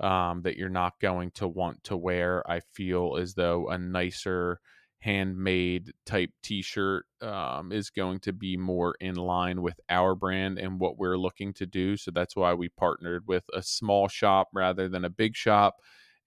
um, 0.00 0.42
that 0.42 0.56
you're 0.56 0.68
not 0.68 0.98
going 1.00 1.30
to 1.32 1.46
want 1.46 1.84
to 1.84 1.96
wear. 1.96 2.48
I 2.50 2.60
feel 2.72 3.16
as 3.16 3.34
though 3.34 3.68
a 3.68 3.78
nicer 3.78 4.60
handmade 5.00 5.92
type 6.04 6.30
t-shirt 6.42 7.06
um, 7.22 7.72
is 7.72 7.88
going 7.88 8.20
to 8.20 8.32
be 8.32 8.56
more 8.56 8.94
in 9.00 9.14
line 9.14 9.62
with 9.62 9.80
our 9.88 10.14
brand 10.14 10.58
and 10.58 10.78
what 10.78 10.98
we're 10.98 11.16
looking 11.16 11.54
to 11.54 11.64
do 11.64 11.96
so 11.96 12.10
that's 12.10 12.36
why 12.36 12.52
we 12.52 12.68
partnered 12.68 13.26
with 13.26 13.44
a 13.54 13.62
small 13.62 14.08
shop 14.08 14.48
rather 14.52 14.88
than 14.90 15.04
a 15.04 15.10
big 15.10 15.34
shop 15.34 15.76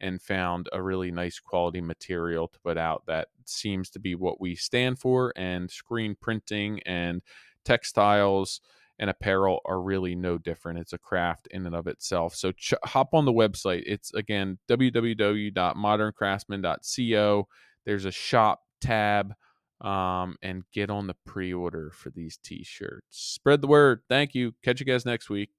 and 0.04 0.22
found 0.22 0.70
a 0.74 0.84
really 0.84 1.12
nice 1.12 1.40
quality 1.40 1.82
material 1.82 2.48
to 2.50 2.60
put 2.60 2.78
out 2.78 3.04
that 3.08 3.30
seems 3.46 3.90
to 3.90 4.00
be 4.00 4.14
what 4.14 4.40
we 4.40 4.56
stand 4.56 5.00
for 5.00 5.34
and 5.36 5.72
screen 5.72 6.16
printing 6.20 6.80
and 6.86 7.24
textiles 7.66 8.62
and 9.00 9.10
apparel 9.10 9.60
are 9.66 9.82
really 9.82 10.14
no 10.16 10.38
different. 10.38 10.78
It's 10.80 10.94
a 10.94 11.00
craft 11.00 11.48
in 11.52 11.66
and 11.66 11.76
of 11.76 11.88
itself. 11.88 12.36
So 12.36 12.52
ch- 12.52 12.76
hop 12.84 13.14
on 13.14 13.26
the 13.26 13.34
website. 13.34 13.84
It's 13.86 14.14
again 14.14 14.60
www.moderncraftsman.co. 14.70 17.48
There's 17.86 18.06
a 18.06 18.12
shop 18.12 18.62
tab 18.82 19.34
um, 19.82 20.38
and 20.42 20.64
get 20.72 20.90
on 20.90 21.08
the 21.08 21.16
pre 21.26 21.54
order 21.54 21.92
for 21.94 22.12
these 22.12 22.38
t 22.38 22.64
shirts. 22.64 23.06
Spread 23.10 23.60
the 23.62 23.68
word. 23.68 24.04
Thank 24.08 24.34
you. 24.36 24.54
Catch 24.64 24.80
you 24.80 24.86
guys 24.86 25.06
next 25.06 25.30
week. 25.30 25.50